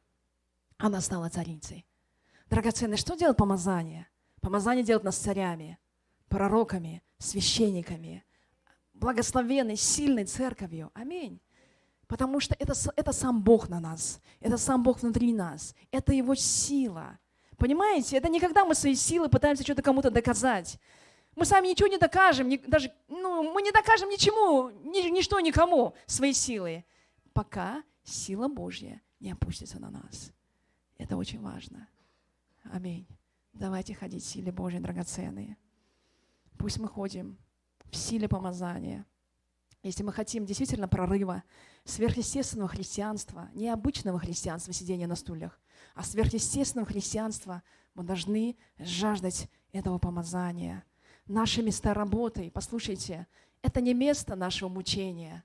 Она 0.79 1.01
стала 1.01 1.29
царицей. 1.29 1.87
Драгоценный, 2.51 2.97
что 2.97 3.15
делает 3.15 3.37
помазание? 3.37 4.09
Помазание 4.41 4.85
делает 4.85 5.05
нас 5.05 5.17
царями, 5.17 5.79
пророками, 6.29 7.03
священниками, 7.19 8.25
благословенной, 8.93 9.77
сильной 9.77 10.25
церковью. 10.25 10.91
Аминь. 10.95 11.41
Потому 12.07 12.41
что 12.41 12.55
это, 12.59 12.75
это 12.97 13.13
сам 13.13 13.43
Бог 13.43 13.69
на 13.69 13.81
нас, 13.81 14.21
это 14.41 14.59
сам 14.59 14.83
Бог 14.83 15.01
внутри 15.01 15.33
нас, 15.33 15.75
это 15.91 16.13
Его 16.13 16.35
сила. 16.35 17.19
Понимаете, 17.57 18.17
это 18.17 18.29
не 18.29 18.41
когда 18.41 18.65
мы 18.65 18.75
свои 18.75 18.95
силы 18.95 19.29
пытаемся 19.29 19.63
что-то 19.63 19.83
кому-то 19.83 20.11
доказать. 20.11 20.79
Мы 21.37 21.45
сами 21.45 21.69
ничего 21.69 21.89
не 21.89 21.99
докажем, 21.99 22.49
не, 22.49 22.59
даже, 22.59 22.93
ну, 23.09 23.53
мы 23.53 23.63
не 23.63 23.73
докажем 23.73 24.09
ничему, 24.09 24.71
ни, 24.71 25.09
ничто 25.11 25.41
никому 25.41 25.95
своей 26.07 26.33
силы, 26.33 26.85
пока 27.33 27.83
сила 28.05 28.49
Божья 28.49 29.03
не 29.19 29.33
опустится 29.33 29.81
на 29.81 29.91
нас. 29.91 30.33
Это 30.97 31.17
очень 31.17 31.41
важно. 31.41 31.89
Аминь. 32.73 33.07
Давайте 33.53 33.95
ходить 33.95 34.23
в 34.23 34.27
силе 34.27 34.53
Божьей, 34.53 34.81
драгоценные. 34.81 35.57
Пусть 36.57 36.79
мы 36.79 36.89
ходим 36.89 37.39
в 37.91 37.97
силе 37.97 38.29
помазания. 38.29 39.05
Если 39.83 40.03
мы 40.03 40.13
хотим 40.13 40.47
действительно 40.47 40.89
прорыва, 40.89 41.43
сверхъестественного 41.85 42.69
христианства, 42.69 43.51
необычного 43.55 44.19
христианства, 44.19 44.73
сидения 44.73 45.07
на 45.07 45.15
стульях, 45.15 45.61
а 45.95 46.03
сверхъестественного 46.03 46.87
христианства, 46.87 47.63
мы 47.95 48.03
должны 48.03 48.57
жаждать 48.79 49.49
этого 49.73 49.99
помазания. 49.99 50.85
Наши 51.27 51.63
места 51.63 51.95
работы, 51.95 52.51
послушайте, 52.53 53.27
это 53.63 53.81
не 53.81 53.95
место 53.95 54.37
нашего 54.37 54.69
мучения. 54.69 55.45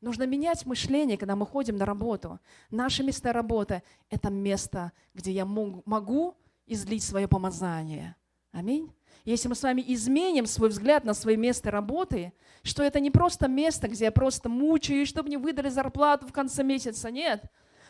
Нужно 0.00 0.26
менять 0.26 0.64
мышление, 0.64 1.18
когда 1.18 1.34
мы 1.34 1.44
ходим 1.44 1.76
на 1.76 1.84
работу. 1.84 2.38
Наше 2.70 3.02
место 3.02 3.32
работы– 3.32 3.82
это 4.10 4.30
место, 4.30 4.92
где 5.12 5.32
я 5.32 5.44
могу 5.44 6.36
излить 6.66 7.02
свое 7.02 7.26
помазание. 7.26 8.14
Аминь. 8.52 8.92
Если 9.24 9.48
мы 9.48 9.54
с 9.54 9.62
вами 9.62 9.84
изменим 9.86 10.46
свой 10.46 10.68
взгляд 10.68 11.04
на 11.04 11.14
свое 11.14 11.36
место 11.36 11.70
работы, 11.70 12.32
что 12.62 12.82
это 12.82 13.00
не 13.00 13.10
просто 13.10 13.48
место, 13.48 13.88
где 13.88 14.06
я 14.06 14.12
просто 14.12 14.48
мучаюсь, 14.48 15.08
чтобы 15.08 15.28
мне 15.28 15.38
выдали 15.38 15.68
зарплату 15.68 16.26
в 16.26 16.32
конце 16.32 16.62
месяца, 16.62 17.10
нет. 17.10 17.44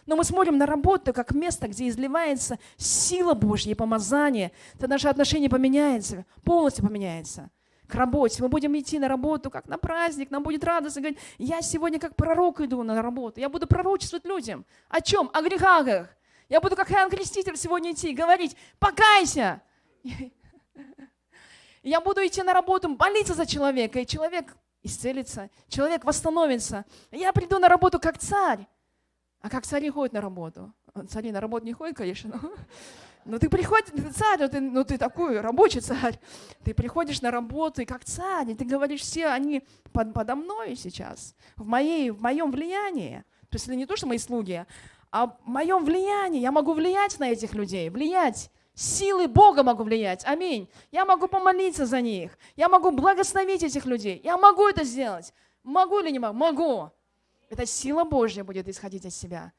Но 0.09 0.17
мы 0.17 0.25
смотрим 0.25 0.57
на 0.57 0.65
работу 0.65 1.13
как 1.13 1.33
место, 1.33 1.69
где 1.69 1.87
изливается 1.87 2.59
сила 2.79 3.35
Божья 3.35 3.73
и 3.73 3.75
помазание, 3.75 4.53
то 4.79 4.89
наше 4.89 5.07
отношение 5.07 5.51
поменяется, 5.51 6.25
полностью 6.45 6.87
поменяется 6.87 7.51
к 7.87 7.95
работе. 7.95 8.43
Мы 8.43 8.49
будем 8.49 8.75
идти 8.79 8.99
на 8.99 9.07
работу, 9.07 9.51
как 9.51 9.67
на 9.69 9.77
праздник, 9.77 10.31
нам 10.31 10.43
будет 10.43 10.65
радостно 10.65 11.03
говорить, 11.03 11.19
я 11.37 11.61
сегодня 11.61 12.01
как 12.01 12.17
пророк 12.17 12.63
иду 12.63 12.83
на 12.83 13.03
работу, 13.03 13.39
я 13.39 13.51
буду 13.51 13.67
пророчествовать 13.67 14.25
людям. 14.25 14.65
О 14.89 15.03
чем? 15.03 15.29
О 15.35 15.43
грехах. 15.43 16.09
Я 16.49 16.63
буду 16.63 16.75
как 16.75 16.91
Иоанн 16.91 17.11
Креститель 17.11 17.59
сегодня 17.59 17.93
идти, 17.93 18.15
говорить, 18.15 18.57
покайся. 18.79 19.61
Я 21.83 22.01
буду 22.01 22.27
идти 22.27 22.43
на 22.43 22.55
работу, 22.55 22.89
молиться 22.89 23.35
за 23.35 23.47
человека, 23.47 24.01
и 24.01 24.07
человек 24.07 24.57
исцелится, 24.83 25.49
человек 25.69 26.05
восстановится. 26.05 26.87
Я 27.11 27.33
приду 27.33 27.59
на 27.59 27.69
работу 27.69 28.01
как 28.01 28.19
царь. 28.19 28.67
А 29.41 29.49
как 29.51 29.64
цари 29.64 29.91
ходят 29.91 30.12
на 30.12 30.20
работу? 30.20 30.72
Цари 31.09 31.30
на 31.30 31.41
работу 31.41 31.64
не 31.64 31.72
ходят, 31.72 31.97
конечно, 31.97 32.41
но, 32.43 32.51
но 33.24 33.39
ты 33.39 33.49
приходишь, 33.49 33.91
ты 33.91 34.11
царь, 34.11 34.41
ну 34.41 34.49
ты, 34.49 34.61
ну 34.61 34.84
ты 34.84 34.99
такой 34.99 35.41
рабочий 35.41 35.80
царь. 35.80 36.18
Ты 36.64 36.74
приходишь 36.74 37.20
на 37.22 37.30
работу 37.30 37.82
и 37.82 37.84
как 37.84 38.05
царь, 38.05 38.51
и 38.51 38.55
ты 38.55 38.64
говоришь, 38.64 39.03
все 39.03 39.28
они 39.28 39.62
под, 39.93 40.12
подо 40.12 40.34
мной 40.34 40.74
сейчас, 40.76 41.34
в, 41.57 41.64
моей, 41.64 42.11
в 42.11 42.20
моем 42.20 42.51
влиянии. 42.51 43.24
То 43.49 43.57
есть 43.57 43.66
это 43.66 43.76
не 43.76 43.86
то, 43.86 43.97
что 43.97 44.07
мои 44.07 44.18
слуги, 44.18 44.66
о 45.11 45.36
моем 45.45 45.84
влиянии. 45.84 46.41
Я 46.41 46.53
могу 46.53 46.74
влиять 46.74 47.18
на 47.18 47.30
этих 47.30 47.55
людей, 47.55 47.91
влиять. 47.91 48.51
Силы 48.74 49.26
Бога 49.26 49.62
могу 49.64 49.82
влиять. 49.82 50.24
Аминь. 50.24 50.68
Я 50.93 51.05
могу 51.05 51.26
помолиться 51.26 51.84
за 51.84 52.01
них. 52.01 52.39
Я 52.55 52.68
могу 52.68 52.93
благословить 52.93 53.64
этих 53.64 53.86
людей. 53.86 54.20
Я 54.22 54.36
могу 54.36 54.68
это 54.68 54.84
сделать. 54.84 55.32
Могу 55.64 55.99
или 56.01 56.11
не 56.11 56.18
могу? 56.18 56.39
Могу. 56.39 56.91
Эта 57.49 57.67
сила 57.67 58.05
Божья 58.05 58.45
будет 58.45 58.69
исходить 58.69 59.05
из 59.05 59.17
себя. 59.17 59.53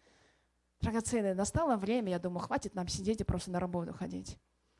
Драгоценные, 0.81 1.33
настало 1.33 1.75
время, 1.75 2.11
я 2.11 2.19
думаю, 2.19 2.39
хватит 2.39 2.75
нам 2.75 2.87
сидеть 2.87 3.21
и 3.21 3.23
просто 3.23 3.51
на 3.51 3.59
работу 3.59 3.93
ходить. 3.93 4.37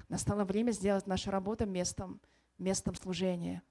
Настало 0.07 0.45
время 0.45 0.72
сделать 0.72 1.07
нашу 1.07 1.32
работу 1.32 1.66
местом, 1.66 2.22
местом 2.57 2.95
служения. 2.95 3.62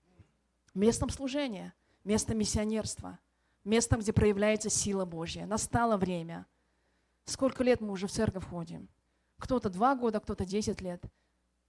Местом 0.74 1.09
служения, 1.09 1.72
местом 2.05 2.39
миссионерства, 2.39 3.18
местом, 3.64 4.01
где 4.01 4.12
проявляется 4.12 4.70
сила 4.70 5.05
Божья. 5.05 5.47
Настало 5.47 5.97
время– 5.97 6.47
Сколько 7.28 7.62
лет 7.62 7.82
мы 7.82 7.91
уже 7.91 8.07
в 8.07 8.11
церковь 8.11 8.47
ходим? 8.49 8.89
Кто-то 9.39 9.68
два 9.68 9.95
года, 9.95 10.18
кто-то 10.18 10.47
десять 10.47 10.80
лет. 10.80 11.05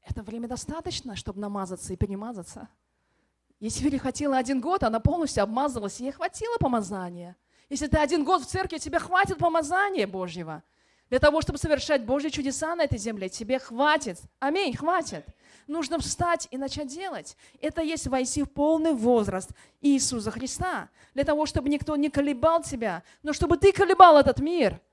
Это 0.01 0.23
время 0.23 0.47
достаточно, 0.47 1.17
чтобы 1.17 1.41
намазаться 1.41 1.91
и 1.91 1.97
перемазаться. 1.97 2.69
Если 3.59 3.83
Виля 3.83 3.99
хотела 3.99 4.37
один 4.37 4.61
год, 4.61 4.83
она 4.83 5.01
полностью 5.01 5.43
обмазалась, 5.43 5.99
ей 5.99 6.13
хватило 6.13 6.55
помазания. 6.59 7.35
Если 7.69 7.87
ты 7.87 7.97
один 7.97 8.23
год 8.23 8.41
в 8.41 8.47
церкви, 8.47 8.77
тебе 8.77 8.99
хватит 8.99 9.37
помазания 9.37 10.07
Божьего. 10.07 10.63
Для 11.09 11.19
того, 11.19 11.41
чтобы 11.41 11.57
совершать 11.57 12.03
Божьи 12.03 12.29
чудеса 12.29 12.75
на 12.75 12.83
этой 12.83 12.97
земле, 12.97 13.29
тебе 13.29 13.59
хватит. 13.59 14.19
Аминь, 14.39 14.75
хватит. 14.75 15.25
Нужно 15.67 15.99
встать 15.99 16.47
и 16.51 16.57
начать 16.57 16.87
делать. 16.87 17.37
Это 17.61 17.81
есть 17.81 18.07
войти 18.07 18.43
в 18.43 18.51
полный 18.51 18.93
возраст 18.93 19.51
Иисуса 19.81 20.31
Христа. 20.31 20.89
Для 21.13 21.23
того, 21.23 21.45
чтобы 21.45 21.69
никто 21.69 21.95
не 21.95 22.09
колебал 22.09 22.63
тебя, 22.63 23.03
но 23.23 23.33
чтобы 23.33 23.57
ты 23.57 23.71
колебал 23.71 24.17
этот 24.17 24.39
мир– 24.39 24.79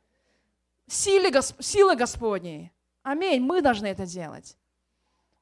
силы, 0.87 1.31
силы 1.61 1.97
Господней. 1.97 2.73
Аминь. 3.03 3.43
Мы 3.43 3.63
должны 3.63 3.87
это 3.87 4.07
делать. 4.07 4.57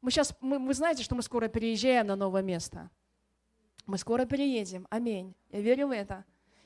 Мы 0.00 0.10
сейчас, 0.10 0.34
мы, 0.40 0.58
вы 0.58 0.74
знаете, 0.74 1.02
что 1.02 1.14
мы 1.14 1.22
скоро 1.22 1.48
переезжаем 1.48 2.06
на 2.06 2.16
новое 2.16 2.42
место. 2.42 2.90
Мы 3.86 3.98
скоро 3.98 4.24
переедем. 4.24 4.86
Аминь. 4.90 5.34
Я 5.50 5.60
верю 5.60 5.88
в 5.88 5.90
это. 5.90 6.24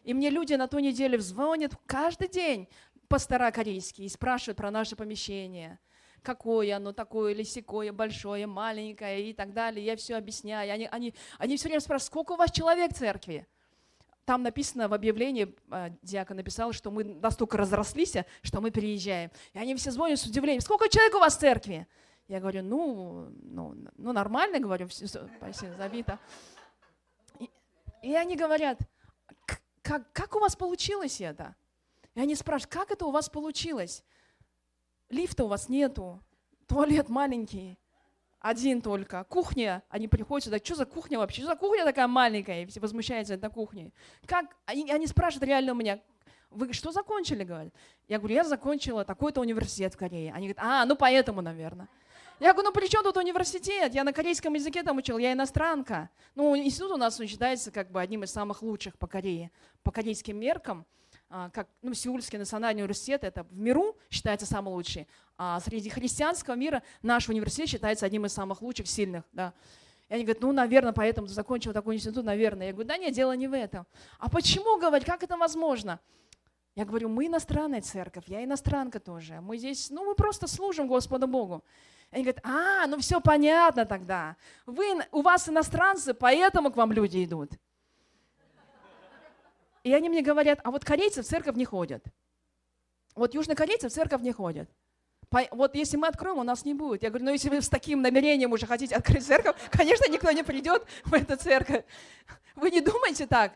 И 0.09 0.15
мне 0.15 0.31
люди 0.31 0.55
на 0.55 0.69
ту 0.69 0.79
неделю 0.79 1.21
звонят 1.21 1.73
каждый 1.85 2.29
день, 2.29 2.67
пастора 3.09 3.51
корейские, 3.51 4.07
и 4.07 4.09
спрашивают 4.09 4.57
про 4.57 4.71
наше 4.71 4.97
помещение. 4.97 5.79
Какое 6.23 6.75
оно 6.75 6.95
такое, 6.95 7.35
или 7.35 7.43
секое, 7.43 7.93
большое, 7.93 8.47
маленькое 8.47 9.29
и 9.29 9.35
так 9.35 9.53
далее. 9.53 9.85
Я 9.85 9.97
все 9.97 10.17
объясняю. 10.17 10.73
Они, 10.73 10.87
они, 10.91 11.15
они 11.37 11.59
все 11.59 11.69
время 11.69 11.81
спрашивают, 11.81 12.07
сколько 12.07 12.33
у 12.33 12.37
вас 12.37 12.51
человек 12.51 12.93
в 12.93 12.99
церкви? 12.99 13.47
там 14.25 14.43
написано 14.43 14.89
в 14.89 14.95
объявлении, 14.95 15.55
а, 15.71 15.91
диакон 16.03 16.37
написал, 16.39 16.73
что 16.73 16.91
мы 16.91 17.05
настолько 17.05 17.57
разрослись, 17.59 18.15
что 18.43 18.61
мы 18.63 18.71
переезжаем. 18.71 19.31
И 19.53 19.59
они 19.59 19.75
все 19.75 19.91
звонят 19.91 20.19
с 20.19 20.27
удивлением, 20.27 20.63
сколько 20.63 20.89
человек 20.89 21.15
у 21.17 21.19
вас 21.19 21.37
в 21.37 21.41
церкви? 21.41 21.87
Я 22.29 22.41
говорю, 22.41 22.63
ну, 22.63 23.29
ну, 23.43 23.75
ну 23.97 24.13
нормально, 24.13 24.59
говорю, 24.59 24.89
все, 24.89 25.07
спасибо, 25.07 25.75
забито. 25.77 26.19
И, 27.41 27.51
и 28.03 28.15
они 28.15 28.37
говорят, 28.37 28.79
как, 29.89 30.13
как 30.13 30.37
у 30.37 30.39
вас 30.39 30.55
получилось 30.55 31.21
это? 31.21 31.57
И 32.15 32.21
они 32.21 32.35
спрашивают, 32.35 32.73
как 32.73 32.91
это 32.91 33.07
у 33.07 33.11
вас 33.11 33.31
получилось? 33.31 34.05
Лифта 35.09 35.45
у 35.45 35.49
вас 35.49 35.71
нету, 35.71 36.23
туалет 36.67 37.09
маленький 37.09 37.79
один 38.41 38.83
только. 38.83 39.25
Кухня, 39.25 39.83
они 39.89 40.07
приходят 40.07 40.45
сюда, 40.45 40.59
что 40.59 40.75
за 40.75 40.85
кухня 40.85 41.19
вообще? 41.19 41.41
Что 41.41 41.53
за 41.53 41.57
кухня 41.57 41.85
такая 41.85 42.07
маленькая? 42.07 42.63
И 42.63 42.67
все 42.67 42.81
возмущаются 42.81 43.35
этой 43.35 43.51
кухней. 43.51 43.95
Как? 44.27 44.55
Они, 44.67 44.91
они 44.91 45.07
спрашивают 45.07 45.49
реально 45.49 45.73
у 45.73 45.77
меня, 45.77 46.01
вы 46.51 46.73
что 46.75 46.93
закончили, 46.93 47.45
говорят? 47.45 47.73
Я 48.09 48.19
говорю, 48.19 48.35
я 48.35 48.45
закончила 48.45 49.07
такой-то 49.07 49.41
университет 49.41 49.95
в 49.95 49.97
Корее. 49.97 50.33
Они 50.35 50.49
говорят, 50.49 50.59
а, 50.61 50.85
ну 50.85 50.97
поэтому, 50.97 51.41
наверное. 51.41 51.89
Я 52.41 52.53
говорю, 52.53 52.69
ну 52.69 52.73
при 52.73 52.87
чем 52.87 53.03
тут 53.03 53.17
университет? 53.17 53.95
Я 53.95 54.05
на 54.05 54.13
корейском 54.13 54.55
языке 54.55 54.85
там 54.85 54.97
учил, 54.99 55.19
я 55.19 55.33
иностранка. 55.33 56.09
Ну, 56.37 56.57
институт 56.57 56.93
у 56.93 56.97
нас 56.97 57.19
он 57.19 57.27
считается 57.27 57.73
как 57.73 57.91
бы 57.91 58.01
одним 58.01 58.23
из 58.23 58.31
самых 58.31 58.63
лучших 58.63 58.97
по 58.97 59.09
Корее, 59.09 59.51
по 59.83 59.91
корейским 59.91 60.39
меркам. 60.39 60.87
А, 61.31 61.51
как, 61.51 61.69
ну, 61.83 61.93
Сеульский 61.93 62.39
национальный 62.39 62.83
университет, 62.83 63.25
это 63.25 63.43
в 63.43 63.59
миру 63.59 63.97
считается 64.09 64.47
самый 64.47 64.71
лучший. 64.71 65.09
А 65.37 65.61
среди 65.61 65.91
христианского 65.91 66.55
мира 66.55 66.83
наш 67.03 67.29
университет 67.29 67.69
считается 67.69 68.07
одним 68.07 68.25
из 68.25 68.33
самых 68.33 68.63
лучших, 68.63 68.87
сильных, 68.87 69.25
да. 69.33 69.53
И 70.09 70.15
они 70.15 70.23
говорят, 70.23 70.41
ну, 70.41 70.53
наверное, 70.53 70.93
поэтому 70.93 71.27
ты 71.27 71.35
закончил 71.35 71.73
такой 71.73 71.97
институт, 71.97 72.25
наверное. 72.25 72.69
Я 72.69 72.73
говорю, 72.73 72.89
да 72.89 72.97
нет, 72.97 73.13
дело 73.13 73.33
не 73.33 73.47
в 73.47 73.53
этом. 73.53 73.87
А 74.19 74.31
почему, 74.31 74.79
говорить, 74.79 75.07
как 75.07 75.23
это 75.23 75.37
возможно? 75.37 76.01
Я 76.75 76.85
говорю, 76.85 77.09
мы 77.09 77.27
иностранная 77.27 77.83
церковь, 77.83 78.25
я 78.29 78.43
иностранка 78.45 79.01
тоже. 79.01 79.41
Мы 79.41 79.59
здесь, 79.59 79.91
ну, 79.91 80.07
мы 80.07 80.15
просто 80.15 80.47
служим 80.47 80.87
Господу 80.87 81.27
Богу. 81.27 81.63
Они 82.11 82.23
говорят, 82.25 82.41
а, 82.45 82.87
ну 82.87 82.99
все 82.99 83.21
понятно 83.21 83.85
тогда. 83.85 84.37
Вы, 84.65 84.87
у 85.13 85.23
вас 85.23 85.49
иностранцы, 85.49 86.15
поэтому 86.15 86.71
к 86.73 86.77
вам 86.77 86.93
люди 86.93 87.25
идут. 87.25 87.53
И 89.83 89.93
они 89.93 90.09
мне 90.09 90.23
говорят, 90.23 90.61
а 90.65 90.71
вот 90.71 90.85
корейцы 90.85 91.23
в 91.23 91.27
церковь 91.27 91.57
не 91.57 91.65
ходят. 91.65 92.05
Вот 93.15 93.35
южнокорейцы 93.35 93.89
в 93.89 93.93
церковь 93.93 94.23
не 94.23 94.33
ходят. 94.33 94.69
Вот 95.51 95.75
если 95.75 95.99
мы 95.99 96.09
откроем, 96.09 96.39
у 96.39 96.43
нас 96.43 96.65
не 96.65 96.73
будет. 96.73 97.03
Я 97.03 97.11
говорю, 97.11 97.27
ну 97.27 97.33
если 97.33 97.51
вы 97.51 97.61
с 97.61 97.69
таким 97.69 98.01
намерением 98.01 98.53
уже 98.53 98.67
хотите 98.67 98.95
открыть 98.95 99.27
церковь, 99.27 99.57
конечно, 99.71 100.11
никто 100.11 100.31
не 100.31 100.43
придет 100.43 100.87
в 101.05 101.13
эту 101.13 101.37
церковь. 101.37 101.85
Вы 102.55 102.71
не 102.71 102.81
думайте 102.81 103.27
так. 103.27 103.53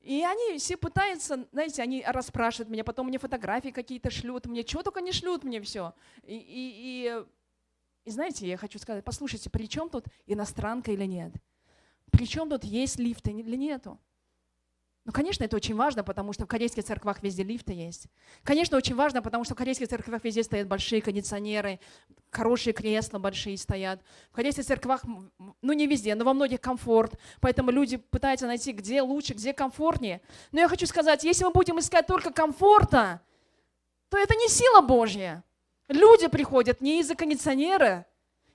И 0.00 0.24
они 0.24 0.56
все 0.56 0.78
пытаются, 0.78 1.46
знаете, 1.52 1.82
они 1.82 2.02
расспрашивают 2.06 2.70
меня, 2.70 2.84
потом 2.84 3.08
мне 3.08 3.18
фотографии 3.18 3.68
какие-то 3.68 4.10
шлют, 4.10 4.46
мне 4.46 4.66
что 4.66 4.82
только 4.82 5.02
не 5.02 5.12
шлют 5.12 5.44
мне 5.44 5.60
все. 5.60 5.92
И, 6.22 6.36
и, 6.36 6.38
и, 6.38 7.24
и 8.04 8.10
знаете, 8.10 8.46
я 8.46 8.56
хочу 8.56 8.78
сказать, 8.78 9.04
послушайте, 9.04 9.50
при 9.50 9.66
чем 9.66 9.88
тут 9.88 10.06
иностранка 10.26 10.92
или 10.92 11.04
нет? 11.04 11.32
При 12.10 12.26
чем 12.26 12.48
тут 12.48 12.64
есть 12.64 12.98
лифты 12.98 13.30
или 13.30 13.56
нету? 13.56 13.98
Ну, 15.06 15.12
конечно, 15.12 15.44
это 15.44 15.56
очень 15.56 15.74
важно, 15.74 16.04
потому 16.04 16.32
что 16.34 16.44
в 16.44 16.48
корейских 16.48 16.84
церквах 16.84 17.22
везде 17.22 17.42
лифты 17.42 17.72
есть. 17.72 18.06
Конечно, 18.42 18.76
очень 18.76 18.94
важно, 18.94 19.22
потому 19.22 19.44
что 19.44 19.54
в 19.54 19.56
корейских 19.56 19.88
церквах 19.88 20.22
везде 20.24 20.42
стоят 20.42 20.68
большие 20.68 21.00
кондиционеры, 21.00 21.80
хорошие 22.30 22.74
кресла 22.74 23.18
большие 23.18 23.56
стоят. 23.56 24.02
В 24.30 24.34
корейских 24.34 24.64
церквах, 24.64 25.02
ну 25.62 25.72
не 25.72 25.86
везде, 25.86 26.14
но 26.14 26.24
во 26.24 26.34
многих 26.34 26.60
комфорт. 26.60 27.18
Поэтому 27.40 27.70
люди 27.70 27.96
пытаются 27.96 28.46
найти, 28.46 28.72
где 28.72 29.00
лучше, 29.00 29.32
где 29.32 29.54
комфортнее. 29.54 30.20
Но 30.52 30.60
я 30.60 30.68
хочу 30.68 30.86
сказать, 30.86 31.24
если 31.24 31.44
мы 31.44 31.50
будем 31.50 31.78
искать 31.78 32.06
только 32.06 32.30
комфорта, 32.30 33.22
то 34.10 34.18
это 34.18 34.34
не 34.34 34.48
сила 34.48 34.82
Божья. 34.82 35.42
Люди 35.90 36.28
приходят 36.28 36.80
не 36.80 37.00
из-за 37.00 37.16
кондиционера, 37.16 38.06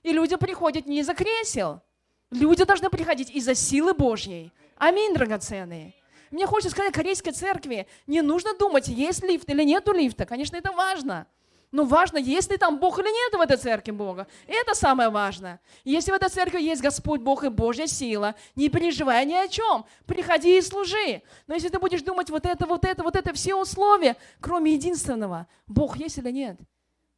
и 0.02 0.10
люди 0.10 0.36
приходят 0.36 0.86
не 0.86 1.00
из-за 1.00 1.12
кресел. 1.12 1.82
Люди 2.30 2.64
должны 2.64 2.88
приходить 2.88 3.30
из-за 3.30 3.54
силы 3.54 3.92
Божьей. 3.92 4.54
Аминь, 4.78 5.12
драгоценные. 5.12 5.92
Мне 6.30 6.46
хочется 6.46 6.70
сказать 6.70 6.94
корейской 6.94 7.32
церкви, 7.32 7.86
не 8.06 8.22
нужно 8.22 8.54
думать, 8.54 8.88
есть 8.88 9.22
лифт 9.22 9.50
или 9.50 9.64
нету 9.64 9.92
лифта. 9.92 10.24
Конечно, 10.24 10.56
это 10.56 10.72
важно. 10.72 11.26
Но 11.72 11.84
важно, 11.84 12.16
есть 12.16 12.50
ли 12.50 12.56
там 12.56 12.78
Бог 12.78 12.98
или 13.00 13.06
нет 13.06 13.38
в 13.38 13.42
этой 13.42 13.58
церкви 13.58 13.90
Бога. 13.90 14.26
Это 14.46 14.74
самое 14.74 15.10
важное. 15.10 15.60
Если 15.84 16.12
в 16.12 16.14
этой 16.14 16.30
церкви 16.30 16.62
есть 16.62 16.80
Господь 16.80 17.20
Бог 17.20 17.44
и 17.44 17.50
Божья 17.50 17.86
сила, 17.86 18.34
не 18.54 18.70
переживай 18.70 19.26
ни 19.26 19.34
о 19.34 19.46
чем. 19.46 19.84
Приходи 20.06 20.56
и 20.56 20.62
служи. 20.62 21.20
Но 21.46 21.52
если 21.52 21.68
ты 21.68 21.78
будешь 21.78 22.00
думать 22.00 22.30
вот 22.30 22.46
это, 22.46 22.64
вот 22.64 22.86
это, 22.86 23.02
вот 23.02 23.14
это, 23.14 23.34
все 23.34 23.54
условия, 23.54 24.16
кроме 24.40 24.72
единственного, 24.72 25.48
Бог 25.66 25.98
есть 25.98 26.16
или 26.16 26.30
нет, 26.30 26.58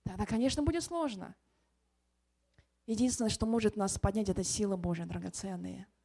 тогда, 0.09 0.25
конечно, 0.25 0.63
будет 0.63 0.83
сложно. 0.83 1.35
Единственное, 2.87 3.29
что 3.29 3.45
может 3.45 3.77
нас 3.77 3.99
поднять, 3.99 4.31
это 4.31 4.43
сила 4.43 4.77
Божья, 4.77 5.05
драгоценные– 5.05 5.87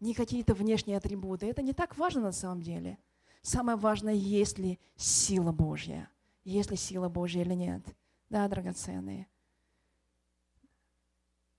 не 0.00 0.14
какие-то 0.14 0.54
внешние 0.54 0.98
атрибуты. 0.98 1.46
Это 1.46 1.62
не 1.62 1.72
так 1.72 1.96
важно 1.96 2.20
на 2.20 2.32
самом 2.32 2.62
деле. 2.62 2.98
Самое 3.42 3.78
важное, 3.78 4.14
есть 4.14 4.58
ли 4.58 4.78
сила 4.96 5.52
Божья. 5.52 6.10
Есть 6.44 6.70
ли 6.70 6.76
сила 6.76 7.08
Божья 7.08 7.40
или 7.40 7.54
нет. 7.54 7.82
Да, 8.28 8.46
драгоценные. 8.48 9.26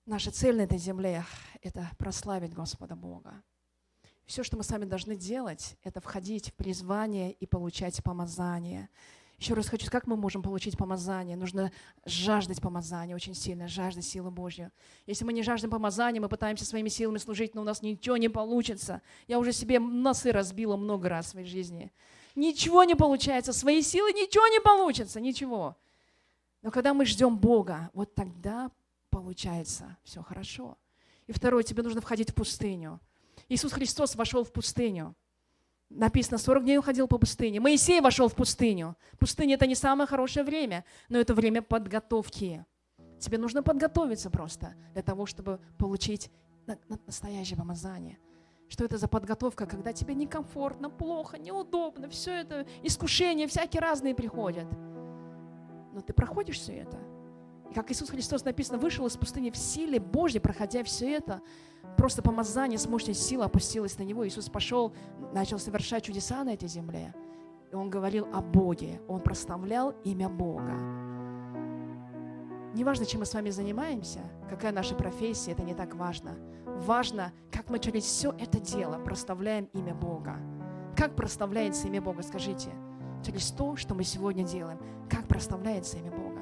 Наша 0.06 0.30
цель 0.30 0.56
на 0.56 0.62
этой 0.62 0.78
земле– 0.78 1.24
это 1.62 1.90
прославить 1.98 2.54
Господа 2.54 2.96
Бога. 2.96 3.42
Все, 4.24 4.42
что 4.42 4.56
мы 4.56 4.62
сами 4.62 4.84
должны 4.84 5.16
делать, 5.16 5.76
это 5.82 6.00
входить 6.00 6.50
в 6.50 6.54
призвание 6.54 7.32
и 7.32 7.46
получать 7.46 8.02
помазание. 8.04 8.88
Еще 9.38 9.54
раз 9.54 9.68
хочу, 9.68 9.88
как 9.88 10.08
мы 10.08 10.16
можем 10.16 10.42
получить 10.42 10.76
помазание? 10.76 11.36
Нужно 11.36 11.70
жаждать 12.04 12.60
помазания 12.60 13.14
очень 13.14 13.34
сильно, 13.34 13.68
жаждать 13.68 14.04
силы 14.04 14.32
Божьей. 14.32 14.70
Если 15.06 15.24
мы 15.24 15.32
не 15.32 15.44
жаждем 15.44 15.70
помазания, 15.70 16.20
мы 16.20 16.28
пытаемся 16.28 16.64
своими 16.64 16.88
силами 16.88 17.18
служить, 17.18 17.54
но 17.54 17.60
у 17.60 17.64
нас 17.64 17.80
ничего 17.80 18.16
не 18.16 18.28
получится. 18.28 19.00
Я 19.28 19.38
уже 19.38 19.52
себе 19.52 19.78
носы 19.78 20.32
разбила 20.32 20.76
много 20.76 21.08
раз 21.08 21.26
в 21.26 21.28
своей 21.30 21.46
жизни. 21.46 21.92
Ничего 22.34 22.82
не 22.82 22.96
получается, 22.96 23.52
своей 23.52 23.82
силы 23.82 24.12
ничего 24.12 24.46
не 24.48 24.60
получится, 24.60 25.20
ничего. 25.20 25.76
Но 26.62 26.72
когда 26.72 26.92
мы 26.92 27.06
ждем 27.06 27.38
Бога, 27.38 27.90
вот 27.94 28.14
тогда 28.16 28.72
получается 29.08 29.96
все 30.02 30.20
хорошо. 30.20 30.76
И 31.28 31.32
второе, 31.32 31.62
тебе 31.62 31.84
нужно 31.84 32.00
входить 32.00 32.30
в 32.30 32.34
пустыню. 32.34 33.00
Иисус 33.48 33.72
Христос 33.72 34.16
вошел 34.16 34.42
в 34.42 34.52
пустыню. 34.52 35.14
Написано, 35.90 36.36
40 36.38 36.64
дней 36.64 36.76
он 36.76 36.82
ходил 36.82 37.08
по 37.08 37.18
пустыне. 37.18 37.60
Моисей 37.60 38.00
вошел 38.00 38.28
в 38.28 38.34
пустыню. 38.34 38.96
Пустыня– 39.18 39.54
это 39.56 39.66
не 39.66 39.74
самое 39.74 40.06
хорошее 40.06 40.44
время, 40.44 40.84
но 41.08 41.18
это 41.18 41.34
время 41.34 41.62
подготовки. 41.62 42.64
Тебе 43.18 43.38
нужно 43.38 43.62
подготовиться 43.62 44.30
просто 44.30 44.74
для 44.92 45.02
того, 45.02 45.26
чтобы 45.26 45.60
получить 45.78 46.30
настоящее 47.06 47.56
помазание. 47.56 48.18
Что 48.68 48.84
это 48.84 48.98
за 48.98 49.08
подготовка, 49.08 49.64
когда 49.64 49.94
тебе 49.94 50.14
некомфортно, 50.14 50.90
плохо, 50.90 51.38
неудобно, 51.38 52.10
все 52.10 52.32
это, 52.32 52.66
искушения 52.82 53.48
всякие 53.48 53.80
разные 53.80 54.14
приходят. 54.14 54.66
Но 55.94 56.02
ты 56.02 56.12
проходишь 56.12 56.58
все 56.58 56.74
это. 56.80 56.98
И 57.70 57.74
как 57.74 57.90
Иисус 57.90 58.10
Христос 58.10 58.44
написано, 58.44 58.78
вышел 58.78 59.06
из 59.06 59.16
пустыни 59.16 59.50
в 59.50 59.56
силе 59.56 59.98
Божьей, 59.98 60.40
проходя 60.40 60.84
все 60.84 61.12
это, 61.12 61.40
просто 61.98 62.22
помазание 62.22 62.78
с 62.78 62.86
мощной 62.86 63.14
силой 63.14 63.46
опустилось 63.46 63.98
на 63.98 64.04
него. 64.04 64.26
Иисус 64.26 64.48
пошел, 64.48 64.94
начал 65.34 65.58
совершать 65.58 66.04
чудеса 66.04 66.42
на 66.44 66.54
этой 66.54 66.68
земле. 66.68 67.12
И 67.70 67.74
он 67.74 67.90
говорил 67.90 68.26
о 68.32 68.40
Боге, 68.40 69.02
он 69.08 69.20
прославлял 69.20 69.90
имя 70.04 70.28
Бога. 70.28 70.72
Неважно, 72.74 73.04
чем 73.04 73.20
мы 73.20 73.26
с 73.26 73.34
вами 73.34 73.50
занимаемся, 73.50 74.20
какая 74.48 74.72
наша 74.72 74.94
профессия, 74.94 75.52
это 75.52 75.64
не 75.64 75.74
так 75.74 75.96
важно. 75.96 76.38
Важно, 76.86 77.32
как 77.50 77.68
мы 77.68 77.80
через 77.80 78.04
все 78.04 78.30
это 78.38 78.60
дело 78.60 78.98
прославляем 79.00 79.68
имя 79.72 79.94
Бога. 79.94 80.36
Как 80.96 81.16
прославляется 81.16 81.88
имя 81.88 82.00
Бога, 82.00 82.22
скажите, 82.22 82.70
через 83.26 83.50
то, 83.50 83.74
что 83.76 83.94
мы 83.94 84.04
сегодня 84.04 84.44
делаем. 84.44 84.78
Как 85.10 85.26
прославляется 85.26 85.98
имя 85.98 86.12
Бога? 86.12 86.40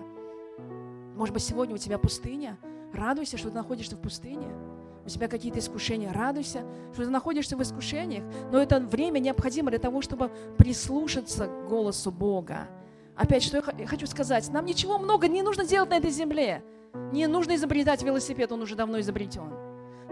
Может 1.17 1.33
быть, 1.33 1.43
сегодня 1.43 1.75
у 1.75 1.79
тебя 1.79 1.99
пустыня? 1.99 2.59
Радуйся, 2.93 3.39
что 3.39 3.49
ты 3.49 3.55
находишься 3.55 3.97
в 3.97 4.01
пустыне 4.01 4.76
у 5.07 5.09
тебя 5.09 5.29
какие-то 5.29 5.61
искушения, 5.61 6.13
радуйся, 6.13 6.65
что 6.93 7.05
ты 7.05 7.11
находишься 7.11 7.57
в 7.57 7.63
искушениях, 7.63 8.25
но 8.51 8.61
это 8.61 8.81
время 8.81 9.21
необходимо 9.21 9.71
для 9.71 9.79
того, 9.79 10.03
чтобы 10.03 10.31
прислушаться 10.59 11.47
к 11.47 11.69
голосу 11.69 12.11
Бога. 12.11 12.69
Опять, 13.15 13.45
что 13.45 13.63
я 13.79 13.87
хочу 13.87 14.07
сказать, 14.07 14.49
нам 14.53 14.67
ничего 14.67 14.99
много 14.99 15.29
не 15.29 15.43
нужно 15.43 15.65
делать 15.65 15.91
на 15.91 15.95
этой 15.95 16.11
земле. 16.11 16.63
Не 17.13 17.27
нужно 17.29 17.55
изобретать 17.55 18.03
велосипед, 18.03 18.51
он 18.53 18.63
уже 18.63 18.75
давно 18.75 19.01
изобретен. 19.01 19.51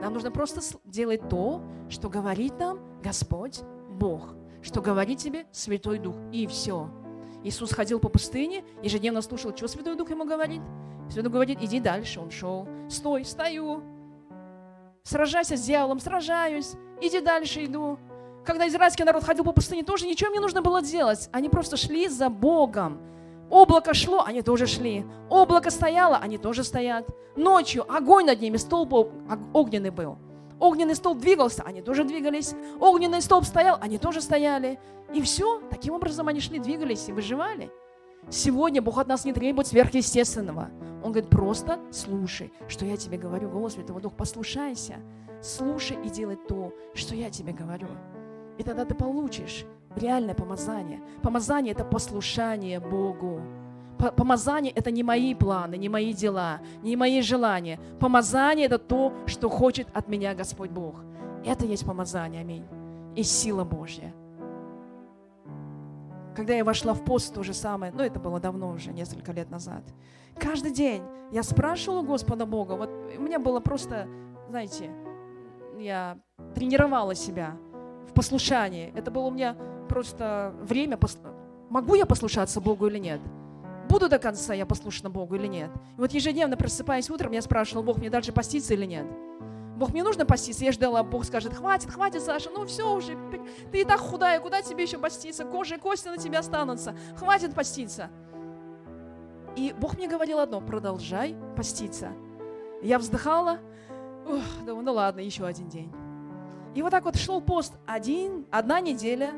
Нам 0.01 0.15
нужно 0.15 0.31
просто 0.31 0.61
делать 0.85 1.29
то, 1.29 1.63
что 1.89 2.09
говорит 2.09 2.59
нам 2.59 2.79
Господь 3.03 3.61
Бог, 3.91 4.35
что 4.63 4.81
говорит 4.81 5.19
тебе 5.19 5.47
Святой 5.51 5.99
Дух, 5.99 6.17
и 6.33 6.47
все. 6.47 6.91
Иисус 7.43 7.73
ходил 7.73 8.01
по 8.01 8.09
пустыне, 8.09 8.65
ежедневно 8.83 9.23
слушал, 9.23 9.55
что 9.57 9.69
Святой 9.69 9.97
Дух 9.97 10.11
ему 10.11 10.25
говорит. 10.25 10.63
Святой 11.09 11.25
Дух 11.25 11.33
говорит, 11.33 11.59
иди 11.61 11.81
дальше, 11.81 12.21
он 12.21 12.31
шел. 12.31 12.67
Стой, 12.89 13.25
стою, 13.25 13.83
Сражайся 15.07 15.59
с 15.59 15.61
дьяволом, 15.61 16.01
сражаюсь, 16.01 16.73
иди 16.99 17.21
дальше, 17.21 17.67
иду. 17.67 17.99
Когда 18.43 18.67
израильский 18.67 19.05
народ 19.05 19.23
ходил 19.23 19.45
по 19.45 19.53
пустыне, 19.53 19.83
тоже 19.83 20.07
ничего 20.07 20.29
им 20.29 20.33
не 20.33 20.41
нужно 20.41 20.63
было 20.63 20.81
делать. 20.81 21.29
Они 21.31 21.51
просто 21.51 21.77
шли 21.77 22.09
за 22.09 22.31
Богом. 22.31 22.99
Облако 23.51 23.93
шло, 23.93 24.23
они 24.25 24.41
тоже 24.41 24.67
шли. 24.67 25.05
Облако 25.29 25.71
стояло, 25.71 26.17
они 26.17 26.39
тоже 26.39 26.65
стоят. 26.65 27.07
Ночью 27.37 27.85
огонь 27.95 28.25
над 28.25 28.41
ними, 28.41 28.57
столб 28.57 29.13
огненный 29.53 29.91
был. 29.91 30.17
Огненный 30.59 30.95
столб 30.95 31.19
двигался, 31.19 31.65
они 31.67 31.83
тоже 31.83 32.05
двигались. 32.05 32.55
Огненный 32.81 33.21
столб 33.21 33.45
стоял, 33.45 33.77
они 33.83 33.99
тоже 33.99 34.23
стояли. 34.23 34.81
И 35.13 35.21
все, 35.21 35.61
таким 35.69 35.93
образом 35.93 36.29
они 36.29 36.41
шли, 36.41 36.59
двигались 36.59 37.11
и 37.11 37.13
выживали. 37.13 37.71
Сегодня 38.31 38.83
Бог 38.83 38.99
от 38.99 39.07
нас 39.07 39.25
не 39.25 39.33
требует 39.33 39.67
сверхъестественного. 39.67 40.71
Он 41.03 41.13
говорит, 41.13 41.31
просто 41.31 41.79
слушай, 41.93 42.53
что 42.69 42.85
я 42.85 42.97
тебе 42.97 43.19
говорю. 43.19 43.51
Голос 43.51 43.75
Святого 43.75 44.01
Духа, 44.01 44.17
послушайся. 44.17 44.97
Слушай 45.43 45.99
и 46.03 46.09
делай 46.09 46.37
то, 46.37 46.73
что 46.95 47.15
я 47.15 47.31
тебе 47.31 47.53
говорю. 47.53 47.89
И 48.59 48.63
тогда 48.63 48.85
ты 48.85 48.95
получишь 48.95 49.67
реальное 49.97 50.35
помазание. 50.35 51.03
Помазание– 51.23 51.73
это 51.75 51.85
послушание 51.85 52.81
Богу. 52.81 53.43
Помазание– 54.17 54.73
это 54.75 54.91
не 54.91 55.03
мои 55.03 55.35
планы, 55.35 55.77
не 55.77 55.89
мои 55.89 56.13
дела, 56.13 56.61
не 56.83 56.97
мои 56.97 57.21
желания. 57.21 57.79
Помазание– 58.01 58.67
это 58.69 58.79
то, 58.79 59.13
что 59.27 59.49
хочет 59.51 59.89
от 59.93 60.09
меня 60.09 60.35
Господь 60.35 60.71
Бог. 60.71 60.97
Это 61.45 61.67
есть 61.67 61.85
помазание, 61.85 62.41
аминь. 62.41 62.65
И 63.15 63.23
сила 63.23 63.65
Божья. 63.65 64.15
Когда 66.35 66.55
я 66.55 66.65
вошла 66.65 66.95
в 66.95 67.05
пост, 67.05 67.33
то 67.33 67.43
же 67.43 67.55
самое, 67.55 67.93
ну 67.93 68.03
это 68.03 68.19
было 68.19 68.41
давно 68.41 68.71
уже, 68.71 68.93
несколько 68.93 69.33
лет 69.33 69.51
назад. 69.51 69.83
Каждый 70.37 70.73
день 70.73 71.03
я 71.31 71.43
спрашивала 71.43 72.03
Господа 72.03 72.45
Бога, 72.45 72.73
вот 72.73 72.91
у 73.17 73.23
меня 73.23 73.39
было 73.39 73.61
просто, 73.61 74.09
знаете, 74.49 74.91
я 75.79 76.19
тренировала 76.55 77.15
себя 77.15 77.57
в 78.09 78.13
послушании. 78.15 78.93
Это 78.97 79.11
было 79.11 79.27
у 79.27 79.31
меня 79.31 79.57
просто 79.89 80.55
время, 80.63 80.99
могу 81.71 81.95
я 81.95 82.07
послушаться 82.07 82.61
Богу 82.61 82.87
или 82.89 82.99
нет? 82.99 83.21
Буду 83.89 84.09
до 84.09 84.19
конца 84.19 84.55
я 84.55 84.67
послушна 84.67 85.11
Богу 85.11 85.37
или 85.37 85.47
нет? 85.47 85.71
И 85.97 86.01
вот 86.01 86.13
ежедневно 86.13 86.57
просыпаясь 86.57 87.11
утром, 87.11 87.33
я 87.33 87.43
спрашивала, 87.43 87.85
Бог, 87.85 87.99
мне 87.99 88.11
дальше 88.11 88.33
поститься 88.33 88.75
или 88.75 88.87
нет? 88.87 89.07
Бог, 89.77 89.91
мне 89.91 90.03
нужно 90.03 90.25
поститься? 90.25 90.65
Я 90.65 90.73
ждала, 90.73 91.03
Бог 91.03 91.25
скажет, 91.25 91.55
хватит, 91.55 91.91
хватит, 91.91 92.23
Саша, 92.23 92.51
ну 92.51 92.65
все 92.65 92.95
уже, 92.95 93.17
ты 93.73 93.81
и 93.81 93.85
так 93.85 93.99
худая, 93.99 94.39
куда 94.41 94.63
тебе 94.63 94.85
еще 94.85 94.99
поститься? 94.99 95.45
Кожа 95.45 95.77
и 95.77 95.79
кости 95.79 96.09
на 96.09 96.17
тебя 96.17 96.41
останутся, 96.41 96.97
хватит 97.17 97.55
поститься. 97.55 98.11
И 99.57 99.75
Бог 99.79 99.97
мне 99.97 100.09
говорил 100.09 100.39
одно, 100.39 100.61
продолжай 100.61 101.37
поститься. 101.57 102.13
Я 102.83 102.99
вздыхала, 102.99 103.59
Ух, 104.27 104.65
думаю, 104.65 104.85
ну 104.85 104.93
ладно, 104.93 105.21
еще 105.21 105.45
один 105.45 105.69
день. 105.69 105.93
И 106.75 106.83
вот 106.83 106.91
так 106.91 107.05
вот 107.05 107.17
шел 107.17 107.41
пост 107.41 107.75
один, 107.87 108.47
одна 108.51 108.81
неделя, 108.81 109.33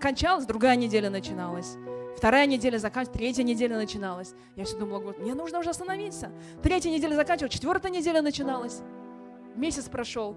кончалась, 0.00 0.46
другая 0.46 0.76
неделя 0.76 1.10
начиналась. 1.10 1.76
Вторая 2.16 2.46
неделя 2.46 2.78
заканчивалась, 2.78 3.18
третья 3.18 3.42
неделя 3.42 3.76
начиналась. 3.76 4.34
Я 4.56 4.64
все 4.64 4.78
думала, 4.78 5.00
вот, 5.00 5.18
мне 5.18 5.34
нужно 5.34 5.58
уже 5.58 5.70
остановиться. 5.70 6.30
Третья 6.62 6.90
неделя 6.90 7.14
заканчивалась, 7.14 7.52
четвертая 7.52 7.92
неделя 7.92 8.22
начиналась. 8.22 8.80
Месяц 9.58 9.88
прошел, 9.88 10.36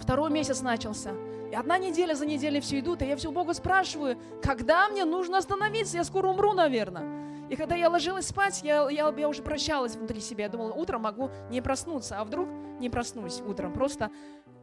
второй 0.00 0.28
месяц 0.32 0.60
начался. 0.60 1.12
И 1.52 1.54
одна 1.54 1.78
неделя 1.78 2.14
за 2.14 2.26
неделей 2.26 2.60
все 2.60 2.80
идут, 2.80 3.00
и 3.00 3.06
я 3.06 3.14
все 3.14 3.30
Бога 3.30 3.54
спрашиваю, 3.54 4.18
когда 4.42 4.88
мне 4.88 5.04
нужно 5.04 5.38
остановиться, 5.38 5.98
я 5.98 6.02
скоро 6.02 6.26
умру, 6.26 6.52
наверное. 6.52 7.46
И 7.48 7.54
когда 7.54 7.76
я 7.76 7.88
ложилась 7.88 8.26
спать, 8.26 8.60
я, 8.64 8.90
я, 8.90 9.08
я 9.16 9.28
уже 9.28 9.42
прощалась 9.42 9.94
внутри 9.94 10.20
себя. 10.20 10.44
Я 10.44 10.50
думала, 10.50 10.72
утром 10.72 11.02
могу 11.02 11.30
не 11.48 11.62
проснуться, 11.62 12.18
а 12.18 12.24
вдруг 12.24 12.48
не 12.80 12.90
проснусь 12.90 13.40
утром. 13.40 13.72
Просто 13.72 14.10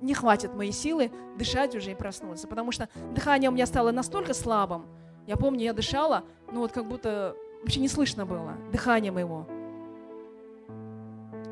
не 0.02 0.14
хватит 0.14 0.54
моей 0.54 0.74
силы 0.74 1.10
дышать 1.38 1.76
уже 1.76 1.92
и 1.92 1.96
проснуться. 1.96 2.50
Потому 2.50 2.74
что 2.74 2.90
дыхание 3.14 3.50
у 3.50 3.54
меня 3.54 3.68
стало 3.68 3.92
настолько 3.92 4.34
слабым. 4.34 4.86
Я 5.28 5.38
помню, 5.38 5.64
я 5.64 5.74
дышала, 5.74 6.26
ну 6.52 6.60
вот 6.60 6.74
как 6.74 6.86
будто 6.86 7.38
вообще 7.62 7.80
не 7.80 7.88
слышно 7.88 8.26
было 8.26 8.58
дыхание 8.72 9.14
моего. 9.14 9.48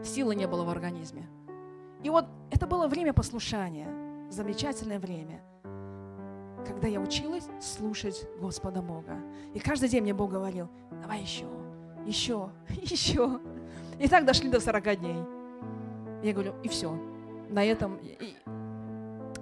Силы 0.03 0.35
не 0.35 0.45
было 0.45 0.65
в 0.65 0.69
организме. 0.69 1.29
И 2.03 2.09
вот 2.09 2.25
это 2.51 2.67
было 2.67 2.87
время 2.87 3.13
послушания, 3.13 3.87
замечательное 4.29 4.99
время– 4.99 5.41
когда 6.65 6.87
я 6.87 6.99
училась 6.99 7.47
слушать 7.61 8.25
Господа 8.39 8.81
Бога. 8.81 9.17
И 9.53 9.59
каждый 9.59 9.89
день 9.89 10.01
мне 10.01 10.13
Бог 10.13 10.31
говорил, 10.31 10.69
давай 11.01 11.21
еще, 11.21 11.45
еще, 12.05 12.49
еще. 12.69 13.39
И 13.99 14.07
так 14.07 14.25
дошли 14.25 14.49
до 14.49 14.59
40 14.59 14.99
дней. 14.99 15.17
Я 16.23 16.33
говорю, 16.33 16.53
и 16.63 16.67
все. 16.67 16.93
На 17.49 17.63
этом 17.63 17.97
и, 17.97 18.35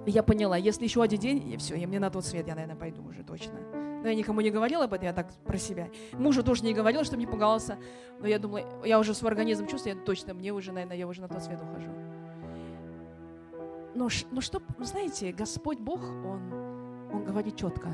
я 0.05 0.23
поняла, 0.23 0.57
если 0.57 0.83
еще 0.83 1.03
один 1.03 1.19
день, 1.19 1.53
и 1.53 1.57
все, 1.57 1.75
и 1.75 1.85
мне 1.85 1.99
на 1.99 2.09
тот 2.09 2.25
свет 2.25 2.47
я, 2.47 2.55
наверное, 2.55 2.75
пойду 2.75 3.03
уже 3.03 3.23
точно. 3.23 3.53
Но 4.01 4.07
я 4.07 4.15
никому 4.15 4.41
не 4.41 4.49
говорила 4.49 4.85
об 4.85 4.93
этом, 4.93 5.05
я 5.05 5.13
так 5.13 5.31
про 5.45 5.57
себя. 5.59 5.89
Мужу 6.13 6.43
тоже 6.43 6.63
не 6.63 6.73
говорила, 6.73 7.03
чтобы 7.03 7.19
не 7.19 7.27
пугался. 7.27 7.77
Но 8.19 8.27
я 8.27 8.39
думала, 8.39 8.63
я 8.83 8.99
уже 8.99 9.13
свой 9.13 9.29
организм 9.29 9.67
чувствую, 9.67 9.95
я 9.95 10.01
точно, 10.03 10.33
мне 10.33 10.51
уже, 10.51 10.71
наверное, 10.71 10.97
я 10.97 11.07
уже 11.07 11.21
на 11.21 11.27
тот 11.27 11.43
свет 11.43 11.61
ухожу. 11.61 11.91
Но, 13.93 14.09
но 14.31 14.41
что, 14.41 14.61
знаете, 14.79 15.31
Господь 15.31 15.79
Бог, 15.79 16.01
Он 16.01 16.61
он 17.13 17.23
говорит 17.23 17.55
четко. 17.55 17.89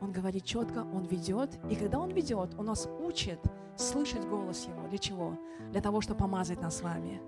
Он 0.00 0.12
говорит 0.12 0.44
четко, 0.44 0.80
Он 0.92 1.04
ведет. 1.04 1.58
И 1.70 1.76
когда 1.76 1.98
Он 1.98 2.10
ведет, 2.10 2.54
Он 2.58 2.66
нас 2.66 2.88
учит 3.00 3.40
слышать 3.76 4.26
голос 4.26 4.66
Его. 4.66 4.86
Для 4.88 4.98
чего? 4.98 5.38
Для 5.70 5.80
того, 5.80 6.00
чтобы 6.00 6.20
помазать 6.20 6.60
нас 6.60 6.78
с 6.78 6.82
вами. 6.82 7.20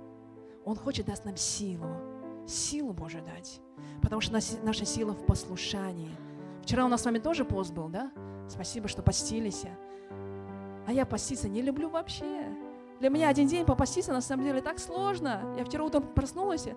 Он 0.65 0.77
хочет 0.77 1.07
дать 1.07 1.25
нам 1.25 1.37
силу. 1.37 1.89
Силу 2.47 2.93
Божию 2.93 3.25
дать. 3.25 3.61
Потому 4.03 4.21
что 4.21 4.39
наша 4.63 4.85
сила 4.85 5.13
в 5.13 5.25
послушании. 5.25 6.11
Вчера 6.63 6.85
у 6.85 6.89
нас 6.89 7.03
с 7.03 7.05
вами 7.05 7.19
тоже 7.19 7.45
пост 7.45 7.73
был, 7.73 7.89
да? 7.89 8.13
Спасибо, 8.49 8.89
что 8.89 9.03
постились. 9.03 9.65
А 10.87 10.93
я 10.93 11.07
поститься 11.07 11.49
не 11.49 11.63
люблю 11.63 11.89
вообще. 11.89 12.55
Для 13.01 13.11
меня 13.11 13.29
один 13.29 13.47
день 13.47 13.65
попаститься 13.65 14.13
на 14.13 14.21
самом 14.21 14.45
деле 14.45 14.61
так 14.61 14.79
сложно. 14.79 15.55
Я 15.57 15.65
вчера 15.65 15.85
утром 15.85 16.03
проснулась 16.03 16.69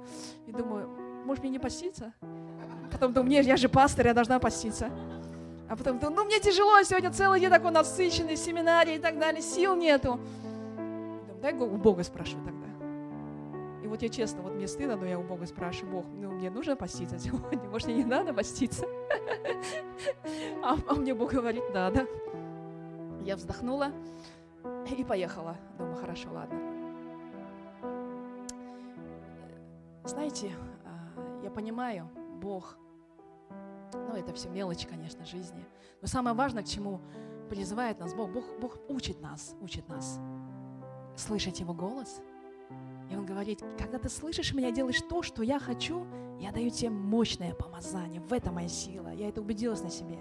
и 0.46 0.52
думаю, 0.52 0.90
может 1.26 1.44
мне 1.44 1.52
не 1.52 1.60
поститься? 1.60 2.14
Потом 2.92 3.14
думаю, 3.14 3.28
мне, 3.28 3.42
я 3.42 3.58
же 3.58 3.70
пастор, 3.70 4.08
я 4.08 4.14
должна 4.14 4.40
поститься. 4.40 4.90
А 5.70 5.76
потом 5.76 6.00
думаю, 6.00 6.18
ну 6.18 6.26
мне 6.26 6.40
тяжело, 6.40 6.82
сегодня 6.84 7.12
целый 7.12 7.40
день 7.40 7.50
такой 7.50 7.72
насыщенный, 7.72 8.36
семинарий 8.36 8.96
и 8.96 9.00
так 9.00 9.18
далее, 9.18 9.42
сил 9.42 9.76
нету. 9.76 10.20
Думаю, 10.76 11.42
дай 11.42 11.54
у 11.54 11.78
Бога 11.78 12.04
спрашиваю 12.04 12.46
тогда. 12.46 12.68
И 13.82 13.88
вот 13.88 14.02
я 14.02 14.10
честно, 14.10 14.42
вот 14.42 14.54
мне 14.54 14.68
стыдно, 14.68 14.98
но 14.98 15.06
я 15.06 15.18
у 15.18 15.24
Бога 15.24 15.46
спрашиваю, 15.46 15.94
Бог, 15.94 16.06
ну 16.14 16.32
мне 16.32 16.50
нужно 16.50 16.76
поститься 16.76 17.18
сегодня, 17.20 17.70
может 17.70 17.88
мне 17.88 17.98
не 17.98 18.06
надо 18.06 18.34
поститься? 18.34 18.86
А, 20.64 20.76
а 20.88 20.94
мне 20.96 21.14
Бог 21.14 21.32
говорит, 21.32 21.64
надо. 21.74 22.06
Я 23.24 23.36
вздохнула 23.36 23.92
и 24.98 25.04
поехала. 25.04 25.56
Думаю, 25.78 25.96
хорошо, 25.96 26.30
ладно. 26.32 26.60
Знаете, 30.04 30.52
я 31.44 31.52
понимаю, 31.52 32.10
Бог 32.42 32.78
ну, 33.94 34.16
это 34.16 34.34
все 34.34 34.50
мелочи, 34.50 34.88
конечно, 34.88 35.26
жизни. 35.26 35.66
Но 36.02 36.08
самое 36.08 36.36
важное, 36.36 36.64
к 36.64 36.68
чему 36.68 37.02
призывает 37.50 38.00
нас 38.00 38.14
Бог, 38.14 38.32
Бог, 38.32 38.46
Бог 38.60 38.78
учит 38.88 39.22
нас, 39.22 39.56
учит 39.62 39.88
нас 39.90 40.20
слышать 41.16 41.60
Его 41.60 41.74
голос. 41.74 42.22
И 43.10 43.16
Он 43.16 43.26
говорит, 43.26 43.62
когда 43.78 44.00
ты 44.00 44.10
слышишь 44.10 44.54
меня, 44.54 44.72
делаешь 44.72 45.02
то, 45.10 45.22
что 45.22 45.44
я 45.44 45.60
хочу, 45.60 46.06
я 46.40 46.52
даю 46.52 46.70
тебе 46.70 46.90
мощное 46.90 47.54
помазание. 47.54 48.22
В 48.22 48.32
этом 48.34 48.56
моя 48.56 48.70
сила. 48.70 49.10
Я 49.10 49.28
это 49.28 49.42
убедилась 49.42 49.82
на 49.82 49.90
себе. 49.90 50.20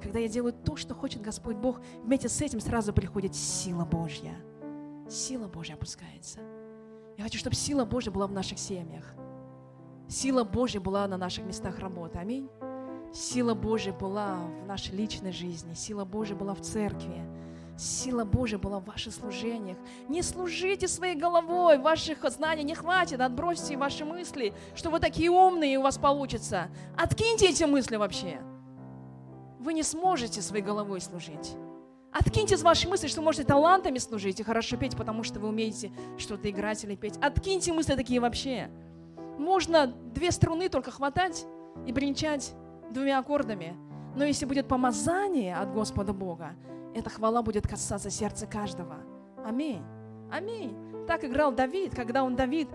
Когда 0.00 0.18
я 0.18 0.28
делаю 0.28 0.52
то, 0.52 0.76
что 0.76 0.94
хочет 0.94 1.22
Господь 1.22 1.56
Бог, 1.56 1.80
вместе 2.02 2.28
с 2.28 2.40
этим 2.40 2.60
сразу 2.60 2.92
приходит 2.92 3.34
сила 3.34 3.84
Божья. 3.84 4.34
Сила 5.08 5.46
Божья 5.46 5.74
опускается. 5.74 6.40
Я 7.18 7.24
хочу, 7.24 7.38
чтобы 7.38 7.54
сила 7.54 7.84
Божья 7.84 8.10
была 8.10 8.26
в 8.26 8.32
наших 8.32 8.58
семьях. 8.58 9.14
Сила 10.12 10.44
Божья 10.44 10.78
была 10.78 11.08
на 11.08 11.16
наших 11.16 11.46
местах 11.46 11.78
работы. 11.78 12.18
Аминь. 12.18 12.46
Сила 13.14 13.54
Божья 13.54 13.94
была 13.94 14.40
в 14.62 14.66
нашей 14.66 14.94
личной 14.94 15.32
жизни, 15.32 15.72
сила 15.72 16.04
Божья 16.04 16.34
была 16.34 16.54
в 16.54 16.60
церкви, 16.60 17.24
сила 17.78 18.26
Божья 18.26 18.58
была 18.58 18.78
в 18.78 18.84
ваших 18.84 19.14
служениях. 19.14 19.78
Не 20.10 20.20
служите 20.20 20.86
своей 20.86 21.14
головой, 21.14 21.78
ваших 21.78 22.30
знаний 22.30 22.62
не 22.62 22.74
хватит, 22.74 23.22
отбросьте 23.22 23.78
ваши 23.78 24.04
мысли, 24.04 24.52
что 24.74 24.90
вы 24.90 25.00
такие 25.00 25.30
умные 25.30 25.74
и 25.74 25.76
у 25.78 25.82
вас 25.82 25.96
получится. 25.96 26.68
Откиньте 26.98 27.48
эти 27.48 27.64
мысли 27.64 27.96
вообще. 27.96 28.38
Вы 29.60 29.72
не 29.72 29.82
сможете 29.82 30.42
своей 30.42 30.62
головой 30.62 31.00
служить. 31.00 31.56
Откиньте 32.12 32.56
из 32.56 32.62
вашей 32.62 32.90
мысли, 32.90 33.06
что 33.06 33.22
можете 33.22 33.44
талантами 33.44 33.96
служить 33.96 34.40
и 34.40 34.42
хорошо 34.42 34.76
петь, 34.76 34.94
потому 34.94 35.22
что 35.22 35.40
вы 35.40 35.48
умеете 35.48 35.90
что-то 36.18 36.50
играть 36.50 36.84
или 36.84 36.96
петь. 36.96 37.16
Откиньте 37.22 37.72
мысли 37.72 37.94
такие 37.94 38.20
вообще. 38.20 38.70
Можно 39.42 39.88
две 39.88 40.30
струны 40.30 40.68
только 40.68 40.92
хватать 40.92 41.46
и 41.84 41.92
бренчать 41.92 42.54
двумя 42.92 43.18
аккордами. 43.18 43.76
Но 44.14 44.24
если 44.24 44.46
будет 44.46 44.68
помазание 44.68 45.56
от 45.56 45.72
Господа 45.72 46.12
Бога, 46.12 46.54
эта 46.94 47.10
хвала 47.10 47.42
будет 47.42 47.66
касаться 47.66 48.08
сердца 48.08 48.46
каждого. 48.46 48.98
Аминь. 49.44 49.82
Аминь. 50.30 50.76
Так 51.08 51.24
играл 51.24 51.50
Давид, 51.50 51.92
когда 51.92 52.22
он 52.22 52.36
Давид, 52.36 52.68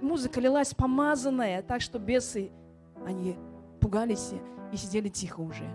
музыка 0.00 0.40
лилась 0.40 0.72
помазанная, 0.72 1.60
так 1.60 1.82
что 1.82 1.98
бесы, 1.98 2.50
они 3.04 3.36
пугались 3.78 4.32
и 4.72 4.76
сидели 4.78 5.08
тихо 5.08 5.40
уже 5.40 5.68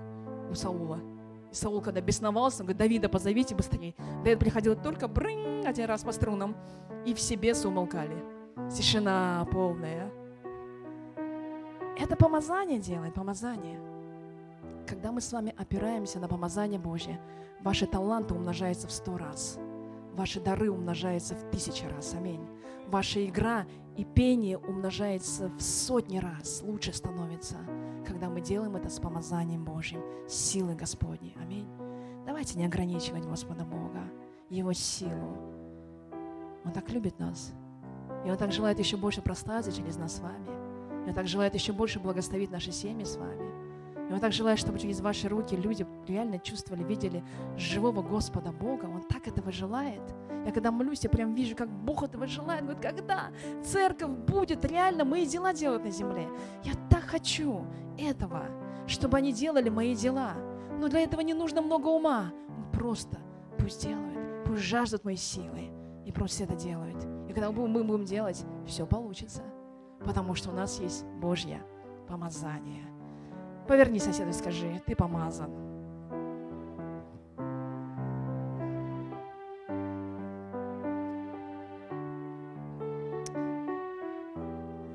у 0.49 0.55
Саула. 0.55 0.99
И 1.51 1.53
Саул, 1.53 1.81
когда 1.81 2.01
бесновался, 2.01 2.63
он 2.63 2.67
говорит, 2.67 2.79
Давида, 2.79 3.09
позовите 3.09 3.53
быстрее. 3.53 3.93
Давид 4.23 4.39
приходил 4.39 4.75
только 4.75 5.07
брынь 5.07 5.67
один 5.67 5.85
раз 5.85 6.03
по 6.03 6.11
струнам, 6.11 6.55
и 7.05 7.13
все 7.13 7.35
бесы 7.35 7.67
умолкали. 7.67 8.34
Тишина 8.71 9.45
полная. 9.51 10.11
Это 11.97 12.15
помазание 12.15 12.79
делает, 12.79 13.13
помазание. 13.13 13.79
Когда 14.87 15.11
мы 15.11 15.19
с 15.19 15.31
вами 15.33 15.53
опираемся 15.57 16.19
на 16.19 16.27
помазание 16.27 16.79
Божье, 16.79 17.19
ваши 17.61 17.85
таланты 17.85 18.33
умножаются 18.33 18.87
в 18.87 18.91
сто 18.91 19.17
раз. 19.17 19.59
Ваши 20.13 20.39
дары 20.39 20.71
умножаются 20.71 21.35
в 21.35 21.49
тысячи 21.51 21.85
раз. 21.85 22.13
Аминь. 22.13 22.45
Ваша 22.87 23.25
игра 23.25 23.65
и 23.97 24.05
пение 24.05 24.57
умножается 24.57 25.49
в 25.49 25.61
сотни 25.61 26.19
раз. 26.19 26.61
Лучше 26.63 26.93
становится, 26.93 27.57
когда 28.05 28.29
мы 28.29 28.39
делаем 28.39 28.77
это 28.77 28.89
с 28.89 28.99
помазанием 28.99 29.65
Божьим, 29.65 30.01
с 30.29 30.33
силой 30.33 30.75
Господней. 30.75 31.35
Аминь. 31.41 31.67
Давайте 32.25 32.57
не 32.57 32.65
ограничивать 32.65 33.25
Господа 33.25 33.65
Бога, 33.65 34.03
Его 34.49 34.71
силу. 34.71 35.37
Он 36.63 36.71
так 36.71 36.89
любит 36.89 37.19
нас. 37.19 37.53
И 38.25 38.31
Он 38.31 38.37
так 38.37 38.51
желает 38.51 38.79
еще 38.79 38.97
больше 38.97 39.21
прославиться 39.21 39.71
через 39.71 39.97
нас 39.97 40.17
с 40.17 40.19
вами. 40.19 41.05
И 41.05 41.09
Он 41.09 41.13
так 41.13 41.27
желает 41.27 41.53
еще 41.53 41.73
больше 41.73 41.99
благословить 41.99 42.51
наши 42.51 42.71
семьи 42.71 43.05
с 43.05 43.17
вами. 43.17 43.45
И 44.09 44.13
Он 44.13 44.19
так 44.19 44.33
желает, 44.33 44.59
чтобы 44.59 44.79
через 44.79 44.99
ваши 44.99 45.27
руки 45.27 45.55
люди 45.55 45.85
реально 46.07 46.39
чувствовали, 46.39 46.83
видели 46.83 47.23
живого 47.55 48.01
Господа 48.01 48.51
Бога. 48.51 48.85
Он 48.85 49.01
так 49.03 49.27
этого 49.27 49.51
желает. 49.51 50.01
Я 50.45 50.51
когда 50.51 50.71
молюсь, 50.71 51.03
я 51.03 51.09
прям 51.09 51.33
вижу, 51.33 51.55
как 51.55 51.69
Бог 51.69 52.03
этого 52.03 52.27
желает. 52.27 52.63
Говорит, 52.63 52.81
когда 52.81 53.31
церковь 53.63 54.11
будет 54.11 54.63
реально 54.65 55.05
мои 55.05 55.25
дела 55.25 55.53
делать 55.53 55.83
на 55.83 55.91
земле. 55.91 56.27
Я 56.63 56.73
так 56.89 57.03
хочу 57.03 57.65
этого, 57.97 58.45
чтобы 58.87 59.17
они 59.17 59.33
делали 59.33 59.69
мои 59.69 59.95
дела. 59.95 60.33
Но 60.79 60.87
для 60.87 61.01
этого 61.01 61.21
не 61.21 61.33
нужно 61.33 61.61
много 61.61 61.87
ума. 61.87 62.31
Просто 62.73 63.17
пусть 63.57 63.83
делают, 63.83 64.45
пусть 64.45 64.61
жаждут 64.61 65.03
моей 65.03 65.17
силы. 65.17 65.71
И 66.05 66.11
просто 66.11 66.43
это 66.43 66.55
делают. 66.55 67.14
Когда 67.35 67.51
мы 67.51 67.83
будем 67.83 68.05
делать, 68.05 68.45
все 68.65 68.85
получится. 68.85 69.43
Потому 69.99 70.35
что 70.35 70.51
у 70.51 70.53
нас 70.53 70.79
есть 70.79 71.03
Божье 71.19 71.61
помазание. 72.07 72.85
Поверни 73.67 73.99
соседу 73.99 74.29
и 74.29 74.33
скажи, 74.33 74.81
ты 74.85 74.95
помазан. 74.95 75.51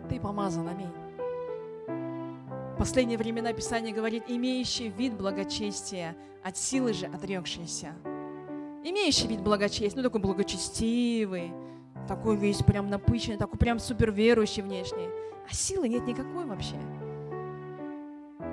Ты 0.09 0.19
помазан, 0.19 0.67
аминь. 0.67 0.89
В 2.75 2.79
последние 2.79 3.19
времена 3.19 3.53
Писание 3.53 3.93
говорит, 3.93 4.25
имеющий 4.29 4.89
вид 4.89 5.13
благочестия, 5.15 6.17
от 6.43 6.57
силы 6.57 6.95
же 6.95 7.05
отрекшийся. 7.05 7.89
Имеющий 8.83 9.29
вид 9.29 9.43
благочестия, 9.43 9.93
ну 9.95 10.03
такой 10.03 10.23
благочестивый, 10.23 11.53
такой 12.11 12.35
весь 12.35 12.61
прям 12.61 12.91
напыщенный, 12.91 13.37
такой 13.37 13.57
прям 13.57 13.79
супер 13.79 14.11
верующий 14.11 14.65
внешний. 14.65 15.09
А 15.49 15.55
силы 15.55 15.89
нет 15.89 16.09
никакой 16.09 16.45
вообще. 16.45 16.75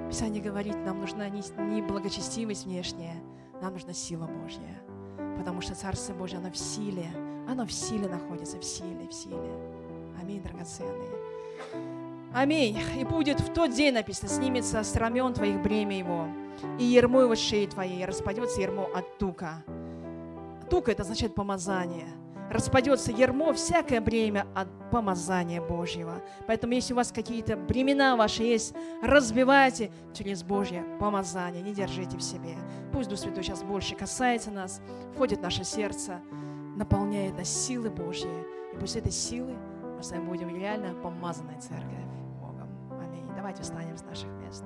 Писание 0.08 0.44
говорит, 0.44 0.76
нам 0.86 1.02
нужна 1.02 1.28
не, 1.28 1.82
благочестивость 1.82 2.66
внешняя, 2.66 3.16
нам 3.60 3.74
нужна 3.74 3.94
сила 3.94 4.28
Божья. 4.28 4.80
Потому 5.40 5.62
что 5.62 5.74
Царство 5.74 6.14
Божье, 6.14 6.38
оно 6.38 6.52
в 6.52 6.58
силе. 6.58 7.08
Оно 7.50 7.66
в 7.66 7.72
силе 7.72 8.08
находится, 8.08 8.60
в 8.60 8.64
силе, 8.64 9.08
в 9.10 9.14
силе. 9.14 9.52
Аминь, 10.22 10.44
драгоценные. 10.44 11.10
Аминь. 12.36 12.78
И 13.00 13.04
будет 13.06 13.40
в 13.40 13.52
тот 13.54 13.74
день 13.74 13.96
написано, 13.96 14.30
снимется 14.30 14.84
с 14.84 14.96
рамен 14.96 15.34
твоих 15.34 15.64
бремя 15.64 15.98
его, 15.98 16.28
и 16.78 16.84
ермо 16.84 17.22
его 17.22 17.36
шеи 17.36 17.66
твоей, 17.66 18.04
и 18.04 18.06
распадется 18.06 18.62
ермо 18.62 18.88
от 18.94 19.18
тука. 19.18 19.64
Тука– 20.70 20.92
это 20.94 21.02
означает 21.02 21.34
помазание– 21.34 22.08
распадется 22.50 23.12
ермо, 23.12 23.54
всякое 23.54 24.02
бремя 24.02 24.48
от 24.56 24.68
помазания 24.90 25.62
Божьего. 25.62 26.22
Поэтому, 26.48 26.74
если 26.74 26.94
у 26.94 26.96
вас 26.96 27.12
какие-то 27.12 27.58
бремена 27.58 28.16
ваши 28.16 28.44
есть, 28.44 28.74
разбивайте 29.02 29.92
через 30.14 30.44
Божье 30.44 30.84
помазание, 31.00 31.62
не 31.62 31.74
держите 31.74 32.18
в 32.18 32.22
себе. 32.22 32.56
Пусть 32.92 33.10
Дух 33.10 33.20
Святой 33.20 33.44
сейчас 33.44 33.64
больше 33.64 33.96
касается 33.96 34.52
нас, 34.52 34.82
входит 35.14 35.40
в 35.40 35.44
наше 35.44 35.64
сердце, 35.64 36.20
наполняет 36.76 37.38
нас 37.38 37.50
силы 37.50 37.90
Божьи. 37.90 38.30
И 38.74 38.78
пусть 38.80 38.96
этой 38.96 39.12
силы 39.12 39.56
мы 39.98 40.04
с 40.04 40.12
вами 40.12 40.26
будем 40.28 40.56
реально 40.56 40.94
помазанной 41.02 41.60
церковь 41.60 42.06
Богом. 42.40 42.70
Аминь. 43.02 43.26
Давайте 43.36 43.64
встанем 43.64 43.98
с 43.98 44.04
наших 44.04 44.30
мест. 44.44 44.64